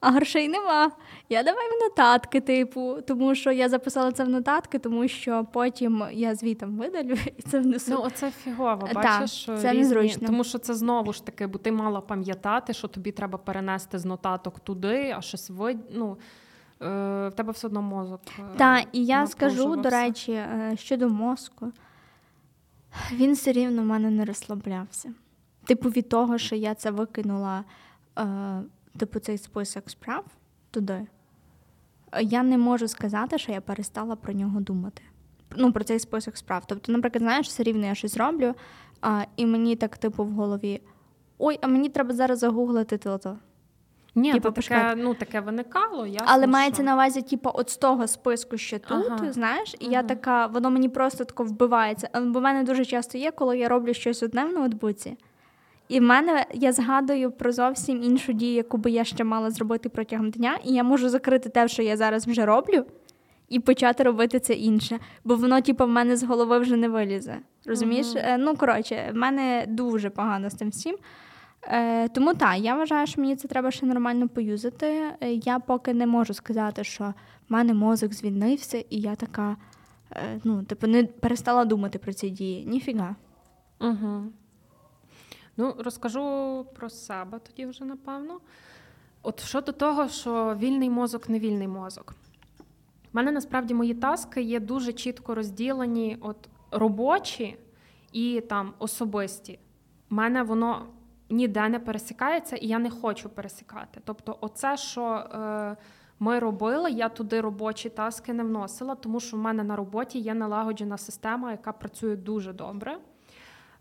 А 0.00 0.10
грошей 0.10 0.48
нема. 0.48 0.90
Я 1.28 1.42
давай 1.42 1.66
в 1.68 1.84
нотатки, 1.84 2.40
типу, 2.40 2.96
тому 3.06 3.34
що 3.34 3.52
я 3.52 3.68
записала 3.68 4.12
це 4.12 4.24
в 4.24 4.28
нотатки, 4.28 4.78
тому 4.78 5.08
що 5.08 5.46
потім 5.52 6.04
я 6.12 6.34
звітом 6.34 6.76
видалю 6.76 7.16
і 7.36 7.42
це 7.42 7.60
внесу. 7.60 7.92
Ну, 7.92 8.02
оце 8.04 8.30
фігово, 8.30 8.88
бачиш, 8.94 9.30
що 9.30 9.56
це 9.56 9.72
різні... 9.72 9.82
незручно. 9.82 10.26
тому 10.26 10.44
що 10.44 10.58
це 10.58 10.74
знову 10.74 11.12
ж 11.12 11.26
таки, 11.26 11.46
бо 11.46 11.58
ти 11.58 11.72
мала 11.72 12.00
пам'ятати, 12.00 12.72
що 12.72 12.88
тобі 12.88 13.12
треба 13.12 13.38
перенести 13.38 13.98
з 13.98 14.04
нотаток 14.04 14.60
туди, 14.60 15.14
а 15.18 15.20
щось 15.22 15.50
вид... 15.50 15.78
ну, 15.90 16.18
е, 16.82 16.86
в 17.28 17.32
тебе 17.36 17.52
все 17.52 17.66
одно 17.66 17.82
мозок. 17.82 18.20
Е, 18.38 18.42
так, 18.56 18.84
і 18.92 19.04
я 19.04 19.26
скажу, 19.26 19.76
до 19.76 19.90
речі, 19.90 20.32
е, 20.32 20.72
щодо 20.76 21.08
мозку, 21.08 21.72
він 23.12 23.32
все 23.32 23.52
рівно 23.52 23.82
в 23.82 23.86
мене 23.86 24.10
не 24.10 24.24
розслаблявся. 24.24 25.12
Типу, 25.64 25.88
від 25.88 26.08
того, 26.08 26.38
що 26.38 26.56
я 26.56 26.74
це 26.74 26.90
викинула. 26.90 27.64
Е, 28.18 28.62
типу, 28.98 29.18
цей 29.18 29.38
список 29.38 29.90
справ 29.90 30.24
туди, 30.70 31.06
я 32.20 32.42
не 32.42 32.58
можу 32.58 32.88
сказати, 32.88 33.38
що 33.38 33.52
я 33.52 33.60
перестала 33.60 34.16
про 34.16 34.32
нього 34.32 34.60
думати. 34.60 35.02
Ну, 35.56 35.72
про 35.72 35.84
цей 35.84 35.98
список 35.98 36.36
справ. 36.36 36.64
Тобто, 36.66 36.92
наприклад, 36.92 37.22
знаєш, 37.22 37.46
все 37.46 37.62
рівно 37.62 37.86
я 37.86 37.94
щось 37.94 38.16
роблю, 38.16 38.54
а, 39.00 39.24
і 39.36 39.46
мені 39.46 39.76
так, 39.76 39.98
типу, 39.98 40.24
в 40.24 40.30
голові: 40.30 40.80
ой, 41.38 41.58
а 41.62 41.66
мені 41.66 41.88
треба 41.88 42.14
зараз 42.14 42.38
загуглити 42.38 42.98
то-то. 42.98 43.38
Ні, 44.16 44.32
типу, 44.32 44.50
таке 44.50 44.94
ну, 44.96 45.14
таке 45.14 45.40
виникало. 45.40 46.06
ясно, 46.06 46.26
Але 46.30 46.42
що... 46.42 46.52
мається 46.52 46.82
на 46.82 46.94
увазі, 46.94 47.22
типу, 47.22 47.50
от 47.54 47.70
з 47.70 47.76
того 47.76 48.06
списку, 48.06 48.58
що 48.58 48.78
тут, 48.78 49.06
ага. 49.10 49.32
знаєш, 49.32 49.74
і 49.78 49.84
ага. 49.84 49.92
я 49.92 50.02
така, 50.02 50.46
воно 50.46 50.70
мені 50.70 50.88
просто 50.88 51.24
тако 51.24 51.44
вбивається. 51.44 52.08
Бо 52.14 52.38
в 52.38 52.42
мене 52.42 52.62
дуже 52.62 52.84
часто 52.84 53.18
є, 53.18 53.30
коли 53.30 53.58
я 53.58 53.68
роблю 53.68 53.94
щось 53.94 54.22
одне 54.22 54.44
в 54.44 54.52
ноутбуці, 54.52 55.16
і 55.88 56.00
в 56.00 56.02
мене 56.02 56.46
я 56.54 56.72
згадую 56.72 57.30
про 57.30 57.52
зовсім 57.52 58.02
іншу 58.02 58.32
дію, 58.32 58.54
яку 58.54 58.76
би 58.76 58.90
я 58.90 59.04
ще 59.04 59.24
мала 59.24 59.50
зробити 59.50 59.88
протягом 59.88 60.30
дня, 60.30 60.58
і 60.64 60.72
я 60.72 60.82
можу 60.82 61.08
закрити 61.08 61.48
те, 61.48 61.68
що 61.68 61.82
я 61.82 61.96
зараз 61.96 62.26
вже 62.26 62.46
роблю, 62.46 62.84
і 63.48 63.60
почати 63.60 64.02
робити 64.02 64.40
це 64.40 64.54
інше. 64.54 64.98
Бо 65.24 65.36
воно, 65.36 65.60
типу, 65.60 65.84
в 65.84 65.88
мене 65.88 66.16
з 66.16 66.22
голови 66.22 66.58
вже 66.58 66.76
не 66.76 66.88
вилізе. 66.88 67.36
Розумієш? 67.66 68.06
Uh-huh. 68.06 68.36
Ну, 68.38 68.56
коротше, 68.56 69.10
в 69.12 69.16
мене 69.16 69.64
дуже 69.68 70.10
погано 70.10 70.50
з 70.50 70.54
тим 70.54 70.70
всім. 70.70 70.96
Е, 71.68 72.08
Тому 72.08 72.34
так, 72.34 72.58
я 72.58 72.74
вважаю, 72.74 73.06
що 73.06 73.20
мені 73.20 73.36
це 73.36 73.48
треба 73.48 73.70
ще 73.70 73.86
нормально 73.86 74.28
поюзати. 74.28 74.86
Е, 75.20 75.32
я 75.32 75.58
поки 75.58 75.94
не 75.94 76.06
можу 76.06 76.34
сказати, 76.34 76.84
що 76.84 77.04
в 77.48 77.52
мене 77.52 77.74
мозок 77.74 78.14
звільнився, 78.14 78.78
і 78.90 79.00
я 79.00 79.14
така, 79.14 79.56
е, 80.12 80.40
ну, 80.44 80.62
типу, 80.62 80.86
не 80.86 81.04
перестала 81.04 81.64
думати 81.64 81.98
про 81.98 82.12
ці 82.12 82.30
дії. 82.30 82.66
Ніфіга. 82.66 83.16
Угу. 83.80 84.22
Ну, 85.56 85.74
розкажу 85.78 86.66
про 86.74 86.90
себе 86.90 87.38
тоді 87.38 87.66
вже, 87.66 87.84
напевно. 87.84 88.40
От 89.22 89.40
щодо 89.40 89.72
того, 89.72 90.08
що 90.08 90.56
вільний 90.60 90.90
мозок 90.90 91.28
не 91.28 91.38
вільний 91.38 91.68
мозок. 91.68 92.14
У 92.60 92.62
мене 93.12 93.32
насправді 93.32 93.74
мої 93.74 93.94
таски 93.94 94.42
є 94.42 94.60
дуже 94.60 94.92
чітко 94.92 95.34
розділені 95.34 96.18
от 96.20 96.48
робочі 96.70 97.56
і 98.12 98.42
там 98.48 98.72
особисті. 98.78 99.58
У 100.10 100.14
мене 100.14 100.42
воно 100.42 100.86
ніде 101.30 101.68
не 101.68 101.78
пересікається, 101.78 102.56
і 102.56 102.66
я 102.66 102.78
не 102.78 102.90
хочу 102.90 103.28
пересікати. 103.28 104.00
Тобто, 104.04 104.38
оце, 104.40 104.76
що 104.76 105.02
е, 105.04 105.76
ми 106.18 106.38
робили, 106.38 106.90
я 106.90 107.08
туди 107.08 107.40
робочі 107.40 107.88
таски 107.88 108.32
не 108.32 108.44
вносила, 108.44 108.94
тому 108.94 109.20
що 109.20 109.36
в 109.36 109.40
мене 109.40 109.64
на 109.64 109.76
роботі 109.76 110.18
є 110.18 110.34
налагоджена 110.34 110.98
система, 110.98 111.50
яка 111.50 111.72
працює 111.72 112.16
дуже 112.16 112.52
добре. 112.52 112.98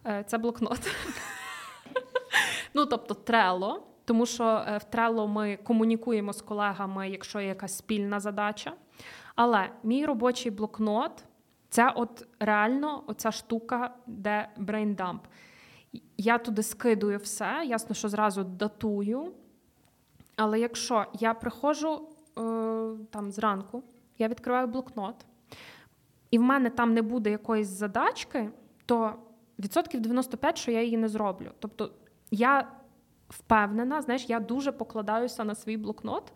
Е, 0.06 0.24
Це 0.28 0.38
блокнот. 0.38 0.80
Ну, 2.78 2.86
тобто, 2.86 3.14
трело, 3.14 3.88
тому 4.06 4.26
що 4.26 4.44
е, 4.68 4.78
в 4.78 4.84
трело 4.84 5.28
ми 5.28 5.58
комунікуємо 5.64 6.34
з 6.34 6.42
колегами, 6.42 7.10
якщо 7.10 7.42
є 7.42 7.48
якась 7.48 7.78
спільна 7.78 8.20
задача. 8.20 8.74
Але 9.36 9.70
мій 9.84 10.06
робочий 10.06 10.52
блокнот 10.52 11.24
це 11.70 11.92
от 11.96 12.28
реально 12.40 13.04
оця 13.08 13.32
штука, 13.32 13.94
де 14.08 14.50
брейндамп. 14.58 15.22
Я 16.18 16.38
туди 16.38 16.64
скидую 16.64 17.18
все, 17.18 17.64
ясно, 17.66 17.96
що 17.96 18.10
зразу 18.10 18.44
датую. 18.44 19.34
Але 20.36 20.60
якщо 20.60 21.06
я 21.14 21.34
приходжу 21.34 22.02
е, 22.38 22.42
там 23.10 23.32
зранку, 23.32 23.84
я 24.18 24.28
відкриваю 24.28 24.68
блокнот, 24.68 25.26
і 26.32 26.40
в 26.40 26.42
мене 26.42 26.70
там 26.70 26.94
не 26.94 27.02
буде 27.02 27.32
якоїсь 27.32 27.68
задачки, 27.68 28.50
то 28.86 29.14
відсотків 29.60 30.02
95, 30.02 30.58
що 30.58 30.72
я 30.72 30.84
її 30.84 30.98
не 30.98 31.08
зроблю. 31.08 31.52
Тобто 31.60 31.92
я 32.32 32.72
впевнена, 33.30 34.02
знаєш, 34.02 34.30
я 34.30 34.40
дуже 34.40 34.72
покладаюся 34.72 35.44
на 35.44 35.56
свій 35.56 35.78
блокнот, 35.78 36.34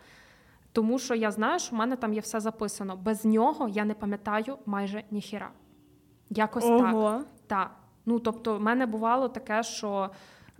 тому 0.71 0.99
що 0.99 1.15
я 1.15 1.31
знаю, 1.31 1.59
що 1.59 1.75
в 1.75 1.79
мене 1.79 1.95
там 1.95 2.13
є 2.13 2.19
все 2.19 2.39
записано. 2.39 2.97
Без 2.97 3.25
нього 3.25 3.67
я 3.67 3.85
не 3.85 3.93
пам'ятаю 3.93 4.57
майже 4.65 5.03
ніхіра. 5.11 5.51
Якось 6.29 6.65
Ого. 6.65 7.11
так. 7.11 7.27
Так. 7.47 7.78
Ну 8.09 8.19
тобто, 8.19 8.57
в 8.57 8.61
мене 8.61 8.85
бувало 8.85 9.29
таке, 9.29 9.63
що 9.63 10.09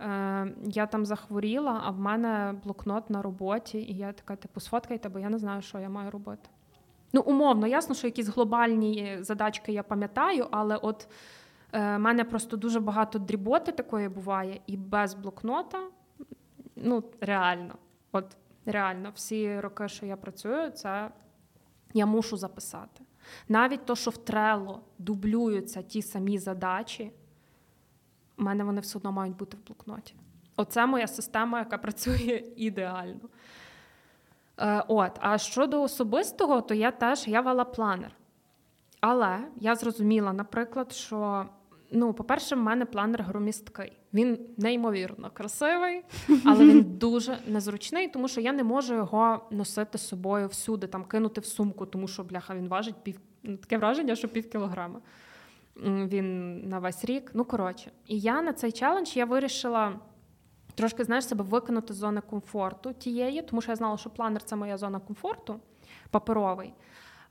е, 0.00 0.54
я 0.64 0.86
там 0.86 1.06
захворіла, 1.06 1.82
а 1.84 1.90
в 1.90 1.98
мене 1.98 2.54
блокнот 2.64 3.10
на 3.10 3.22
роботі, 3.22 3.78
і 3.78 3.96
я 3.96 4.12
така, 4.12 4.36
типу, 4.36 4.60
сфоткайте, 4.60 5.08
бо 5.08 5.18
я 5.18 5.28
не 5.28 5.38
знаю, 5.38 5.62
що 5.62 5.78
я 5.78 5.88
маю 5.88 6.10
робити. 6.10 6.48
Ну, 7.12 7.20
умовно, 7.20 7.66
ясно, 7.66 7.94
що 7.94 8.06
якісь 8.06 8.28
глобальні 8.28 9.18
задачки 9.20 9.72
я 9.72 9.82
пам'ятаю, 9.82 10.46
але 10.50 10.76
от 10.76 11.08
е, 11.72 11.98
мене 11.98 12.24
просто 12.24 12.56
дуже 12.56 12.80
багато 12.80 13.18
дріботи 13.18 13.72
такої 13.72 14.08
буває, 14.08 14.60
і 14.66 14.76
без 14.76 15.14
блокнота, 15.14 15.78
ну, 16.76 17.04
реально, 17.20 17.74
от 18.12 18.36
реально, 18.66 19.10
всі 19.14 19.60
роки, 19.60 19.88
що 19.88 20.06
я 20.06 20.16
працюю, 20.16 20.70
це 20.70 21.10
я 21.94 22.06
мушу 22.06 22.36
записати. 22.36 23.00
Навіть 23.48 23.84
то, 23.86 23.96
що 23.96 24.10
в 24.10 24.16
трело 24.16 24.80
дублюються 24.98 25.82
ті 25.82 26.02
самі 26.02 26.38
задачі, 26.38 27.12
у 28.40 28.42
мене 28.42 28.64
вони 28.64 28.80
все 28.80 28.98
одно 28.98 29.12
мають 29.12 29.36
бути 29.36 29.56
в 29.56 29.66
блокноті. 29.66 30.14
Оце 30.56 30.86
моя 30.86 31.06
система, 31.06 31.58
яка 31.58 31.78
працює 31.84 32.42
ідеально. 32.56 33.28
Е, 34.58 34.84
от, 34.88 35.12
А 35.20 35.38
щодо 35.38 35.82
особистого, 35.82 36.60
то 36.60 36.74
я 36.74 36.90
теж 36.90 37.28
я 37.28 37.40
вела 37.40 37.64
планер. 37.64 38.12
Але 39.00 39.38
я 39.56 39.74
зрозуміла, 39.74 40.32
наприклад, 40.32 40.92
що, 40.92 41.46
ну, 41.90 42.12
по-перше, 42.14 42.56
в 42.56 42.58
мене 42.58 42.84
планер 42.84 43.22
громісткий. 43.22 43.92
Він 44.14 44.38
неймовірно 44.56 45.30
красивий, 45.30 46.02
але 46.44 46.64
він 46.66 46.82
дуже 46.98 47.38
незручний, 47.46 48.08
тому 48.08 48.28
що 48.28 48.40
я 48.40 48.52
не 48.52 48.64
можу 48.64 48.94
його 48.94 49.48
носити 49.50 49.98
з 49.98 50.08
собою 50.08 50.48
всюди, 50.48 50.86
там 50.86 51.04
кинути 51.04 51.40
в 51.40 51.44
сумку, 51.44 51.86
тому 51.86 52.08
що 52.08 52.24
бляха 52.24 52.54
він 52.54 52.68
важить 52.68 52.94
пів 53.02 53.20
ну, 53.42 53.56
таке 53.56 53.78
враження, 53.78 54.16
що 54.16 54.28
пів 54.28 54.50
кілограма. 54.50 55.00
Він 55.76 56.58
на 56.68 56.78
весь 56.78 57.04
рік. 57.04 57.30
Ну, 57.34 57.44
коротше, 57.44 57.90
і 58.06 58.20
я 58.20 58.42
на 58.42 58.52
цей 58.52 58.72
челендж 58.72 59.16
я 59.16 59.24
вирішила 59.24 60.00
трошки 60.74 61.04
знаєш, 61.04 61.24
себе 61.24 61.44
викинути 61.44 61.94
з 61.94 61.96
зони 61.96 62.20
комфорту 62.20 62.92
тієї, 62.92 63.42
тому 63.42 63.62
що 63.62 63.72
я 63.72 63.76
знала, 63.76 63.96
що 63.96 64.10
планер 64.10 64.42
це 64.42 64.56
моя 64.56 64.76
зона 64.78 64.98
комфорту 64.98 65.60
паперовий. 66.10 66.72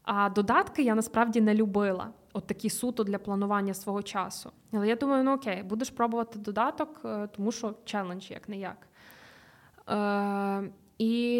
А 0.03 0.29
додатки 0.29 0.83
я 0.83 0.95
насправді 0.95 1.41
не 1.41 1.53
любила, 1.53 2.09
от 2.33 2.47
такі 2.47 2.69
суто 2.69 3.03
для 3.03 3.17
планування 3.19 3.73
свого 3.73 4.03
часу. 4.03 4.51
Але 4.73 4.87
я 4.87 4.95
думаю, 4.95 5.23
ну 5.23 5.33
окей, 5.33 5.63
будеш 5.63 5.89
пробувати 5.89 6.39
додаток, 6.39 7.01
е, 7.05 7.27
тому 7.27 7.51
що 7.51 7.75
челендж 7.85 8.31
як 8.31 8.49
не 8.49 8.57
як. 8.57 8.87
Е, 9.89 10.69
І 10.97 11.39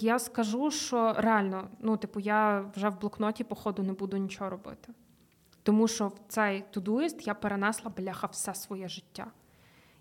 я 0.00 0.18
скажу, 0.18 0.70
що 0.70 1.14
реально, 1.16 1.68
ну, 1.80 1.96
типу, 1.96 2.20
я 2.20 2.64
вже 2.76 2.88
в 2.88 3.00
блокноті, 3.00 3.44
походу, 3.44 3.82
не 3.82 3.92
буду 3.92 4.16
нічого 4.16 4.50
робити. 4.50 4.92
Тому 5.64 5.88
що 5.88 6.08
в 6.08 6.20
цей 6.28 6.64
тудуїст 6.70 7.26
я 7.26 7.34
перенесла 7.34 7.92
бляха 7.96 8.26
все 8.26 8.54
своє 8.54 8.88
життя. 8.88 9.26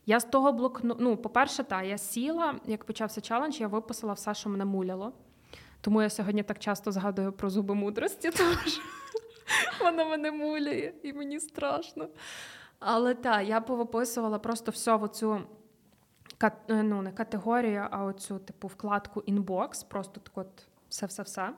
Я 0.05 0.19
з 0.19 0.25
того 0.25 0.53
блокну... 0.53 0.95
ну, 0.99 1.17
по-перше, 1.17 1.63
та, 1.63 1.81
я 1.81 1.97
сіла, 1.97 2.55
як 2.65 2.83
почався 2.83 3.21
челендж, 3.21 3.59
я 3.59 3.67
виписала 3.67 4.13
все, 4.13 4.33
що 4.33 4.49
мене 4.49 4.65
муляло. 4.65 5.13
Тому 5.81 6.01
я 6.01 6.09
сьогодні 6.09 6.43
так 6.43 6.59
часто 6.59 6.91
згадую 6.91 7.31
про 7.31 7.49
зуби 7.49 7.75
мудрості, 7.75 8.31
тому 8.37 8.55
що 8.65 8.81
вона 9.81 10.05
мене 10.05 10.31
муляє 10.31 10.93
і 11.03 11.13
мені 11.13 11.39
страшно. 11.39 12.07
Але 12.79 13.13
так, 13.13 13.47
я 13.47 13.61
повиписувала 13.61 14.39
просто 14.39 14.71
все 14.71 14.95
в 14.95 15.03
оцю 15.03 15.41
е, 16.43 16.83
ну, 16.83 17.01
не 17.01 17.11
категорію, 17.11 17.87
а 17.91 18.03
оцю 18.05 18.39
типу 18.39 18.67
вкладку 18.67 19.23
інбокс, 19.25 19.83
просто 19.83 20.19
так 20.19 20.37
от 20.37 20.67
все-все-все. 20.89 21.49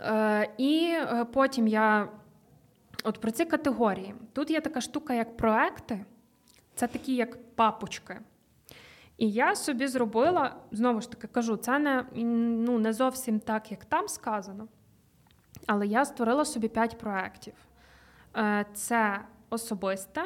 Е, 0.00 0.50
І 0.58 0.94
е, 0.94 1.26
потім 1.32 1.68
я 1.68 2.08
от 3.04 3.20
про 3.20 3.30
ці 3.30 3.44
категорії. 3.44 4.14
Тут 4.32 4.50
є 4.50 4.60
така 4.60 4.80
штука, 4.80 5.14
як 5.14 5.36
проекти. 5.36 6.04
Це 6.74 6.86
такі, 6.86 7.14
як 7.14 7.54
папочки. 7.54 8.20
І 9.18 9.30
я 9.30 9.56
собі 9.56 9.86
зробила, 9.86 10.56
знову 10.72 11.00
ж 11.00 11.10
таки 11.10 11.26
кажу, 11.26 11.56
це 11.56 11.78
не 11.78 12.04
ну, 12.14 12.78
не 12.78 12.92
зовсім 12.92 13.40
так, 13.40 13.70
як 13.70 13.84
там 13.84 14.08
сказано. 14.08 14.68
Але 15.66 15.86
я 15.86 16.04
створила 16.04 16.44
собі 16.44 16.68
п'ять 16.68 16.98
проєктів. 16.98 17.54
Е, 18.36 18.66
це 18.74 19.20
особисте, 19.50 20.22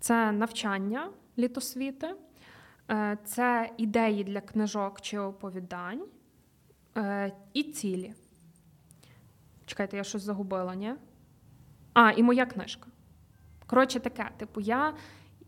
це 0.00 0.32
навчання 0.32 1.10
літосвіти, 1.38 2.14
е, 2.90 3.18
це 3.24 3.70
ідеї 3.76 4.24
для 4.24 4.40
книжок 4.40 5.00
чи 5.00 5.18
оповідань 5.18 6.04
е, 6.96 7.32
і 7.52 7.62
цілі. 7.62 8.14
Чекайте, 9.66 9.96
я 9.96 10.04
щось 10.04 10.22
загубила, 10.22 10.74
ні? 10.74 10.94
А, 11.98 12.10
і 12.10 12.22
моя 12.22 12.46
книжка. 12.46 12.86
Коротше, 13.66 14.00
таке, 14.00 14.30
типу, 14.36 14.60
я 14.60 14.94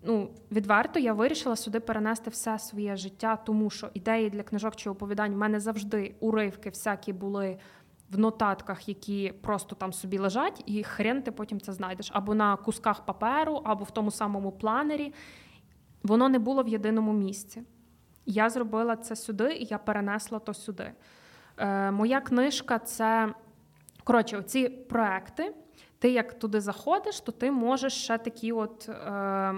ну, 0.03 0.31
відверто 0.53 0.99
я 0.99 1.13
вирішила 1.13 1.57
сюди 1.57 1.81
перенести 1.81 2.31
все 2.31 2.59
своє 2.59 2.97
життя, 2.97 3.37
тому 3.37 3.71
що 3.71 3.91
ідеї 3.95 4.31
для 4.31 4.43
книжок 4.43 4.77
чи 4.77 4.91
оповідань 4.91 5.35
в 5.35 5.37
мене 5.37 5.61
завжди 5.61 6.15
уривки 6.21 6.71
всякі 6.71 7.13
були 7.13 7.59
в 8.11 8.19
нотатках, 8.19 8.89
які 8.89 9.33
просто 9.41 9.77
там 9.77 9.93
собі 9.93 10.19
лежать, 10.19 10.63
і 10.67 10.85
хрен 10.85 11.23
ти 11.23 11.33
потім 11.33 11.61
це 11.61 11.73
знайдеш. 11.73 12.11
Або 12.15 12.35
на 12.35 12.57
кусках 12.57 13.07
паперу, 13.07 13.55
або 13.65 13.85
в 13.85 13.91
тому 13.91 14.11
самому 14.11 14.53
планері. 14.53 15.15
Воно 16.03 16.29
не 16.29 16.39
було 16.39 16.63
в 16.63 16.69
єдиному 16.69 17.13
місці. 17.13 17.63
Я 18.27 18.51
зробила 18.51 18.97
це 18.97 19.17
сюди, 19.17 19.55
і 19.55 19.65
я 19.65 19.79
перенесла 19.79 20.39
то 20.39 20.55
сюди. 20.55 20.93
Е, 21.57 21.91
Моя 21.91 22.21
книжка 22.21 22.79
це 22.79 23.35
коротше, 24.05 24.39
оці 24.39 24.69
проекти. 24.69 25.55
Ти 26.01 26.13
як 26.13 26.39
туди 26.39 26.61
заходиш, 26.61 27.21
то 27.21 27.33
ти 27.33 27.51
можеш 27.51 27.93
ще 27.93 28.19
такі 28.19 28.53
от 28.53 28.89
е, 28.89 29.55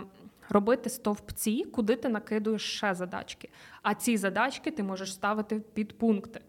робити 0.48 0.90
стовпці, 0.90 1.64
куди 1.64 1.96
ти 1.96 2.08
накидуєш 2.08 2.76
ще 2.76 2.94
задачки. 2.94 3.48
А 3.82 3.94
ці 3.94 4.16
задачки 4.16 4.70
ти 4.70 4.82
можеш 4.82 5.14
ставити 5.14 5.60
під 5.74 5.98
пункти. 5.98 6.40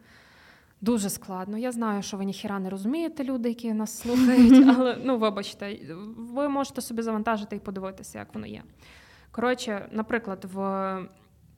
Дуже 0.81 1.09
складно. 1.09 1.57
Я 1.57 1.71
знаю, 1.71 2.01
що 2.01 2.17
ви 2.17 2.25
ніхіра 2.25 2.59
не 2.59 2.69
розумієте, 2.69 3.23
люди, 3.23 3.49
які 3.49 3.73
нас 3.73 3.99
слухають, 3.99 4.67
але 4.77 4.97
ну, 5.03 5.17
вибачте, 5.17 5.79
ви 6.17 6.49
можете 6.49 6.81
собі 6.81 7.01
завантажити 7.01 7.55
і 7.55 7.59
подивитися, 7.59 8.19
як 8.19 8.33
воно 8.33 8.47
є. 8.47 8.63
Коротше, 9.31 9.89
наприклад, 9.91 10.45
в 10.53 11.07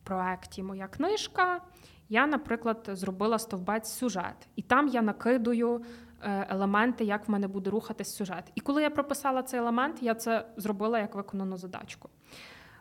проєкті 0.03 0.63
Моя 0.63 0.87
книжка 0.87 1.61
я, 2.09 2.27
наприклад, 2.27 2.89
зробила 2.93 3.39
стовбець 3.39 3.89
сюжет, 3.89 4.47
і 4.55 4.61
там 4.61 4.87
я 4.87 5.01
накидую 5.01 5.81
елементи, 6.25 7.05
як 7.05 7.27
в 7.27 7.31
мене 7.31 7.47
буде 7.47 7.69
рухатись 7.69 8.15
сюжет. 8.15 8.51
І 8.55 8.61
коли 8.61 8.81
я 8.81 8.89
прописала 8.89 9.43
цей 9.43 9.59
елемент, 9.59 10.03
я 10.03 10.15
це 10.15 10.45
зробила 10.57 10.99
як 10.99 11.15
виконану 11.15 11.57
задачку. 11.57 12.09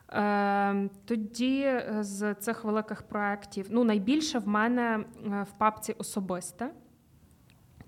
Е, 0.09 0.89
тоді 1.05 1.61
е, 1.61 1.97
з 1.99 2.33
цих 2.33 2.63
великих 2.63 3.01
проєктів 3.01 3.67
ну, 3.69 3.83
найбільше 3.83 4.39
в 4.39 4.47
мене 4.47 5.05
в 5.25 5.51
папці 5.57 5.95
особисте. 5.97 6.71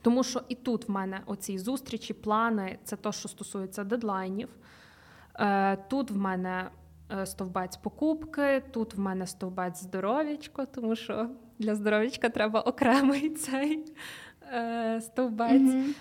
Тому 0.02 0.24
що 0.24 0.42
і 0.50 0.56
тут 0.56 0.88
в 0.88 0.92
мене 0.92 1.22
оці 1.26 1.58
зустрічі, 1.58 2.14
плани 2.14 2.80
це 2.84 2.96
то, 2.96 3.12
що 3.12 3.30
стосується 3.30 3.84
дедлайнів. 3.84 4.50
Тут 5.90 6.12
в 6.12 6.18
мене 6.18 6.70
стовбець 7.26 7.78
покупки, 7.78 8.64
тут 8.72 8.94
в 8.94 9.00
мене 9.00 9.28
стовбець 9.28 9.82
здоров'ячко, 9.82 10.66
тому 10.66 10.96
що 10.96 11.30
для 11.60 11.76
здоров'ячка 11.76 12.30
треба 12.30 12.62
окремий 12.62 13.30
цей 13.30 13.86
Е, 13.86 14.27
стовбець. 15.02 15.62
Mm-hmm. 15.62 15.94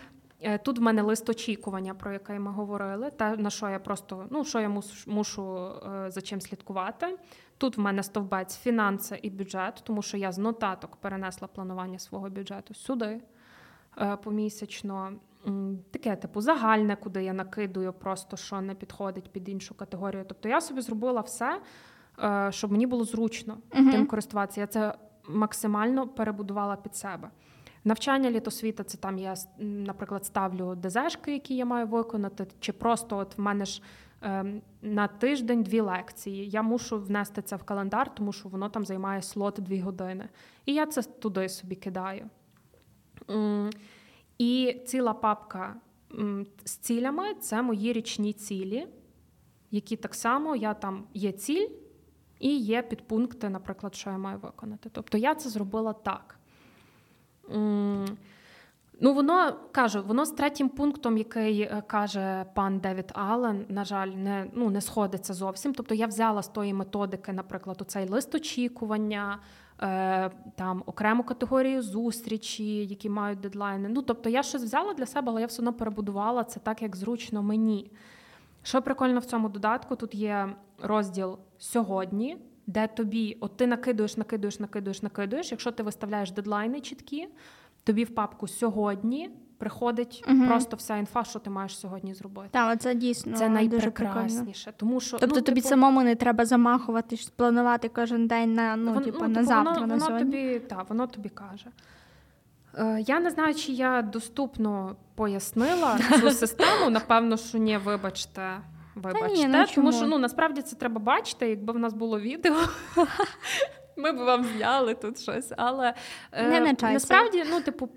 Тут 0.62 0.78
в 0.78 0.82
мене 0.82 1.02
лист 1.02 1.28
очікування, 1.28 1.94
про 1.94 2.12
який 2.12 2.38
ми 2.38 2.50
говорили, 2.50 3.10
та 3.10 3.36
на 3.36 3.50
що 3.50 3.68
я 3.68 3.78
просто 3.78 4.26
ну, 4.30 4.44
що 4.44 4.60
я 4.60 4.68
мушу, 4.68 5.10
мушу 5.10 5.68
е, 5.68 6.10
за 6.10 6.20
чим 6.20 6.40
слідкувати. 6.40 7.18
Тут 7.58 7.76
в 7.76 7.80
мене 7.80 8.02
стовбець 8.02 8.58
фінанси 8.58 9.18
і 9.22 9.30
бюджет, 9.30 9.82
тому 9.84 10.02
що 10.02 10.16
я 10.16 10.32
з 10.32 10.38
нотаток 10.38 10.96
перенесла 10.96 11.48
планування 11.48 11.98
свого 11.98 12.30
бюджету 12.30 12.74
сюди 12.74 13.20
помісячно. 14.22 15.12
Таке, 15.90 16.16
типу, 16.16 16.40
загальне, 16.40 16.96
куди 16.96 17.24
я 17.24 17.32
накидую, 17.32 17.92
просто 17.92 18.36
що 18.36 18.60
не 18.60 18.74
підходить 18.74 19.32
під 19.32 19.48
іншу 19.48 19.74
категорію. 19.74 20.24
Тобто 20.28 20.48
я 20.48 20.60
собі 20.60 20.80
зробила 20.80 21.20
все, 21.20 21.60
щоб 22.50 22.72
мені 22.72 22.86
було 22.86 23.04
зручно 23.04 23.58
mm-hmm. 23.70 23.90
тим 23.90 24.06
користуватися. 24.06 24.60
Я 24.60 24.66
це 24.66 24.94
максимально 25.28 26.08
перебудувала 26.08 26.76
під 26.76 26.96
себе. 26.96 27.30
Навчання 27.86 28.30
літосвіта 28.30 28.84
це 28.84 28.98
там 28.98 29.18
я, 29.18 29.34
наприклад, 29.58 30.24
ставлю 30.24 30.76
ДЗшки, 30.76 31.32
які 31.32 31.56
я 31.56 31.64
маю 31.64 31.86
виконати, 31.86 32.46
чи 32.60 32.72
просто 32.72 33.16
от 33.16 33.38
в 33.38 33.40
мене 33.40 33.64
ж 33.64 33.82
ем, 34.22 34.62
на 34.82 35.08
тиждень 35.08 35.62
дві 35.62 35.80
лекції. 35.80 36.50
Я 36.50 36.62
мушу 36.62 36.98
внести 36.98 37.42
це 37.42 37.56
в 37.56 37.62
календар, 37.62 38.14
тому 38.14 38.32
що 38.32 38.48
воно 38.48 38.68
там 38.68 38.84
займає 38.84 39.22
слот 39.22 39.54
дві 39.58 39.80
години. 39.80 40.28
І 40.64 40.74
я 40.74 40.86
це 40.86 41.02
туди 41.02 41.48
собі 41.48 41.74
кидаю. 41.74 42.30
І 44.38 44.80
ціла 44.86 45.12
папка 45.12 45.76
з 46.64 46.76
цілями 46.76 47.34
це 47.34 47.62
мої 47.62 47.92
річні 47.92 48.32
цілі, 48.32 48.86
які 49.70 49.96
так 49.96 50.14
само 50.14 50.56
я 50.56 50.74
там 50.74 51.04
є 51.14 51.32
ціль 51.32 51.68
і 52.38 52.58
є 52.58 52.82
підпункти, 52.82 53.48
наприклад, 53.48 53.94
що 53.94 54.10
я 54.10 54.18
маю 54.18 54.38
виконати. 54.38 54.90
Тобто 54.92 55.18
я 55.18 55.34
це 55.34 55.48
зробила 55.48 55.92
так. 55.92 56.35
Ну, 59.00 59.12
воно 59.12 59.52
кажу, 59.72 60.02
воно 60.06 60.24
з 60.24 60.30
третім 60.30 60.68
пунктом, 60.68 61.18
який 61.18 61.60
е, 61.60 61.82
каже 61.86 62.44
пан 62.54 62.78
Девід 62.78 63.12
Аллен, 63.14 63.66
на 63.68 63.84
жаль, 63.84 64.08
не 64.08 64.50
ну 64.54 64.70
не 64.70 64.80
сходиться 64.80 65.34
зовсім. 65.34 65.74
Тобто 65.74 65.94
я 65.94 66.06
взяла 66.06 66.42
з 66.42 66.48
тої 66.48 66.74
методики, 66.74 67.32
наприклад, 67.32 67.76
оцей 67.80 68.08
лист 68.08 68.34
очікування, 68.34 69.38
е, 69.82 70.30
там 70.54 70.82
окрему 70.86 71.22
категорію 71.22 71.82
зустрічі, 71.82 72.86
які 72.86 73.10
мають 73.10 73.40
дедлайни. 73.40 73.88
Ну 73.88 74.02
тобто, 74.02 74.28
я 74.28 74.42
щось 74.42 74.62
взяла 74.62 74.94
для 74.94 75.06
себе, 75.06 75.30
але 75.30 75.40
я 75.40 75.46
все 75.46 75.62
одно 75.62 75.72
перебудувала 75.72 76.44
це 76.44 76.60
так, 76.60 76.82
як 76.82 76.96
зручно 76.96 77.42
мені. 77.42 77.90
Що 78.62 78.82
прикольно 78.82 79.20
в 79.20 79.24
цьому 79.24 79.48
додатку, 79.48 79.96
тут 79.96 80.14
є 80.14 80.48
розділ 80.82 81.38
сьогодні, 81.58 82.36
де 82.66 82.86
тобі 82.86 83.36
от 83.40 83.56
ти 83.56 83.66
накидуєш, 83.66 84.16
накидуєш, 84.16 84.60
накидуєш, 84.60 85.02
накидуєш. 85.02 85.50
Якщо 85.50 85.72
ти 85.72 85.82
виставляєш 85.82 86.30
дедлайни 86.30 86.80
чіткі, 86.80 87.28
тобі 87.84 88.04
в 88.04 88.14
папку 88.14 88.48
сьогодні 88.48 89.30
приходить 89.58 90.24
угу. 90.28 90.46
просто 90.46 90.76
вся 90.76 90.96
інфа, 90.96 91.24
що 91.24 91.38
ти 91.38 91.50
маєш 91.50 91.78
сьогодні 91.78 92.14
зробити. 92.14 92.48
Так, 92.50 92.80
це 92.80 92.94
дійсно 92.94 93.36
це 93.36 93.48
найпрекрасніше. 93.48 94.72
Тому 94.76 95.00
що 95.00 95.18
тобто 95.18 95.36
ну, 95.36 95.42
тобі 95.42 95.60
типу... 95.60 95.68
самому 95.68 96.02
не 96.02 96.14
треба 96.14 96.44
замахувати, 96.44 97.16
планувати 97.36 97.88
кожен 97.88 98.26
день 98.26 98.54
на 98.54 98.76
ну, 98.76 98.92
Вон, 98.92 99.04
типу, 99.04 99.18
ну, 99.22 99.28
на 99.28 99.34
типу, 99.34 99.46
завтра. 99.46 99.72
Воно, 99.72 99.86
на 99.86 99.94
воно 99.94 100.06
сьогодні. 100.06 100.32
тобі 100.32 100.58
так, 100.58 100.86
воно 100.88 101.06
тобі 101.06 101.28
каже. 101.28 101.66
Е, 102.78 103.04
я 103.06 103.20
не 103.20 103.30
знаю, 103.30 103.54
чи 103.54 103.72
я 103.72 104.02
доступно 104.02 104.96
пояснила 105.14 105.98
цю 106.20 106.30
систему. 106.30 106.90
Напевно, 106.90 107.36
що 107.36 107.58
ні, 107.58 107.78
вибачте. 107.78 108.60
Вибачте, 108.96 109.28
ні, 109.28 109.48
ну, 109.48 109.64
тому 109.74 109.92
що 109.92 110.06
ну 110.06 110.18
насправді 110.18 110.62
це 110.62 110.76
треба 110.76 111.00
бачити, 111.00 111.48
якби 111.48 111.72
в 111.72 111.78
нас 111.78 111.94
було 111.94 112.20
відео. 112.20 112.56
Ми 113.96 114.12
б 114.12 114.16
вам 114.16 114.44
зняли 114.44 114.94
тут 114.94 115.20
щось, 115.20 115.52
але 115.56 115.94
не 116.32 116.60
на 116.60 116.92
насправді, 116.92 117.44
ну, 117.50 117.60
типу, 117.60 117.88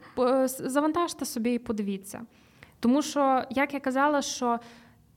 завантажте 0.48 1.26
собі 1.26 1.54
і 1.54 1.60
подивіться. 1.60 2.22
Тому 2.80 3.02
що, 3.02 3.44
як 3.50 3.74
я 3.74 3.80
казала, 3.80 4.22
що 4.22 4.60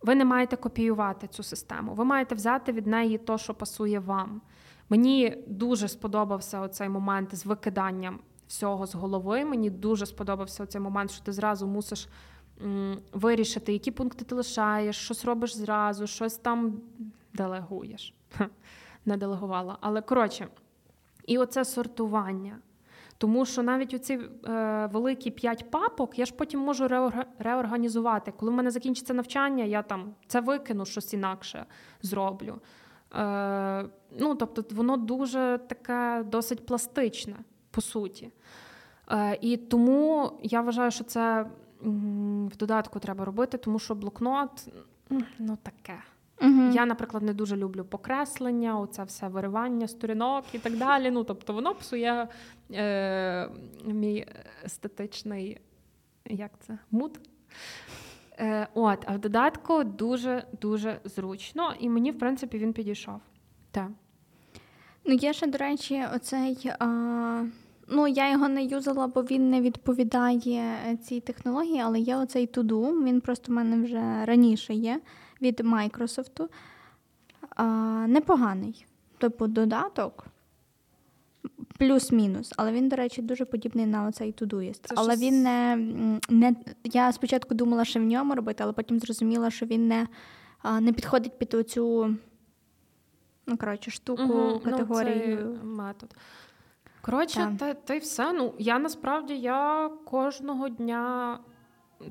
ви 0.02 0.14
не 0.14 0.24
маєте 0.24 0.56
копіювати 0.56 1.26
цю 1.26 1.42
систему, 1.42 1.94
ви 1.94 2.04
маєте 2.04 2.34
взяти 2.34 2.72
від 2.72 2.86
неї 2.86 3.18
то, 3.18 3.38
що 3.38 3.54
пасує 3.54 3.98
вам. 3.98 4.40
Мені 4.88 5.44
дуже 5.46 5.88
сподобався 5.88 6.60
оцей 6.60 6.88
момент 6.88 7.34
з 7.34 7.46
викиданням 7.46 8.20
всього 8.48 8.86
з 8.86 8.94
голови. 8.94 9.44
Мені 9.44 9.70
дуже 9.70 10.06
сподобався 10.06 10.66
цей 10.66 10.80
момент, 10.80 11.10
що 11.10 11.24
ти 11.24 11.32
зразу 11.32 11.66
мусиш 11.66 12.08
вирішити, 13.12 13.72
які 13.72 13.90
пункти 13.90 14.24
ти 14.24 14.34
лишаєш, 14.34 14.96
щось 14.96 15.24
робиш 15.24 15.56
зразу, 15.56 16.06
щось 16.06 16.36
там 16.36 16.80
делегуєш. 17.34 18.14
Не 19.06 19.16
делегувала. 19.16 19.78
Але 19.80 20.00
коротше, 20.00 20.48
і 21.26 21.38
оце 21.38 21.64
сортування. 21.64 22.58
Тому 23.18 23.46
що 23.46 23.62
навіть 23.62 23.94
оці 23.94 24.20
е, 24.48 24.88
великі 24.92 25.30
п'ять 25.30 25.70
папок 25.70 26.18
я 26.18 26.26
ж 26.26 26.34
потім 26.34 26.60
можу 26.60 27.12
реорганізувати. 27.38 28.32
Коли 28.36 28.52
в 28.52 28.54
мене 28.54 28.70
закінчиться 28.70 29.14
навчання, 29.14 29.64
я 29.64 29.82
там 29.82 30.14
це 30.26 30.40
викину, 30.40 30.84
щось 30.84 31.14
інакше 31.14 31.66
зроблю. 32.02 32.60
Е, 33.14 33.84
Ну, 34.18 34.34
Тобто, 34.34 34.64
воно 34.70 34.96
дуже 34.96 35.60
таке 35.68 36.24
досить 36.26 36.66
пластичне, 36.66 37.36
по 37.70 37.80
суті. 37.80 38.30
Е, 39.10 39.38
І 39.40 39.56
тому 39.56 40.32
я 40.42 40.60
вважаю, 40.60 40.90
що 40.90 41.04
це 41.04 41.46
в 41.82 42.56
додатку 42.56 42.98
треба 42.98 43.24
робити, 43.24 43.58
тому 43.58 43.78
що 43.78 43.94
блокнот 43.94 44.68
ну 45.38 45.58
таке. 45.62 45.98
Угу. 46.42 46.70
Я, 46.72 46.86
наприклад, 46.86 47.22
не 47.22 47.34
дуже 47.34 47.56
люблю 47.56 47.84
покреслення, 47.84 48.78
оце 48.78 49.04
все 49.04 49.28
виривання 49.28 49.88
сторінок 49.88 50.44
і 50.52 50.58
так 50.58 50.76
далі. 50.76 51.10
Ну, 51.10 51.24
тобто, 51.24 51.52
воно 51.52 51.74
псує 51.74 52.28
е, 52.70 53.48
мій 53.84 54.26
естетичний 54.64 55.60
як 56.26 56.50
це, 56.60 56.78
муд. 56.90 57.20
Е, 58.38 58.68
От, 58.74 59.04
а 59.06 59.12
в 59.12 59.18
додатку 59.18 59.84
дуже-дуже 59.84 61.00
зручно, 61.04 61.74
і 61.80 61.88
мені, 61.88 62.10
в 62.10 62.18
принципі, 62.18 62.58
він 62.58 62.72
підійшов. 62.72 63.20
Так. 63.70 63.88
Ну, 65.04 65.14
є 65.14 65.32
ще, 65.32 65.46
до 65.46 65.58
речі, 65.58 66.04
оцей. 66.14 66.70
А... 66.78 67.44
Ну, 67.94 68.08
я 68.08 68.30
його 68.30 68.48
не 68.48 68.64
юзала, 68.64 69.06
бо 69.06 69.22
він 69.22 69.50
не 69.50 69.60
відповідає 69.60 70.96
цій 71.02 71.20
технології, 71.20 71.80
але 71.80 72.00
є 72.00 72.16
оцей 72.16 72.46
туду. 72.46 72.82
Він 73.04 73.20
просто 73.20 73.52
в 73.52 73.54
мене 73.54 73.84
вже 73.84 74.24
раніше 74.24 74.74
є 74.74 75.00
від 75.42 75.60
Microsoft. 75.60 76.48
А, 77.56 77.64
Непоганий. 78.08 78.86
Типу 79.18 79.46
додаток. 79.46 80.26
Плюс-мінус, 81.78 82.52
але 82.56 82.72
він, 82.72 82.88
до 82.88 82.96
речі, 82.96 83.22
дуже 83.22 83.44
подібний 83.44 83.86
на 83.86 84.06
оцей 84.06 84.32
Todoist. 84.32 84.92
Але 84.94 85.12
щось... 85.12 85.20
він 85.20 85.42
не, 85.42 85.76
не. 86.28 86.54
Я 86.84 87.12
спочатку 87.12 87.54
думала, 87.54 87.84
що 87.84 88.00
в 88.00 88.02
ньому 88.02 88.34
робити, 88.34 88.62
але 88.62 88.72
потім 88.72 88.98
зрозуміла, 88.98 89.50
що 89.50 89.66
він 89.66 89.88
не 89.88 90.08
не 90.80 90.92
підходить 90.92 91.38
під 91.38 91.54
оцю 91.54 92.16
ну, 93.46 93.56
коротше, 93.56 93.90
штуку, 93.90 94.22
угу, 94.22 94.60
категорію. 94.60 95.58
Ну, 95.62 95.74
метод. 95.74 96.14
Коротше, 97.02 97.56
та, 97.58 97.74
та 97.74 97.94
й 97.94 97.98
все. 97.98 98.32
Ну, 98.32 98.54
я 98.58 98.78
насправді 98.78 99.36
я 99.36 99.90
кожного 100.04 100.68
дня 100.68 101.38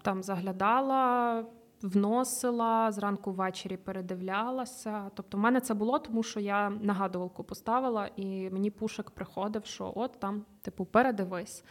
там 0.01 0.23
заглядала, 0.23 1.45
вносила, 1.81 2.91
зранку 2.91 3.31
ввечері 3.31 3.77
передивлялася. 3.77 5.11
Тобто, 5.13 5.37
в 5.37 5.41
мене 5.41 5.61
це 5.61 5.73
було, 5.73 5.99
тому 5.99 6.23
що 6.23 6.39
я 6.39 6.69
нагадувалку 6.69 7.43
поставила, 7.43 8.09
і 8.15 8.49
мені 8.49 8.71
пушик 8.71 9.11
приходив, 9.11 9.65
що 9.65 9.93
от 9.95 10.19
там, 10.19 10.45
типу, 10.61 10.85
передивись. 10.85 11.63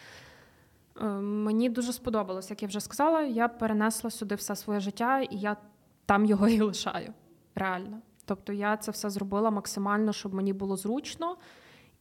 Е, 1.01 1.05
мені 1.21 1.69
дуже 1.69 1.93
сподобалось, 1.93 2.51
як 2.51 2.63
я 2.63 2.69
вже 2.69 2.81
сказала, 2.81 3.23
я 3.23 3.49
перенесла 3.49 4.11
сюди 4.11 4.35
все 4.35 4.57
своє 4.57 4.81
життя, 4.81 5.21
і 5.21 5.37
я 5.37 5.57
там 6.07 6.25
його 6.25 6.49
і 6.49 6.61
лишаю. 6.61 7.13
Реально. 7.55 7.99
Тобто 8.25 8.53
я 8.53 8.77
це 8.77 8.91
все 8.91 9.11
зробила 9.11 9.51
максимально, 9.51 10.13
щоб 10.13 10.35
мені 10.35 10.53
було 10.53 10.77
зручно. 10.77 11.37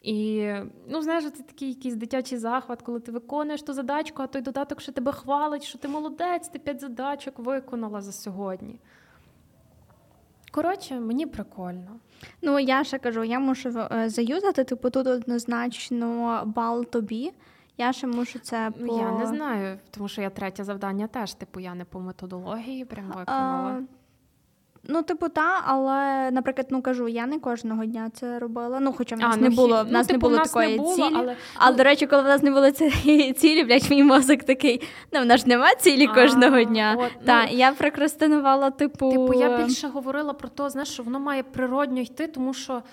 І 0.01 0.51
ну, 0.87 1.01
знаєш, 1.01 1.23
це 1.23 1.43
такий 1.43 1.69
якийсь 1.69 1.95
дитячий 1.95 2.37
захват, 2.37 2.81
коли 2.81 2.99
ти 2.99 3.11
виконуєш 3.11 3.61
ту 3.61 3.73
задачку, 3.73 4.21
а 4.21 4.27
той 4.27 4.41
додаток 4.41 4.81
що 4.81 4.91
тебе 4.91 5.11
хвалить, 5.11 5.63
що 5.63 5.77
ти 5.77 5.87
молодець, 5.87 6.47
ти 6.47 6.59
п'ять 6.59 6.81
задачок 6.81 7.39
виконала 7.39 8.01
за 8.01 8.11
сьогодні. 8.11 8.79
Коротше, 10.51 10.99
мені 10.99 11.25
прикольно. 11.25 11.99
Ну, 12.41 12.59
я 12.59 12.83
ще 12.83 12.99
кажу, 12.99 13.23
я 13.23 13.39
мушу 13.39 13.69
е, 13.69 14.09
заюзати, 14.09 14.63
типу, 14.63 14.89
тут 14.89 15.07
однозначно 15.07 16.41
бал 16.45 16.85
тобі. 16.85 17.33
Я 17.77 17.93
ще 17.93 18.07
мушу 18.07 18.39
це 18.39 18.71
по... 18.87 18.97
Я 18.97 19.11
не 19.11 19.25
знаю, 19.25 19.79
тому 19.91 20.07
що 20.07 20.21
я 20.21 20.29
третє 20.29 20.63
завдання 20.63 21.07
теж, 21.07 21.33
типу, 21.33 21.59
я 21.59 21.75
не 21.75 21.85
по 21.85 21.99
методології 21.99 22.85
прям 22.85 23.07
виконала. 23.07 23.69
А, 23.69 23.81
Ну, 24.91 25.01
типу, 25.01 25.29
та, 25.29 25.61
але, 25.65 26.31
наприклад, 26.31 26.67
ну 26.69 26.81
кажу, 26.81 27.07
я 27.07 27.25
не 27.25 27.39
кожного 27.39 27.85
дня 27.85 28.09
це 28.13 28.39
робила. 28.39 28.79
Ну, 28.79 28.93
хоча 28.93 29.15
в 29.15 29.19
нас 29.19 29.35
а, 29.35 29.39
не 29.39 29.49
ну, 29.49 29.55
було, 29.55 29.83
в 29.83 29.85
ну, 29.85 29.91
нас 29.91 30.07
типу, 30.07 30.19
було 30.19 30.37
нас 30.37 30.51
такої 30.51 30.77
не 30.77 30.77
було, 30.77 30.95
цілі. 30.95 31.15
Але, 31.15 31.35
але 31.55 31.75
до 31.75 31.83
речі, 31.83 32.07
коли 32.07 32.21
в 32.21 32.25
нас 32.25 32.43
не 32.43 32.51
було 32.51 32.71
цієї 32.71 33.33
цілі, 33.39 33.63
блядь, 33.63 33.91
мій 33.91 34.03
мозок 34.03 34.43
такий. 34.43 34.81
Ну, 35.13 35.21
в 35.21 35.25
нас 35.25 35.41
ж 35.41 35.49
нема 35.49 35.75
цілі 35.75 36.07
а, 36.11 36.13
кожного 36.13 36.63
дня. 36.63 36.95
От, 36.99 37.25
та, 37.25 37.45
ну, 37.45 37.51
я 37.51 37.71
прокрастинувала, 37.71 38.71
типу. 38.71 39.11
Типу, 39.11 39.33
я 39.33 39.57
більше 39.57 39.87
говорила 39.87 40.33
про 40.33 40.49
те, 40.49 40.69
знаєш, 40.69 40.89
що 40.89 41.03
воно 41.03 41.19
має 41.19 41.43
природньо 41.43 42.01
йти, 42.01 42.27
тому 42.27 42.53
що. 42.53 42.83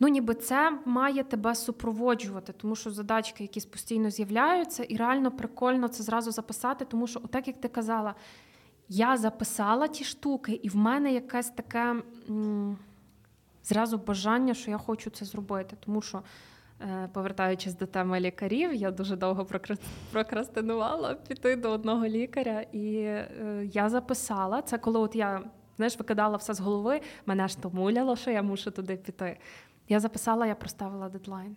Ну, 0.00 0.08
ніби 0.08 0.34
це 0.34 0.72
має 0.84 1.24
тебе 1.24 1.54
супроводжувати, 1.54 2.52
тому 2.52 2.76
що 2.76 2.90
задачки 2.90 3.44
якісь 3.44 3.64
постійно 3.64 4.10
з'являються, 4.10 4.84
і 4.84 4.96
реально 4.96 5.30
прикольно 5.30 5.88
це 5.88 6.02
зразу 6.02 6.30
записати, 6.30 6.84
тому 6.84 7.06
що, 7.06 7.20
отак 7.24 7.48
як 7.48 7.60
ти 7.60 7.68
казала, 7.68 8.14
я 8.88 9.16
записала 9.16 9.88
ті 9.88 10.04
штуки, 10.04 10.60
і 10.62 10.68
в 10.68 10.76
мене 10.76 11.12
якесь 11.12 11.50
таке 11.50 12.02
м- 12.28 12.78
зразу 13.64 13.98
бажання, 13.98 14.54
що 14.54 14.70
я 14.70 14.78
хочу 14.78 15.10
це 15.10 15.24
зробити. 15.24 15.76
Тому 15.80 16.02
що, 16.02 16.22
е, 16.80 17.08
повертаючись 17.12 17.74
до 17.74 17.86
теми 17.86 18.20
лікарів, 18.20 18.74
я 18.74 18.90
дуже 18.90 19.16
довго 19.16 19.46
прокрастинувала 20.12 21.14
піти 21.14 21.56
до 21.56 21.70
одного 21.70 22.06
лікаря, 22.06 22.60
і 22.72 22.94
е, 22.96 23.68
я 23.72 23.88
записала 23.88 24.62
це, 24.62 24.78
коли 24.78 24.98
от 24.98 25.16
я 25.16 25.42
знаєш, 25.76 25.98
викидала 25.98 26.36
все 26.36 26.54
з 26.54 26.60
голови, 26.60 27.00
мене 27.26 27.48
ж 27.48 27.58
то 27.62 28.16
що 28.16 28.30
я 28.30 28.42
мушу 28.42 28.70
туди 28.70 28.96
піти. 28.96 29.38
Я 29.88 30.00
записала, 30.00 30.46
я 30.46 30.54
проставила 30.54 31.08
дедлайн. 31.08 31.56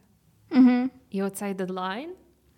Угу. 0.52 0.90
І 1.10 1.24
оцей 1.24 1.54
дедлайн 1.54 2.16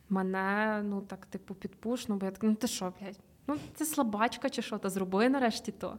мене 0.09 0.81
ну 0.83 1.01
так 1.01 1.25
типу 1.25 1.55
підпушно, 1.55 2.15
бо 2.15 2.25
я 2.25 2.31
так, 2.31 2.43
ну 2.43 2.55
ти 2.55 2.67
що, 2.67 2.93
блядь? 3.01 3.19
Ну, 3.47 3.55
це 3.75 3.85
слабачка 3.85 4.49
чи 4.49 4.61
що, 4.61 4.77
та 4.77 4.89
зроби 4.89 5.29
нарешті 5.29 5.71
то. 5.71 5.97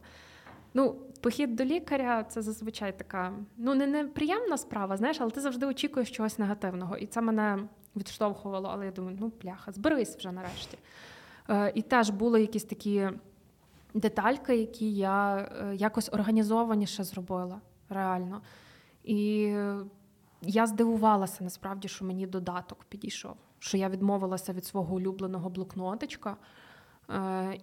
Ну, 0.73 0.95
Похід 1.21 1.55
до 1.55 1.65
лікаря 1.65 2.23
це 2.23 2.41
зазвичай 2.41 2.97
така 2.97 3.33
ну, 3.57 3.75
не 3.75 3.87
неприємна 3.87 4.57
справа, 4.57 4.97
знаєш, 4.97 5.17
але 5.21 5.31
ти 5.31 5.41
завжди 5.41 5.65
очікуєш 5.65 6.11
чогось 6.11 6.39
негативного. 6.39 6.97
І 6.97 7.05
це 7.05 7.21
мене 7.21 7.59
відштовхувало, 7.95 8.69
але 8.73 8.85
я 8.85 8.91
думаю, 8.91 9.17
ну, 9.19 9.29
пляха, 9.29 9.71
зберись 9.71 10.17
вже 10.17 10.31
нарешті. 10.31 10.77
Е, 11.49 11.71
І 11.75 11.81
теж 11.81 12.09
були 12.09 12.41
якісь 12.41 12.63
такі 12.63 13.09
детальки, 13.93 14.57
які 14.57 14.93
я 14.93 15.35
е, 15.37 15.75
якось 15.75 16.09
організованіше 16.13 17.03
зробила, 17.03 17.61
реально. 17.89 18.41
І 19.03 19.53
я 20.41 20.67
здивувалася 20.67 21.43
насправді, 21.43 21.87
що 21.87 22.05
мені 22.05 22.27
додаток 22.27 22.83
підійшов. 22.89 23.35
що 23.59 23.77
я 23.77 23.89
відмовилася 23.89 24.53
від 24.53 24.65
свого 24.65 24.95
улюбленого 24.95 25.49
блокнотичка 25.49 26.37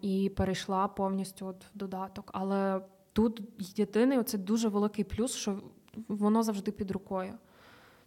і 0.01 0.31
перейшла 0.37 0.89
повністю 0.89 1.47
от 1.47 1.65
в 1.65 1.79
додаток. 1.79 2.31
Але 2.35 2.81
тут 3.13 3.43
єдиний 3.59 4.19
оце 4.19 4.39
дуже 4.39 4.69
великий 4.69 5.05
плюс, 5.05 5.35
що 5.35 5.57
воно 6.09 6.43
завжди 6.43 6.71
під 6.71 6.91
рукою. 6.91 7.33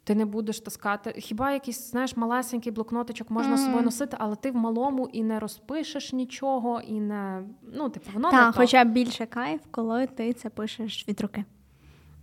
Ти 0.03 0.15
не 0.15 0.25
будеш 0.25 0.59
таскати. 0.59 1.13
Хіба 1.17 1.51
якийсь 1.51 1.91
знаєш 1.91 2.17
малесенький 2.17 2.71
блокнотичок 2.71 3.29
можна 3.29 3.55
mm. 3.55 3.57
з 3.57 3.65
собою 3.65 3.83
носити, 3.83 4.17
але 4.19 4.35
ти 4.35 4.51
в 4.51 4.55
малому 4.55 5.09
і 5.13 5.23
не 5.23 5.39
розпишеш 5.39 6.13
нічого, 6.13 6.81
і 6.81 6.99
не 6.99 7.43
ну, 7.73 7.89
типу, 7.89 8.11
воно 8.13 8.31
Так, 8.31 8.45
не 8.45 8.51
хоча 8.61 8.83
більше 8.83 9.25
кайф, 9.25 9.61
коли 9.71 10.07
ти 10.07 10.33
це 10.33 10.49
пишеш 10.49 11.07
від 11.07 11.21
руки. 11.21 11.45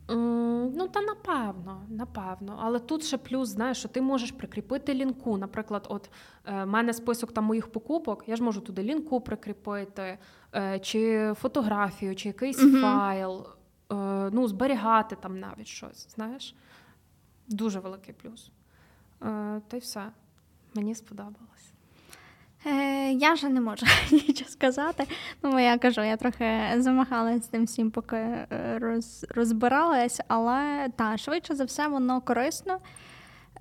Ну, 0.08 0.88
та 0.88 1.00
напевно, 1.00 1.86
напевно. 1.88 2.58
Але 2.60 2.78
тут 2.78 3.04
ще 3.04 3.18
плюс, 3.18 3.48
знаєш, 3.48 3.78
що 3.78 3.88
ти 3.88 4.00
можеш 4.00 4.32
прикріпити 4.32 4.94
лінку. 4.94 5.38
Наприклад, 5.38 5.86
от 5.90 6.10
е, 6.44 6.66
мене 6.66 6.92
список 6.92 7.32
там 7.32 7.44
моїх 7.44 7.72
покупок, 7.72 8.24
я 8.26 8.36
ж 8.36 8.42
можу 8.42 8.60
туди 8.60 8.82
лінку 8.82 9.20
прикріпити, 9.20 10.18
е, 10.54 10.78
чи 10.78 11.32
фотографію, 11.36 12.16
чи 12.16 12.28
якийсь 12.28 12.62
mm-hmm. 12.62 12.80
файл, 12.80 13.46
е, 13.92 14.30
ну, 14.32 14.48
зберігати 14.48 15.16
там 15.16 15.40
навіть 15.40 15.66
щось. 15.66 16.08
знаєш. 16.14 16.54
Дуже 17.48 17.80
великий 17.80 18.14
плюс. 18.14 18.50
Е, 19.22 19.60
Та 19.68 19.76
й 19.76 19.80
все. 19.80 20.10
Мені 20.74 20.94
сподобалось. 20.94 21.71
Е, 22.66 23.12
Я 23.12 23.32
вже 23.32 23.48
не 23.48 23.60
можу 23.60 23.86
нічого 24.12 24.50
сказати. 24.50 25.04
Ну, 25.42 25.60
я 25.60 25.78
кажу, 25.78 26.02
я 26.02 26.16
трохи 26.16 26.60
замахалася 26.76 27.42
з 27.42 27.46
тим 27.46 27.64
всім, 27.64 27.90
поки 27.90 28.16
е, 28.16 28.46
роз, 28.80 29.26
розбиралась, 29.34 30.20
але 30.28 30.88
та, 30.96 31.16
швидше 31.16 31.54
за 31.54 31.64
все, 31.64 31.88
воно 31.88 32.20
корисно. 32.20 32.78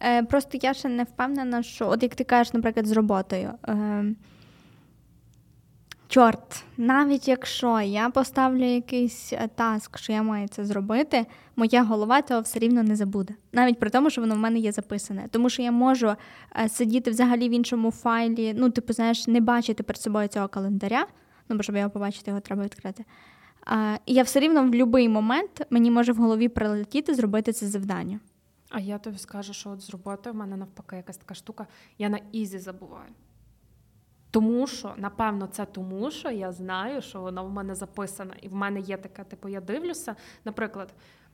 Е, 0.01 0.23
Просто 0.23 0.57
я 0.61 0.73
ще 0.73 0.89
не 0.89 1.03
впевнена, 1.03 1.63
що, 1.63 1.89
от 1.89 2.03
як 2.03 2.15
ти 2.15 2.23
кажеш, 2.23 2.53
наприклад, 2.53 2.87
з 2.87 2.91
роботою. 2.91 3.53
Е, 3.67 4.05
Чорт, 6.11 6.63
навіть 6.77 7.27
якщо 7.27 7.81
я 7.81 8.09
поставлю 8.09 8.63
якийсь 8.63 9.33
е, 9.33 9.49
таск, 9.55 9.97
що 9.97 10.13
я 10.13 10.23
маю 10.23 10.47
це 10.47 10.65
зробити, 10.65 11.25
моя 11.55 11.83
голова 11.83 12.21
цього 12.21 12.41
все 12.41 12.59
рівно 12.59 12.83
не 12.83 12.95
забуде. 12.95 13.33
Навіть 13.51 13.79
при 13.79 13.89
тому, 13.89 14.09
що 14.09 14.21
воно 14.21 14.35
в 14.35 14.37
мене 14.37 14.59
є 14.59 14.71
записане. 14.71 15.27
Тому 15.31 15.49
що 15.49 15.61
я 15.61 15.71
можу 15.71 16.15
е, 16.59 16.69
сидіти 16.69 17.11
взагалі 17.11 17.49
в 17.49 17.51
іншому 17.51 17.91
файлі, 17.91 18.53
ну, 18.57 18.69
типу, 18.69 18.93
знаєш, 18.93 19.27
не 19.27 19.41
бачити 19.41 19.83
перед 19.83 20.01
собою 20.01 20.27
цього 20.27 20.47
календаря, 20.47 21.05
ну, 21.49 21.55
бо 21.57 21.63
щоб 21.63 21.75
його 21.75 21.89
побачити, 21.89 22.31
його 22.31 22.41
треба 22.41 22.63
відкрити. 22.63 23.05
А, 23.65 23.95
І 24.05 24.13
я 24.13 24.23
все 24.23 24.39
рівно 24.39 24.63
в 24.63 24.65
будь-який 24.65 25.09
момент 25.09 25.65
мені 25.69 25.91
може 25.91 26.11
в 26.11 26.17
голові 26.17 26.47
прилетіти 26.49 27.15
зробити 27.15 27.53
це 27.53 27.67
завдання. 27.67 28.19
А 28.69 28.79
я 28.79 28.97
тобі 28.97 29.17
скажу, 29.17 29.53
що 29.53 29.69
от 29.69 29.81
з 29.81 29.89
роботи 29.89 30.31
в 30.31 30.35
мене 30.35 30.57
навпаки 30.57 30.95
якась 30.95 31.17
така 31.17 31.33
штука, 31.35 31.67
я 31.97 32.09
на 32.09 32.19
easy 32.31 32.59
забуваю. 32.59 33.09
Тому 34.31 34.67
що, 34.67 34.93
напевно, 34.97 35.47
це 35.47 35.65
тому, 35.65 36.11
що 36.11 36.29
я 36.29 36.51
знаю, 36.51 37.01
що 37.01 37.21
воно 37.21 37.45
в 37.45 37.51
мене 37.51 37.75
записане, 37.75 38.33
і 38.41 38.47
в 38.47 38.55
мене 38.55 38.79
є 38.79 38.97
таке, 38.97 39.23
типу, 39.23 39.49
я 39.49 39.61
дивлюся. 39.61 40.15
Наприклад, 40.45 40.93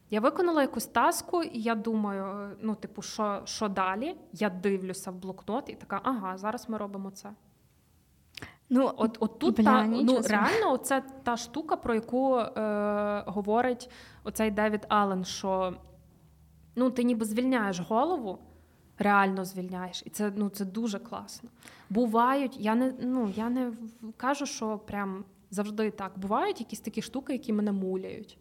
я 0.10 0.20
виконала 0.20 0.62
якусь 0.62 0.86
таску, 0.86 1.44
і 1.44 1.62
я 1.62 1.76
думаю, 1.76 2.56
ну, 2.62 2.76
типу, 2.76 3.02
що 3.02 3.42
що 3.46 3.68
далі? 3.68 4.16
Я 4.34 4.50
дивлюся 4.50 5.12
в 5.12 5.16
блокнот 5.16 5.70
і 5.70 5.74
така, 5.74 6.00
ага, 6.04 6.38
зараз 6.38 6.70
ми 6.70 6.78
робимо 6.78 7.12
це. 7.12 7.30
Ну, 8.70 8.92
От 8.98 9.18
от 9.20 9.40
тут 9.40 9.58
бля, 9.58 9.64
та, 9.64 9.86
ну, 9.86 10.22
реально 10.30 10.78
це 10.78 11.04
та 11.24 11.38
штука, 11.38 11.76
про 11.76 11.96
яку 11.96 12.38
е, 12.38 13.24
говорить 13.28 13.90
оцей 14.24 14.52
Девід 14.52 14.86
Аллен, 14.90 15.26
що 15.26 15.74
ну, 16.76 16.92
ти 16.92 17.04
ніби 17.04 17.26
звільняєш 17.26 17.80
голову 17.80 18.40
реально 19.00 19.46
звільняєш. 19.46 20.04
І 20.06 20.10
це 20.10 20.34
ну, 20.36 20.50
це 20.50 20.66
дуже 20.66 21.00
класно. 21.00 21.50
Бувають, 21.90 22.58
я 22.60 22.76
не 22.76 22.94
ну, 23.02 23.34
я 23.36 23.50
не 23.50 23.72
кажу, 24.18 24.46
що 24.46 24.78
прям 24.78 25.24
завжди 25.52 25.92
так. 25.92 26.20
Бувають 26.20 26.60
якісь 26.60 26.80
такі 26.80 27.02
штуки, 27.02 27.34
які 27.34 27.54
мене 27.54 27.72
муляють. 27.72 28.38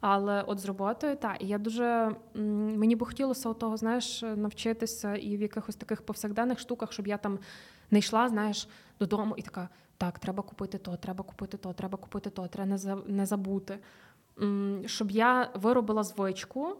Але 0.00 0.42
от 0.42 0.58
з 0.58 0.64
роботою, 0.64 1.16
так, 1.16 1.42
і 1.42 1.46
я 1.46 1.58
дуже 1.58 2.16
мені 2.34 2.96
би 2.96 3.06
хотілося 3.06 3.52
того, 3.52 3.76
знаєш, 3.76 4.22
навчитися 4.22 5.14
і 5.14 5.36
в 5.36 5.40
якихось 5.40 5.76
таких 5.76 6.02
повсякденних 6.02 6.58
штуках, 6.58 6.92
щоб 6.92 7.06
я 7.06 7.16
там 7.16 7.38
не 7.90 7.98
йшла, 7.98 8.28
знаєш, 8.28 8.68
додому 9.00 9.34
і 9.36 9.42
така: 9.42 9.68
так, 9.96 10.18
треба 10.18 10.42
купити 10.42 10.78
то, 10.78 10.96
треба 10.96 11.24
купити 11.24 11.56
то, 11.56 11.72
треба 11.72 11.98
купити 11.98 12.30
то, 12.30 12.46
треба 12.46 12.78
не 13.06 13.26
забути. 13.26 13.78
Щоб 14.86 15.10
я 15.10 15.50
виробила 15.54 16.02
звичку, 16.02 16.76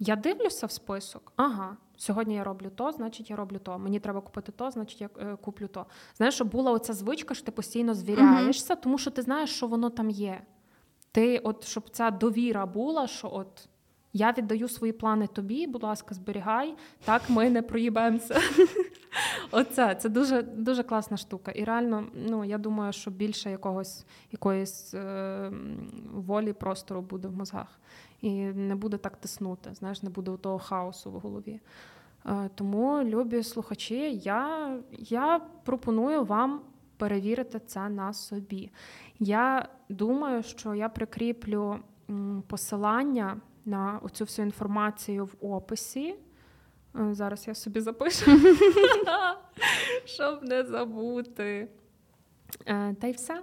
я 0.00 0.16
дивлюся 0.16 0.66
в 0.66 0.70
список, 0.70 1.32
ага, 1.36 1.76
Сьогодні 1.98 2.34
я 2.34 2.44
роблю 2.44 2.70
то, 2.74 2.92
значить 2.92 3.30
я 3.30 3.36
роблю 3.36 3.58
то. 3.58 3.78
Мені 3.78 4.00
треба 4.00 4.20
купити 4.20 4.52
то, 4.52 4.70
значить 4.70 5.00
я 5.00 5.08
е, 5.20 5.36
куплю 5.36 5.68
то. 5.68 5.86
Знаєш, 6.16 6.34
щоб 6.34 6.50
була 6.50 6.72
оця 6.72 6.92
звичка, 6.92 7.34
що 7.34 7.44
ти 7.44 7.52
постійно 7.52 7.94
звіряєшся, 7.94 8.74
тому 8.76 8.98
що 8.98 9.10
ти 9.10 9.22
знаєш, 9.22 9.50
що 9.50 9.66
воно 9.66 9.90
там 9.90 10.10
є. 10.10 10.42
Ти, 11.12 11.38
от 11.38 11.64
щоб 11.64 11.90
ця 11.90 12.10
довіра 12.10 12.66
була, 12.66 13.06
що 13.06 13.30
от 13.32 13.68
я 14.18 14.32
віддаю 14.38 14.68
свої 14.68 14.92
плани 14.92 15.26
тобі, 15.26 15.66
будь 15.66 15.82
ласка, 15.82 16.14
зберігай, 16.14 16.74
так 17.04 17.22
ми 17.30 17.50
не 17.50 17.62
проїбемося. 17.62 18.40
Оце 19.50 19.94
це 19.94 20.08
дуже 20.08 20.42
дуже 20.42 20.82
класна 20.82 21.16
штука. 21.16 21.50
І 21.50 21.64
реально, 21.64 22.04
ну 22.14 22.44
я 22.44 22.58
думаю, 22.58 22.92
що 22.92 23.10
більше 23.10 23.50
якогось 23.50 24.04
якоїсь 24.32 24.94
е, 24.94 25.52
волі 26.14 26.52
простору 26.52 27.00
буде 27.00 27.28
в 27.28 27.36
мозгах 27.36 27.78
і 28.20 28.30
не 28.44 28.74
буде 28.74 28.96
так 28.96 29.16
тиснути. 29.16 29.74
Знаєш, 29.74 30.02
не 30.02 30.10
буде 30.10 30.36
того 30.36 30.58
хаосу 30.58 31.10
в 31.10 31.14
голові. 31.14 31.60
Е, 32.26 32.50
тому, 32.54 33.02
любі 33.02 33.42
слухачі, 33.42 34.14
я, 34.24 34.76
я 34.92 35.40
пропоную 35.64 36.24
вам. 36.24 36.60
Перевірити 36.96 37.60
це 37.66 37.88
на 37.88 38.12
собі. 38.12 38.70
Я 39.18 39.68
думаю, 39.88 40.42
що 40.42 40.74
я 40.74 40.88
прикріплю 40.88 41.78
посилання 42.46 43.36
на 43.68 44.00
оцю 44.02 44.24
всю 44.24 44.46
інформацію 44.46 45.24
в 45.24 45.52
описі. 45.52 46.14
Е, 46.96 47.14
зараз 47.14 47.48
я 47.48 47.54
собі 47.54 47.80
запишу, 47.80 48.30
щоб 50.04 50.42
не 50.42 50.64
забути. 50.64 51.68
Е, 52.66 52.94
та 53.00 53.06
й 53.06 53.12
все. 53.12 53.42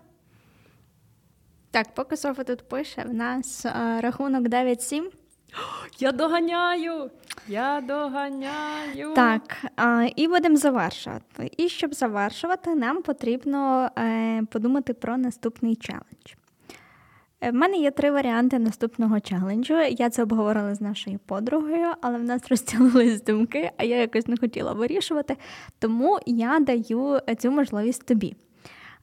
Так, 1.71 1.93
поки 1.93 2.17
Софа 2.17 2.43
тут 2.43 2.67
пише, 2.67 3.03
в 3.03 3.13
нас 3.13 3.65
е, 3.65 4.01
рахунок 4.01 4.43
9-7. 4.43 5.03
Я 5.99 6.11
доганяю! 6.11 7.11
Я 7.47 7.81
доганяю. 7.81 9.13
Так, 9.13 9.65
і 10.15 10.27
будемо 10.27 10.57
завершувати. 10.57 11.51
І 11.57 11.69
щоб 11.69 11.93
завершувати, 11.93 12.75
нам 12.75 13.01
потрібно 13.01 13.89
подумати 14.51 14.93
про 14.93 15.17
наступний 15.17 15.75
челендж. 15.75 16.44
Е, 17.45 17.51
в 17.51 17.53
мене 17.53 17.77
є 17.77 17.91
три 17.91 18.11
варіанти 18.11 18.59
наступного 18.59 19.19
челенджу. 19.19 19.73
Я 19.81 20.09
це 20.09 20.23
обговорила 20.23 20.75
з 20.75 20.81
нашою 20.81 21.19
подругою, 21.25 21.87
але 22.01 22.17
в 22.17 22.23
нас 22.23 22.41
розтягнулись 22.49 23.23
думки, 23.23 23.71
а 23.77 23.83
я 23.83 23.97
якось 23.97 24.27
не 24.27 24.37
хотіла 24.37 24.73
вирішувати. 24.73 25.37
Тому 25.79 26.19
я 26.25 26.59
даю 26.59 27.19
цю 27.39 27.51
можливість 27.51 28.05
тобі. 28.05 28.35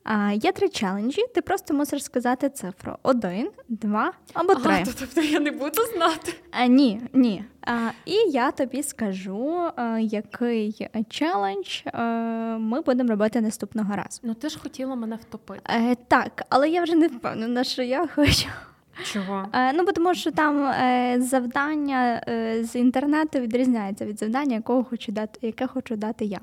А, 0.04 0.32
Є 0.32 0.52
три 0.52 0.68
челенджі, 0.68 1.22
ти 1.34 1.42
просто 1.42 1.74
мусиш 1.74 2.04
сказати 2.04 2.48
цифру: 2.50 2.96
один, 3.02 3.50
два 3.68 4.12
або 4.32 4.54
три. 4.54 4.72
Ага, 4.72 4.84
Тобто 4.98 5.20
я 5.20 5.40
не 5.40 5.50
буду 5.50 5.82
знати. 5.94 6.34
А, 6.50 6.66
Ні, 6.66 7.00
ні. 7.12 7.44
А, 7.66 7.90
І 8.04 8.14
я 8.30 8.50
тобі 8.50 8.82
скажу, 8.82 9.70
а, 9.76 9.98
який 9.98 10.88
челендж 11.08 11.80
а, 11.92 12.02
ми 12.60 12.80
будемо 12.80 13.10
робити 13.10 13.40
наступного 13.40 13.96
разу. 13.96 14.20
Ну 14.22 14.34
ти 14.34 14.48
ж 14.48 14.58
хотіла 14.58 14.94
мене 14.94 15.16
втопити. 15.16 15.60
А, 15.64 15.76
е, 15.76 15.96
так, 16.08 16.42
але 16.48 16.70
я 16.70 16.82
вже 16.82 16.94
не 16.94 17.08
впевнена, 17.08 17.64
що 17.64 17.82
я 17.82 18.06
хочу. 18.06 18.48
Чого? 19.04 19.48
А, 19.52 19.72
ну, 19.72 19.84
тому 19.84 20.14
що 20.14 20.30
там 20.30 20.66
е, 20.66 21.16
завдання 21.20 22.22
е, 22.28 22.64
з 22.64 22.76
інтернету 22.76 23.38
відрізняється 23.38 24.04
від 24.04 24.18
завдання, 24.18 24.54
якого 24.56 24.84
хочу 24.84 25.12
дати, 25.12 25.46
яке 25.46 25.66
хочу 25.66 25.96
дати 25.96 26.24
я. 26.24 26.40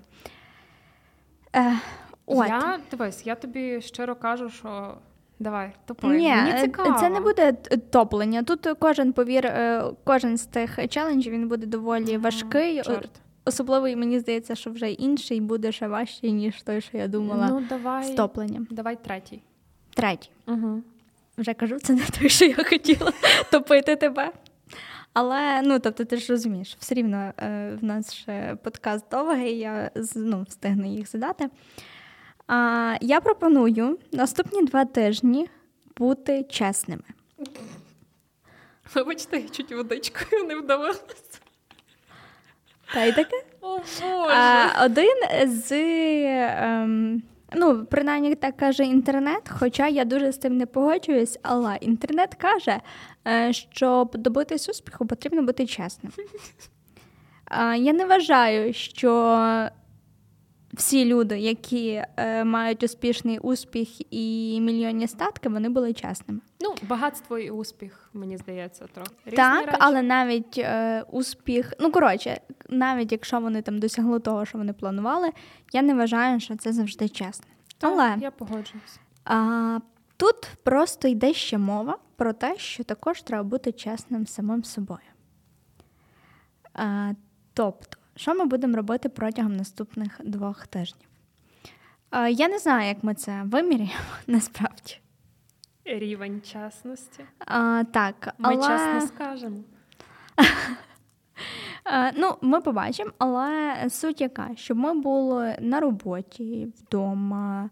Е, 2.29 2.33
От. 2.35 2.47
Я 2.47 2.79
дивись, 2.91 3.25
я 3.25 3.35
тобі 3.35 3.81
щиро 3.81 4.15
кажу, 4.15 4.49
що 4.49 4.93
давай 5.39 5.71
топи. 5.85 6.07
Ні, 6.07 6.35
Мені 6.35 6.51
е, 6.51 6.61
цікаво. 6.61 6.99
це 6.99 7.09
не 7.09 7.19
буде 7.19 7.53
топлення. 7.91 8.43
Тут 8.43 8.67
кожен 8.79 9.13
повір, 9.13 9.45
е, 9.45 9.83
кожен 10.03 10.37
з 10.37 10.45
тих 10.45 10.79
челенджів 10.89 11.33
він 11.33 11.47
буде 11.47 11.65
доволі 11.65 12.17
важкий. 12.17 12.81
Чорт. 12.81 13.09
Особливо 13.45 13.97
мені 13.97 14.19
здається, 14.19 14.55
що 14.55 14.71
вже 14.71 14.91
інший 14.91 15.41
буде 15.41 15.71
ще 15.71 15.87
важчий, 15.87 16.31
ніж 16.31 16.61
той, 16.61 16.81
що 16.81 16.97
я 16.97 17.07
думала. 17.07 17.47
Ну, 17.49 17.63
давай, 17.69 18.03
з 18.03 18.09
топленням. 18.09 18.67
Давай 18.71 19.03
третій. 19.03 19.41
Третій. 19.93 20.29
Угу. 20.47 20.81
Вже 21.37 21.53
кажу, 21.53 21.79
це 21.79 21.93
не 21.93 22.05
той, 22.19 22.29
що 22.29 22.45
я 22.45 22.55
хотіла 22.55 23.13
топити 23.51 23.95
тебе. 23.95 24.31
Але 25.13 25.61
ну 25.61 25.79
тобто 25.79 26.05
ти 26.05 26.17
ж 26.17 26.33
розумієш, 26.33 26.77
все 26.79 26.95
рівно 26.95 27.17
е, 27.17 27.77
в 27.81 27.83
нас 27.83 28.13
ще 28.13 28.57
подкаст 28.63 29.05
довгий, 29.11 29.57
я 29.57 29.91
ну, 30.15 30.45
встигну 30.49 30.93
їх 30.93 31.09
задати. 31.09 31.49
А, 32.49 32.95
Я 33.01 33.21
пропоную 33.21 33.97
наступні 34.11 34.63
два 34.65 34.85
тижні 34.85 35.49
бути 35.97 36.43
чесними. 36.43 37.03
Вибачте, 38.95 39.37
я 39.37 39.49
чуть 39.49 39.71
водичкою 39.71 40.43
не 40.43 40.55
вдавалася. 40.55 41.03
Та 42.93 43.03
й 43.03 43.11
таке. 43.11 43.43
О, 43.61 43.79
А, 44.29 44.85
один 44.85 45.15
з. 45.47 45.71
Ем, 45.71 47.23
ну, 47.53 47.85
принаймні 47.85 48.35
так 48.35 48.57
каже 48.57 48.83
інтернет, 48.83 49.49
хоча 49.59 49.87
я 49.87 50.05
дуже 50.05 50.31
з 50.31 50.37
тим 50.37 50.57
не 50.57 50.65
погоджуюсь, 50.65 51.39
але 51.41 51.75
інтернет 51.81 52.35
каже, 52.35 52.79
е, 53.27 53.53
щоб 53.53 54.17
добитись 54.17 54.69
успіху, 54.69 55.05
потрібно 55.05 55.41
бути 55.41 55.65
чесним. 55.65 56.11
Я 57.77 57.93
не 57.93 58.05
вважаю, 58.05 58.73
що 58.73 59.69
всі 60.73 61.05
люди, 61.05 61.39
які 61.39 62.03
е, 62.17 62.43
мають 62.43 62.83
успішний 62.83 63.39
успіх 63.39 64.13
і 64.13 64.59
мільйонні 64.61 65.07
статки, 65.07 65.49
вони 65.49 65.69
були 65.69 65.93
чесними. 65.93 66.39
Ну, 66.61 66.75
багатство 66.83 67.37
і 67.39 67.49
успіх, 67.49 68.09
мені 68.13 68.37
здається, 68.37 68.85
трохи. 68.93 69.11
Різні 69.25 69.37
так, 69.37 69.65
речі. 69.65 69.77
але 69.79 70.01
навіть 70.01 70.57
е, 70.57 71.03
успіх, 71.11 71.73
ну 71.79 71.91
коротше, 71.91 72.41
навіть 72.69 73.11
якщо 73.11 73.39
вони 73.39 73.61
там 73.61 73.79
досягли 73.79 74.19
того, 74.19 74.45
що 74.45 74.57
вони 74.57 74.73
планували, 74.73 75.29
я 75.73 75.81
не 75.81 75.93
вважаю, 75.93 76.39
що 76.39 76.55
це 76.55 76.73
завжди 76.73 77.09
чесно. 77.09 77.45
Так, 77.77 77.91
Але 77.93 78.15
я 78.21 78.31
погоджуюсь. 78.31 78.99
а, 79.25 79.79
тут 80.17 80.35
просто 80.63 81.07
йде 81.07 81.33
ще 81.33 81.57
мова 81.57 81.97
про 82.15 82.33
те, 82.33 82.57
що 82.57 82.83
також 82.83 83.21
треба 83.21 83.43
бути 83.43 83.71
чесним 83.71 84.27
самим 84.27 84.63
собою. 84.63 84.99
А, 86.73 87.11
тобто, 87.53 87.97
що 88.19 88.35
ми 88.35 88.45
будемо 88.45 88.77
робити 88.77 89.09
протягом 89.09 89.55
наступних 89.55 90.21
двох 90.23 90.67
тижнів? 90.67 91.07
А, 92.09 92.27
я 92.27 92.47
не 92.47 92.59
знаю, 92.59 92.87
як 92.87 93.03
ми 93.03 93.13
це 93.13 93.41
виміряємо 93.45 93.93
насправді. 94.27 94.97
Рівень 95.85 96.41
чесності. 96.41 97.23
А, 97.39 97.83
так, 97.93 98.35
Ми 98.37 98.49
але... 98.53 98.67
чесно 98.67 99.01
скажемо. 99.15 99.57
Е, 101.85 102.11
Ну, 102.17 102.35
ми 102.41 102.61
побачимо, 102.61 103.11
але 103.17 103.75
суть 103.89 104.21
яка, 104.21 104.49
щоб 104.55 104.77
ми 104.77 104.93
були 104.93 105.57
на 105.61 105.79
роботі, 105.79 106.67
вдома. 106.79 107.69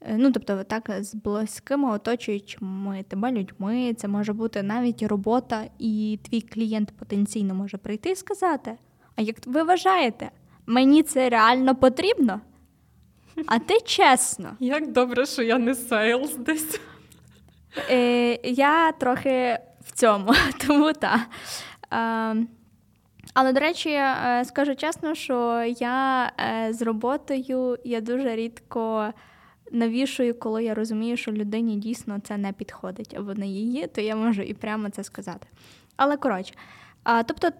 е, 0.00 0.16
Ну, 0.18 0.32
тобто, 0.32 0.64
так, 0.64 0.90
з 1.00 1.14
близькими 1.14 1.90
оточуючими 1.90 3.02
тебе 3.08 3.32
людьми. 3.32 3.94
Це 3.94 4.08
може 4.08 4.32
бути 4.32 4.62
навіть 4.62 5.02
робота, 5.02 5.64
і 5.78 6.18
твій 6.22 6.40
клієнт 6.40 6.92
потенційно 6.98 7.54
може 7.54 7.76
прийти 7.76 8.10
і 8.10 8.16
сказати: 8.16 8.76
А 9.16 9.22
як 9.22 9.36
ви 9.46 9.62
вважаєте, 9.62 10.30
мені 10.66 11.02
це 11.02 11.28
реально 11.28 11.74
потрібно? 11.74 12.40
А 13.46 13.58
ти 13.58 13.80
чесно. 13.80 14.56
Як 14.60 14.92
добре, 14.92 15.26
що 15.26 15.42
я 15.42 15.58
не 15.58 15.74
сейлс 15.74 16.36
десь. 16.36 16.80
Е, 17.90 18.38
я 18.50 18.92
трохи 18.92 19.58
в 19.84 19.92
цьому, 19.92 20.32
тому 20.66 20.92
так. 20.92 21.20
Е, 21.92 22.46
але, 23.34 23.52
до 23.52 23.60
речі, 23.60 23.90
е, 23.90 24.44
скажу 24.44 24.74
чесно, 24.74 25.14
що 25.14 25.64
я 25.78 26.32
е, 26.40 26.72
з 26.72 26.82
роботою 26.82 27.78
я 27.84 28.00
дуже 28.00 28.36
рідко 28.36 29.12
навішую, 29.72 30.38
коли 30.38 30.64
я 30.64 30.74
розумію, 30.74 31.16
що 31.16 31.32
людині 31.32 31.76
дійсно 31.76 32.18
це 32.24 32.36
не 32.36 32.52
підходить 32.52 33.14
або 33.18 33.34
не 33.34 33.46
її, 33.46 33.86
то 33.86 34.00
я 34.00 34.16
можу 34.16 34.42
і 34.42 34.54
прямо 34.54 34.90
це 34.90 35.04
сказати. 35.04 35.46
Але 35.96 36.16
коротше, 36.16 36.54
тобто 37.26 37.50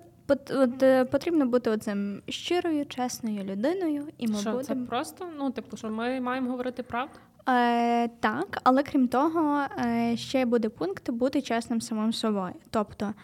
от, 0.51 0.83
е, 0.83 1.05
потрібно 1.05 1.47
бути 1.47 1.71
оцим 1.71 2.23
щирою, 2.29 2.87
чесною 2.87 3.45
людиною, 3.45 4.09
і 4.19 4.29
ми 4.29 4.39
Що, 4.39 4.63
це 4.63 4.75
просто, 4.75 5.27
ну, 5.39 5.51
типу, 5.51 5.77
що 5.77 5.91
ми 5.91 6.21
маємо 6.21 6.51
говорити 6.51 6.83
правду? 6.83 7.15
Е, 7.49 8.09
так, 8.09 8.61
але 8.65 8.83
крім 8.83 9.09
того, 9.09 9.61
е, 9.79 10.17
ще 10.17 10.45
буде 10.45 10.69
пункт 10.69 11.11
бути 11.11 11.43
чесним 11.43 11.81
самим 11.81 12.13
собою. 12.13 12.55
Тобто, 12.71 13.15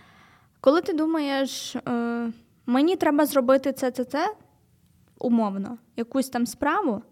коли 0.61 0.81
ти 0.81 0.93
думаєш, 0.93 1.77
е, 1.77 2.33
мені 2.67 2.97
треба 2.97 3.27
зробити 3.27 3.73
це, 3.73 3.91
це, 3.91 4.05
це, 4.05 4.35
умовно, 5.19 5.79
якусь 5.97 6.29
там 6.29 6.47
справу, 6.47 7.03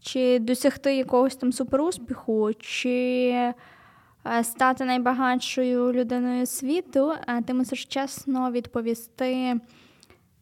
чи 0.00 0.38
досягти 0.38 0.96
якогось 0.96 1.36
там 1.36 1.52
суперуспіху, 1.52 2.50
чи 2.54 3.54
стати 4.42 4.84
найбагатшою 4.84 5.92
людиною 5.92 6.46
світу, 6.46 7.12
е, 7.28 7.42
ти 7.42 7.54
мусиш 7.54 7.84
чесно 7.84 8.50
відповісти, 8.50 9.60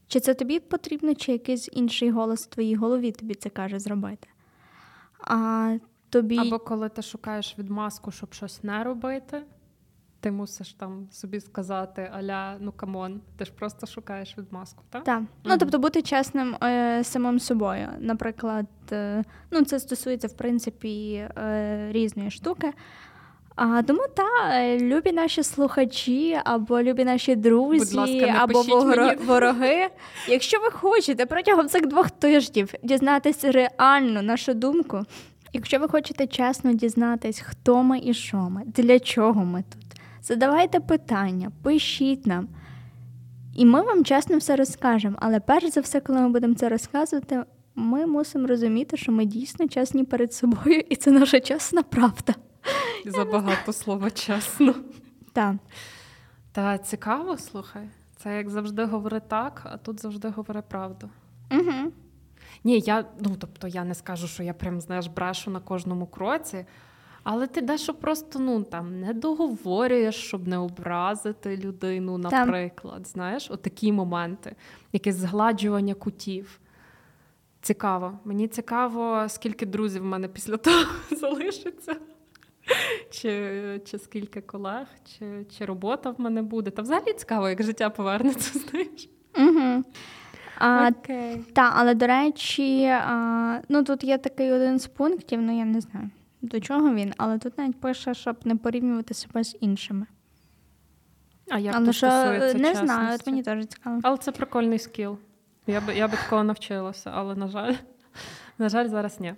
чи 0.07 0.20
це 0.20 0.35
тобі 0.35 0.61
потрібно, 0.61 1.14
чи 1.14 1.32
якийсь 1.32 1.68
інший 1.72 2.11
голос 2.11 2.47
в 2.47 2.47
твоїй 2.47 2.74
голові 2.74 3.12
тобі 3.12 3.35
це 3.35 3.49
каже 3.49 3.78
зробити. 3.78 4.28
А 5.20 5.76
тобі 6.11 6.39
Або 6.39 6.59
коли 6.59 6.89
ти 6.89 7.03
шукаєш 7.03 7.59
відмазку, 7.59 8.11
щоб 8.11 8.35
щось 8.35 8.64
не 8.64 8.85
робити, 8.85 9.43
ти 10.20 10.30
мусиш 10.30 10.72
там 10.72 11.09
собі 11.11 11.41
сказати 11.41 12.11
аля, 12.14 12.57
ну 12.61 12.72
come 12.72 13.00
on, 13.00 13.20
ти 13.37 13.45
ж 13.45 13.53
просто 13.53 13.87
шукаєш 13.87 14.39
відмазку, 14.39 14.82
так? 14.91 15.05
Так. 15.05 15.22
Ну, 15.45 15.59
тобто 15.59 15.78
бути 15.78 16.03
чесним 16.03 16.57
е, 16.62 17.05
самим 17.05 17.41
собою. 17.41 17.89
Наприклад, 17.99 18.66
е, 18.93 19.24
ну, 19.51 19.64
це 19.64 19.80
стосується, 19.80 20.28
в 20.28 20.32
принципі, 20.32 21.14
е, 21.14 21.89
різної 21.93 22.30
штуки. 22.30 22.72
А, 23.57 23.82
тому 23.82 24.00
та, 24.14 24.59
е, 24.61 24.78
любі 24.78 25.12
наші 25.12 25.42
слухачі, 25.42 26.40
або 26.44 26.82
любі 26.82 27.05
наші 27.05 27.36
друзі, 27.36 27.96
ласка, 27.96 28.36
або 28.38 28.64
мені. 28.84 29.16
вороги. 29.26 29.88
Якщо 30.28 30.61
ви 30.61 30.70
хочете 30.70 31.26
протягом 31.26 31.68
цих 31.68 31.86
двох 31.86 32.11
тижнів 32.11 32.74
дізнатися 32.82 33.52
реально 33.52 34.22
нашу 34.22 34.55
думку, 34.55 35.02
якщо 35.52 35.78
ви 35.78 35.88
хочете 35.88 36.26
чесно 36.26 36.72
дізнатись, 36.72 37.40
хто 37.40 37.82
ми 37.82 38.00
і 38.05 38.14
що 38.14 38.36
ми, 38.36 38.62
для 38.66 38.98
чого 38.98 39.44
ми 39.44 39.64
тут, 39.72 40.00
задавайте 40.22 40.80
питання, 40.80 41.52
пишіть 41.62 42.26
нам. 42.26 42.48
І 43.57 43.64
ми 43.64 43.82
вам 43.82 44.05
чесно 44.05 44.36
все 44.36 44.57
розкажемо. 44.57 45.16
Але 45.20 45.40
перш 45.40 45.66
за 45.66 45.80
все, 45.80 46.00
коли 46.00 46.20
ми 46.20 46.28
будемо 46.28 46.55
це 46.55 46.68
розказувати, 46.68 47.42
ми 47.74 48.07
мусимо 48.07 48.46
розуміти, 48.46 48.96
що 48.96 49.12
ми 49.12 49.24
дійсно 49.24 49.68
чесні 49.68 50.05
перед 50.05 50.34
собою, 50.34 50.82
і 50.88 50.96
це 50.96 51.11
наша 51.11 51.40
чесна 51.40 51.82
правда. 51.82 52.34
Забагато 53.05 53.72
слова 53.72 54.11
чесно. 54.11 54.74
Так. 55.32 55.57
Та 56.52 56.78
цікаво, 56.78 57.38
слухай. 57.38 57.88
Це 58.16 58.36
як 58.36 58.50
завжди 58.50 58.84
говори 58.84 59.20
так, 59.28 59.62
а 59.64 59.76
тут 59.76 60.00
завжди 60.00 60.28
говори 60.28 60.62
правду. 60.68 61.11
Угу. 61.52 61.92
Ні, 62.64 62.80
я 62.80 63.05
ну 63.20 63.36
тобто 63.38 63.68
я 63.68 63.84
не 63.84 63.94
скажу, 63.94 64.28
що 64.28 64.42
я 64.42 64.55
прям 64.55 64.80
знаєш 64.80 65.07
брешу 65.07 65.50
на 65.50 65.61
кожному 65.61 66.07
кроці, 66.07 66.66
але 67.22 67.46
ти 67.46 67.61
дещо 67.61 67.94
просто 67.94 68.38
ну 68.38 68.62
там 68.62 69.00
не 69.00 69.14
договорюєш, 69.14 70.14
щоб 70.14 70.48
не 70.48 70.59
образити 70.59 71.57
людину, 71.57 72.18
наприклад. 72.18 73.07
Знаєш, 73.07 73.50
отакі 73.50 73.92
моменти, 73.92 74.57
якесь 74.92 75.16
згладжування 75.16 75.94
кутів. 75.94 76.61
Цікаво. 77.61 78.18
Мені 78.24 78.48
цікаво, 78.48 79.28
скільки 79.28 79.66
друзів 79.66 80.02
в 80.02 80.07
мене 80.07 80.28
після 80.28 80.57
того 80.57 80.84
залишиться. 81.11 81.96
Чи, 83.11 83.81
чи 83.85 83.99
скільки 83.99 84.41
колег, 84.41 84.87
чи, 85.05 85.47
чи 85.59 85.65
робота 85.65 86.11
в 86.11 86.21
мене 86.21 86.43
буде. 86.43 86.71
Та 86.71 86.83
взагалі 86.83 87.12
цікаво, 87.12 87.49
як 87.49 87.62
життя 87.62 87.91
повернеться, 87.91 88.59
знаєш. 88.71 89.09
Угу. 89.39 89.85
А, 90.59 90.89
Окей. 90.89 91.45
та, 91.53 91.73
але 91.77 91.95
до 91.95 92.07
речі, 92.07 92.85
а, 92.85 93.61
ну 93.69 93.85
тут 93.85 94.05
є 94.05 94.19
такий 94.19 94.53
один 94.53 94.79
з 94.79 94.87
пунктів, 94.87 95.43
ну 95.43 95.59
я 95.59 95.65
не 95.65 95.81
знаю 95.81 96.11
до 96.45 96.61
чого 96.61 96.95
він, 96.95 97.15
але 97.17 97.39
тут 97.39 97.59
навіть 97.59 97.81
пише, 97.81 98.15
щоб 98.15 98.37
не 98.45 98.57
порівнювати 98.57 99.15
себе 99.15 99.45
з 99.45 99.57
іншими. 99.61 100.07
А 101.51 101.59
як 101.59 101.75
але 101.77 101.93
що 101.93 102.07
стосується 102.07 102.59
не 102.59 102.69
чесності? 102.69 102.87
знаю, 102.87 103.15
от 103.15 103.27
мені 103.27 103.43
теж 103.43 103.67
цікаво. 103.67 104.01
Але 104.03 104.17
це 104.17 104.33
прикольний 104.33 104.79
скіл. 104.79 105.19
Я 105.67 105.81
би, 105.81 105.95
я 105.95 106.09
би 106.09 106.17
такого 106.17 106.45
навчилася, 106.45 107.11
але, 107.15 107.35
на 107.35 107.49
жаль, 107.49 107.75
на 108.59 108.69
жаль, 108.69 108.89
зараз 108.89 109.21
ні. 109.21 109.35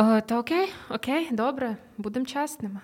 О, 0.00 0.20
та 0.20 0.38
окей, 0.38 0.72
окей, 0.90 1.28
добре, 1.32 1.76
будемо 1.96 2.26
чесними. 2.26 2.80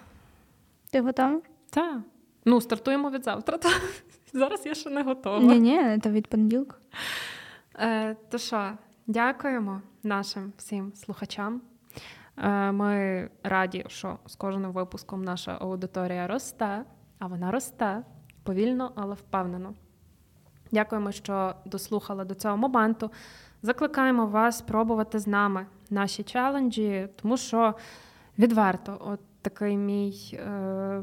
Ти 0.90 1.00
готова? 1.00 1.40
Так. 1.70 1.98
Ну, 2.44 2.60
стартуємо 2.60 3.10
від 3.10 3.24
завтра. 3.24 3.58
Та. 3.58 3.68
Зараз 4.32 4.66
я 4.66 4.74
ще 4.74 4.90
не 4.90 5.02
готова. 5.02 5.38
Ні, 5.38 5.60
ні, 5.60 5.98
це 6.02 6.10
від 6.10 6.26
понеділка. 6.26 6.76
Е, 7.78 8.16
то 8.30 8.38
що, 8.38 8.72
дякуємо 9.06 9.82
нашим 10.02 10.52
всім 10.56 10.92
слухачам. 10.94 11.60
Е, 12.36 12.72
ми 12.72 13.30
раді, 13.42 13.84
що 13.88 14.18
з 14.26 14.36
кожним 14.36 14.72
випуском 14.72 15.24
наша 15.24 15.56
аудиторія 15.60 16.26
росте, 16.26 16.84
а 17.18 17.26
вона 17.26 17.50
росте 17.50 18.02
повільно, 18.42 18.92
але 18.94 19.14
впевнено. 19.14 19.74
Дякуємо, 20.72 21.12
що 21.12 21.54
дослухали 21.64 22.24
до 22.24 22.34
цього 22.34 22.56
моменту. 22.56 23.10
Закликаємо 23.64 24.26
вас 24.26 24.62
пробувати 24.62 25.18
з 25.18 25.26
нами 25.26 25.66
наші 25.90 26.22
челенджі, 26.22 27.08
тому 27.22 27.36
що 27.36 27.74
відверто, 28.38 28.98
от 29.00 29.20
такий 29.42 29.76
мій 29.76 30.14
е, 30.32 31.02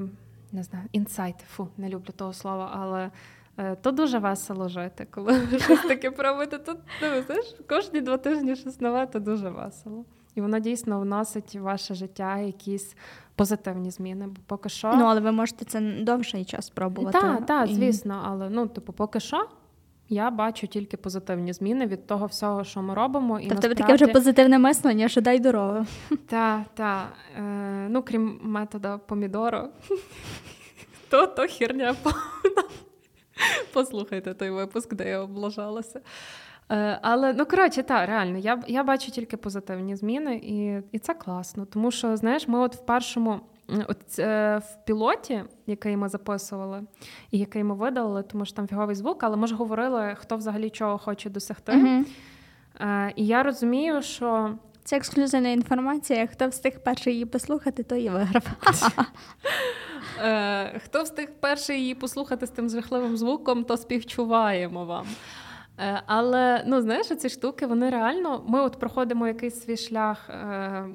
не 0.51 0.63
знаю, 0.63 0.85
інсайт, 0.91 1.35
фу, 1.39 1.67
не 1.77 1.89
люблю 1.89 2.09
того 2.15 2.33
слова, 2.33 2.71
але 2.73 3.11
е, 3.57 3.75
то 3.75 3.91
дуже 3.91 4.19
весело 4.19 4.69
жити, 4.69 5.07
коли 5.11 5.39
ви 5.39 5.59
щось 5.59 5.81
таке 5.81 6.11
пробуєте. 6.11 6.57
То 6.57 6.73
ну, 7.01 7.21
знаєш, 7.25 7.55
кожні 7.69 8.01
два 8.01 8.17
тижні 8.17 8.55
щось 8.55 8.81
нове, 8.81 9.05
то 9.05 9.19
дуже 9.19 9.49
весело. 9.49 10.05
І 10.35 10.41
воно 10.41 10.59
дійсно 10.59 10.99
вносить 10.99 11.55
в 11.55 11.61
ваше 11.61 11.95
життя 11.95 12.37
якісь 12.37 12.95
позитивні 13.35 13.91
зміни. 13.91 14.27
Бо 14.27 14.41
поки 14.45 14.69
що. 14.69 14.93
Ну, 14.95 15.05
але 15.05 15.21
ви 15.21 15.31
можете 15.31 15.65
це 15.65 15.81
довший 15.81 16.45
час 16.45 16.65
спробувати. 16.65 17.19
Так, 17.19 17.45
так, 17.45 17.67
звісно, 17.67 18.21
але 18.25 18.49
ну, 18.49 18.67
типу, 18.67 18.93
поки 18.93 19.19
що 19.19 19.47
Я 20.11 20.31
бачу 20.31 20.67
тільки 20.67 20.97
позитивні 20.97 21.53
зміни 21.53 21.85
від 21.87 22.07
того 22.07 22.25
всього, 22.25 22.63
що 22.63 22.81
ми 22.81 22.93
робимо. 22.93 23.39
І 23.39 23.47
Та 23.47 23.55
в 23.55 23.59
тебе 23.59 23.75
таке 23.75 23.93
вже 23.93 24.07
позитивне 24.07 24.59
мислення, 24.59 25.07
що 25.07 25.21
дай 25.21 25.39
дорогу. 25.39 25.85
Так, 26.27 26.61
так. 26.73 27.13
Е, 27.37 27.41
ну, 27.89 28.03
крім 28.03 28.39
метода 28.43 28.97
помідоро, 28.97 29.69
то 31.09 31.27
то 31.27 31.47
херня 31.47 31.95
повна. 32.03 32.63
Послухайте 33.73 34.33
той 34.33 34.49
випуск, 34.49 34.93
де 34.93 35.09
я 35.09 35.19
облажалася. 35.19 36.01
Е, 36.71 36.99
але 37.01 37.33
ну 37.33 37.45
коротше, 37.45 37.83
так, 37.83 38.07
реально, 38.07 38.37
я 38.37 38.59
я 38.67 38.83
бачу 38.83 39.11
тільки 39.11 39.37
позитивні 39.37 39.95
зміни, 39.95 40.35
і 40.35 40.81
і 40.91 40.99
це 40.99 41.13
класно. 41.13 41.65
Тому 41.65 41.91
що, 41.91 42.17
знаєш, 42.17 42.47
ми 42.47 42.59
от 42.59 42.75
в 42.75 42.85
першому 42.85 43.39
от, 43.87 44.19
е, 44.19 44.57
в 44.57 44.85
пілоті, 44.85 45.43
який 45.67 45.97
ми 45.97 46.09
записували, 46.09 46.83
і 47.31 47.37
який 47.37 47.63
ми 47.63 47.75
видалили, 47.75 48.23
тому 48.23 48.45
що 48.45 48.55
там 48.55 48.67
фіговий 48.67 48.95
звук, 48.95 49.23
але 49.23 49.37
ми 49.37 49.47
ж 49.47 49.55
говорили, 49.55 50.15
хто 50.19 50.37
взагалі 50.37 50.69
чого 50.69 50.97
хоче 50.97 51.29
досягти. 51.29 51.71
Угу. 51.77 52.05
Е, 52.79 53.13
І 53.15 53.25
я 53.25 53.43
розумію, 53.43 54.01
що. 54.01 54.55
Це 54.83 54.97
ексклюзивна 54.97 55.49
інформація. 55.49 56.27
Хто 56.27 56.47
встиг 56.47 56.83
перший 56.83 57.13
її 57.13 57.25
послухати, 57.25 57.83
то 57.83 57.95
і 57.95 58.09
виграв. 58.09 58.43
Е, 60.23 60.79
Хто 60.79 61.03
встиг 61.03 61.27
перший 61.39 61.79
її 61.79 61.95
послухати 61.95 62.47
з 62.47 62.49
тим 62.49 62.69
жахливим 62.69 63.17
звуком, 63.17 63.63
то 63.63 63.77
співчуваємо 63.77 64.85
вам. 64.85 65.05
Е, 65.79 66.01
але 66.05 66.63
ну 66.67 66.81
знаєш, 66.81 67.07
ці 67.07 67.29
штуки 67.29 67.65
вони 67.65 67.89
реально. 67.89 68.43
Ми 68.47 68.61
от 68.61 68.79
проходимо 68.79 69.27
якийсь 69.27 69.63
свій 69.63 69.77
шлях 69.77 70.29
е, 70.29 70.85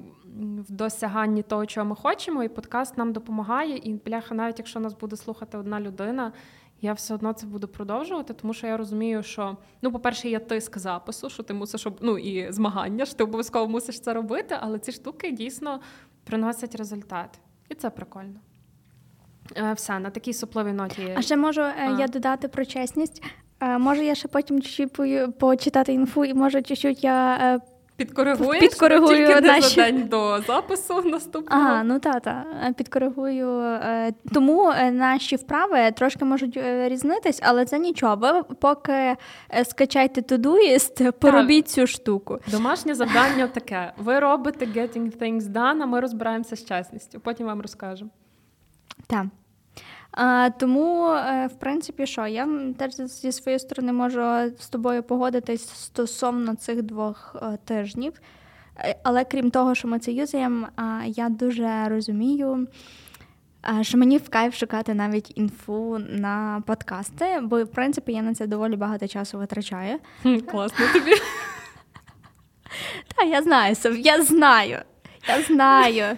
в 0.40 0.72
досяганні 0.72 1.42
того, 1.42 1.66
чого 1.66 1.86
ми 1.86 1.96
хочемо, 1.96 2.42
і 2.42 2.48
подкаст 2.48 2.98
нам 2.98 3.12
допомагає. 3.12 3.76
І 3.76 3.94
бляха, 3.94 4.34
навіть 4.34 4.58
якщо 4.58 4.80
нас 4.80 4.94
буде 4.94 5.16
слухати 5.16 5.58
одна 5.58 5.80
людина, 5.80 6.32
я 6.80 6.92
все 6.92 7.14
одно 7.14 7.32
це 7.32 7.46
буду 7.46 7.68
продовжувати, 7.68 8.34
тому 8.34 8.54
що 8.54 8.66
я 8.66 8.76
розумію, 8.76 9.22
що 9.22 9.56
ну, 9.82 9.92
по-перше, 9.92 10.28
є 10.28 10.38
тиск 10.38 10.78
запису, 10.78 11.30
що 11.30 11.42
ти 11.42 11.54
мусиш 11.54 11.86
ну 12.00 12.18
і 12.18 12.52
змагання, 12.52 13.04
що 13.04 13.14
ти 13.14 13.24
обов'язково 13.24 13.68
мусиш 13.68 14.00
це 14.00 14.14
робити, 14.14 14.56
але 14.60 14.78
ці 14.78 14.92
штуки 14.92 15.30
дійсно 15.30 15.80
приносять 16.24 16.74
результат. 16.74 17.38
І 17.68 17.74
це 17.74 17.90
прикольно. 17.90 18.40
Е, 19.56 19.72
все, 19.72 19.98
на 19.98 20.10
такій 20.10 20.32
супливій 20.32 20.72
ноті. 20.72 21.14
А 21.16 21.22
ще 21.22 21.36
можу 21.36 21.60
е, 21.60 21.74
а. 21.78 22.00
я 22.00 22.08
додати 22.08 22.48
про 22.48 22.64
чесність. 22.64 23.22
Е, 23.60 23.78
може, 23.78 24.04
я 24.04 24.14
ще 24.14 24.28
потім 24.28 24.62
чуть-чуть 24.62 25.38
почитати 25.38 25.92
інфу, 25.92 26.24
і 26.24 26.34
може 26.34 26.62
чуть-чуть 26.62 27.04
я. 27.04 27.60
Підкоригуєш 27.96 28.60
підкоригую 28.60 29.26
тільки 29.26 29.40
наші... 29.40 29.80
не 29.80 29.86
за 29.86 29.92
день 29.92 30.08
до 30.08 30.40
запису 30.46 31.02
наступного. 31.02 31.62
Ага, 31.62 31.82
ну 31.84 31.98
та, 31.98 32.20
та. 32.20 32.44
підкоригую. 32.76 33.78
Тому 34.34 34.72
наші 34.92 35.36
вправи 35.36 35.90
трошки 35.90 36.24
можуть 36.24 36.58
різнитись, 36.84 37.40
але 37.42 37.64
це 37.64 37.78
нічого. 37.78 38.16
Ви 38.16 38.42
поки 38.42 39.16
скачайте 39.64 40.20
Todoist, 40.20 41.12
поробіть 41.12 41.68
цю 41.68 41.86
штуку. 41.86 42.38
Домашнє 42.50 42.94
завдання 42.94 43.46
таке: 43.46 43.92
ви 43.98 44.18
робите 44.18 44.66
Getting 44.66 45.18
Things 45.18 45.42
Done, 45.42 45.82
а 45.82 45.86
ми 45.86 46.00
розбираємося 46.00 46.56
з 46.56 46.64
чесністю. 46.64 47.20
Потім 47.20 47.46
вам 47.46 47.62
розкажемо. 47.62 48.10
Так. 49.06 49.26
А, 50.16 50.50
Тому, 50.50 51.04
в 51.46 51.58
принципі, 51.58 52.06
що 52.06 52.26
я 52.26 52.48
теж 52.78 52.94
зі 52.94 53.32
своєї 53.32 53.58
сторони 53.58 53.92
можу 53.92 54.20
з 54.58 54.68
тобою 54.68 55.02
погодитись 55.02 55.68
стосовно 55.68 56.54
цих 56.54 56.82
двох 56.82 57.36
тижнів. 57.64 58.12
Але 59.02 59.24
крім 59.24 59.50
того, 59.50 59.74
що 59.74 59.88
ми 59.88 59.98
це 59.98 60.12
юзаємо, 60.12 60.68
я 61.06 61.28
дуже 61.28 61.88
розумію, 61.88 62.66
що 63.80 63.98
мені 63.98 64.18
в 64.18 64.28
кайф 64.28 64.54
шукати 64.54 64.94
навіть 64.94 65.32
інфу 65.38 65.98
на 65.98 66.62
подкасти, 66.66 67.40
бо 67.42 67.64
в 67.64 67.68
принципі 67.68 68.12
я 68.12 68.22
на 68.22 68.34
це 68.34 68.46
доволі 68.46 68.76
багато 68.76 69.08
часу 69.08 69.38
витрачаю. 69.38 69.98
Класно 70.50 70.86
тобі. 70.92 71.12
Так, 73.16 73.28
я 73.28 73.42
знаю, 73.42 73.76
я 73.98 74.22
знаю, 74.22 74.78
я 75.28 75.42
знаю. 75.42 76.16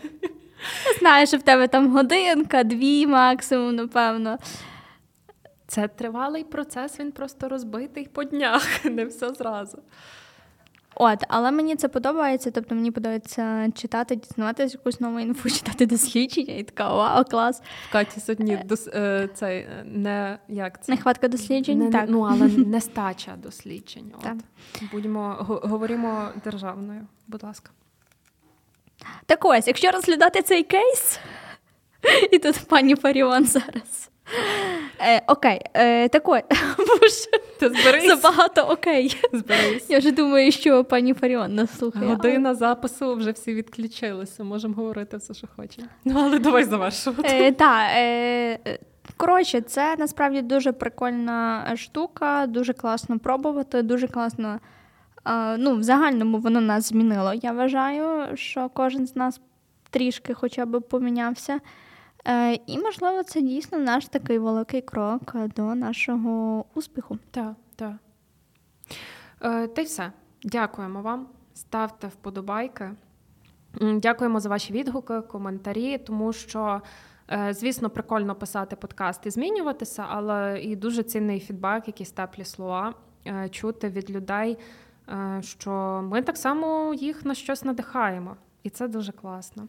Я 0.86 0.98
знаю, 0.98 1.26
що 1.26 1.36
в 1.36 1.42
тебе 1.42 1.68
там 1.68 1.92
годинка, 1.92 2.64
дві 2.64 3.06
максимум, 3.06 3.74
напевно. 3.74 4.38
Це 5.66 5.88
тривалий 5.88 6.44
процес, 6.44 7.00
він 7.00 7.12
просто 7.12 7.48
розбитий 7.48 8.08
по 8.12 8.24
днях, 8.24 8.84
не 8.84 9.04
все 9.04 9.34
зразу. 9.34 9.78
От, 11.00 11.24
але 11.28 11.50
мені 11.50 11.76
це 11.76 11.88
подобається, 11.88 12.50
тобто 12.50 12.74
мені 12.74 12.90
подобається 12.90 13.68
читати, 13.74 14.16
дізнаватися 14.16 14.78
якусь 14.78 15.00
нову 15.00 15.20
інфу, 15.20 15.50
читати 15.56 15.86
дослідження 15.86 16.54
і 16.54 16.62
така 16.62 16.94
вау, 16.94 17.24
клас. 17.24 17.62
В 17.88 17.92
Каті 17.92 18.20
сьогодні 18.20 18.58
дос, 18.64 18.88
е, 18.88 19.28
цей, 19.34 19.66
не, 19.84 20.38
як 20.48 20.84
це? 20.84 20.92
Нехватка 20.92 21.28
досліджень, 21.28 21.78
не, 21.78 21.90
так. 21.90 22.04
Ну, 22.08 22.20
але 22.20 22.48
нестача 22.56 23.36
досліджень. 23.36 24.12
От. 24.18 24.44
Будемо, 24.92 25.36
говоримо 25.62 26.28
державною, 26.44 27.06
будь 27.28 27.42
ласка. 27.42 27.70
Так 29.26 29.44
ось, 29.44 29.66
якщо 29.66 29.90
розглядати 29.90 30.42
цей 30.42 30.62
кейс, 30.62 31.18
і 32.32 32.38
тут 32.38 32.61
пані 32.68 32.94
Фаріон 32.94 33.44
зараз. 33.44 34.11
Е, 35.01 35.22
Окей, 35.26 35.61
е, 35.74 36.09
так 36.09 36.28
ось, 36.28 36.42
Ти 37.61 37.68
зберись. 37.68 38.07
забагато 38.07 38.62
окей. 38.62 39.16
Зберись. 39.32 39.90
Я 39.90 39.99
вже 39.99 40.11
думаю, 40.11 40.53
що 40.53 40.84
пані 40.84 41.14
Фаріон 41.14 41.55
нас 41.55 41.78
слухає. 41.78 42.07
Година 42.07 42.55
запису 42.55 43.14
вже 43.14 43.30
всі 43.30 43.55
відключилися, 43.55 44.44
можемо 44.44 44.74
говорити 44.74 45.16
все, 45.16 45.34
що 45.34 45.46
хочемо. 45.57 45.88
Ну, 46.05 46.14
але 46.18 46.38
давай 46.38 46.64
завершувати. 46.64 47.28
Е, 47.28 47.53
Так, 47.53 47.90
е, 47.96 48.78
коротше, 49.16 49.61
це 49.61 49.96
насправді 49.99 50.42
дуже 50.42 50.72
прикольна 50.72 51.72
штука, 51.76 52.46
дуже 52.46 52.72
класно 52.72 53.18
пробувати, 53.18 53.82
дуже 53.82 54.09
класно. 54.09 54.61
Ну, 55.58 55.76
В 55.76 55.82
загальному 55.82 56.38
воно 56.38 56.60
нас 56.60 56.88
змінило. 56.88 57.34
Я 57.34 57.52
вважаю, 57.52 58.36
що 58.36 58.68
кожен 58.68 59.06
з 59.06 59.16
нас 59.16 59.40
трішки 59.90 60.34
хоча 60.34 60.66
б 60.66 60.80
помінявся. 60.80 61.60
Е, 62.28 62.54
і, 62.66 62.78
можливо, 62.78 63.22
це 63.22 63.42
дійсно 63.42 63.78
наш 63.78 64.08
такий 64.08 64.38
великий 64.38 64.80
крок 64.80 65.36
до 65.56 65.74
нашого 65.74 66.64
успіху. 66.74 67.18
Так, 67.30 67.54
так. 67.76 67.92
Е, 69.42 69.66
та 69.66 69.82
й 69.82 69.84
все. 69.84 70.12
Дякуємо 70.44 71.02
вам. 71.02 71.26
Ставте 71.54 72.06
вподобайки. 72.06 72.90
Дякуємо 73.80 74.40
за 74.40 74.48
ваші 74.48 74.72
відгуки, 74.72 75.20
коментарі, 75.20 75.98
тому 75.98 76.32
що, 76.32 76.82
е, 77.30 77.54
звісно, 77.54 77.90
прикольно 77.90 78.34
писати 78.34 78.76
подкаст 78.76 79.26
і 79.26 79.30
змінюватися, 79.30 80.06
але 80.08 80.60
і 80.62 80.76
дуже 80.76 81.02
цінний 81.02 81.40
фідбек, 81.40 81.86
якісь 81.86 82.10
теплі 82.10 82.44
слова 82.44 82.94
чути 83.50 83.88
від 83.88 84.10
людей. 84.10 84.58
Е, 85.09 85.42
що 85.42 85.70
ми 86.11 86.22
так 86.22 86.36
само 86.36 86.94
їх 86.94 87.24
на 87.24 87.34
щось 87.34 87.64
надихаємо, 87.64 88.36
і 88.62 88.70
це 88.70 88.88
дуже 88.88 89.12
класно. 89.12 89.68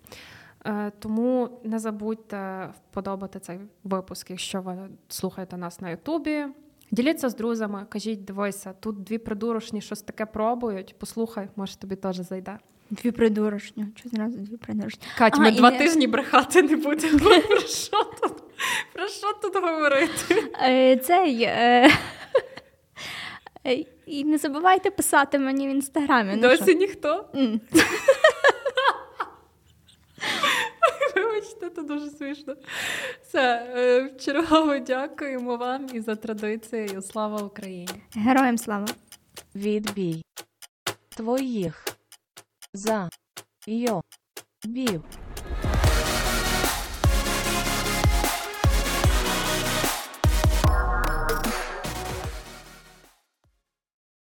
Е, 0.66 0.92
тому 1.00 1.50
не 1.64 1.80
забудьте 1.80 2.70
вподобати 2.92 3.40
цей 3.40 3.60
випуск, 3.84 4.30
якщо 4.30 4.62
ви 4.62 4.78
слухаєте 5.08 5.58
нас 5.58 5.82
на 5.82 5.90
Ютубі. 5.90 6.46
Діліться 6.92 7.30
з 7.30 7.36
друзями, 7.36 7.86
кажіть, 7.90 8.26
дивися, 8.26 8.74
тут 8.80 9.04
дві 9.04 9.18
придурочні 9.18 9.82
щось 9.82 10.02
таке 10.02 10.26
пробують. 10.26 10.96
Послухай, 11.00 11.50
може 11.56 11.78
тобі 11.78 11.96
теж 11.96 12.16
зайде. 12.16 12.58
Дві 12.90 13.12
придурочні. 13.12 13.86
Чого 13.96 14.16
зразу 14.16 14.38
дві 14.38 14.58
придурочні? 14.58 15.04
Катя, 15.18 15.42
ми 15.42 15.52
два 15.52 15.72
не... 15.72 15.78
тижні 15.78 16.08
брехати 16.08 16.62
не 16.62 16.76
будемо. 16.76 17.20
Про 17.48 17.60
що 17.60 18.04
тут 18.22 18.44
Про 18.94 19.08
що 19.08 19.34
тут 19.42 19.56
говорити? 19.56 20.52
Е, 20.64 20.98
цей... 20.98 21.50
І 24.10 24.24
не 24.24 24.38
забувайте 24.38 24.92
писати 24.92 25.40
мені 25.40 25.68
в 25.68 25.72
інстаграмі. 25.72 26.34
Ну 26.36 26.42
Досі 26.42 26.64
ну, 26.68 26.74
ніхто? 26.74 27.26
Mm. 27.34 27.60
Вибачте, 31.16 31.70
це 31.70 31.84
дуже 31.84 32.10
смішно. 32.10 32.56
Все, 33.22 33.74
е, 33.76 34.10
чергово 34.20 34.78
дякуємо 34.78 35.58
вам 35.58 35.88
і 35.94 36.00
за 36.00 36.16
традицією. 36.16 37.02
Слава 37.02 37.42
Україні! 37.42 37.88
Героям 38.16 38.58
слава! 38.58 38.88
Відбій 39.56 40.22
твоїх 41.10 41.86
за 42.74 43.10
йо 43.68 44.02
бів. 44.66 45.04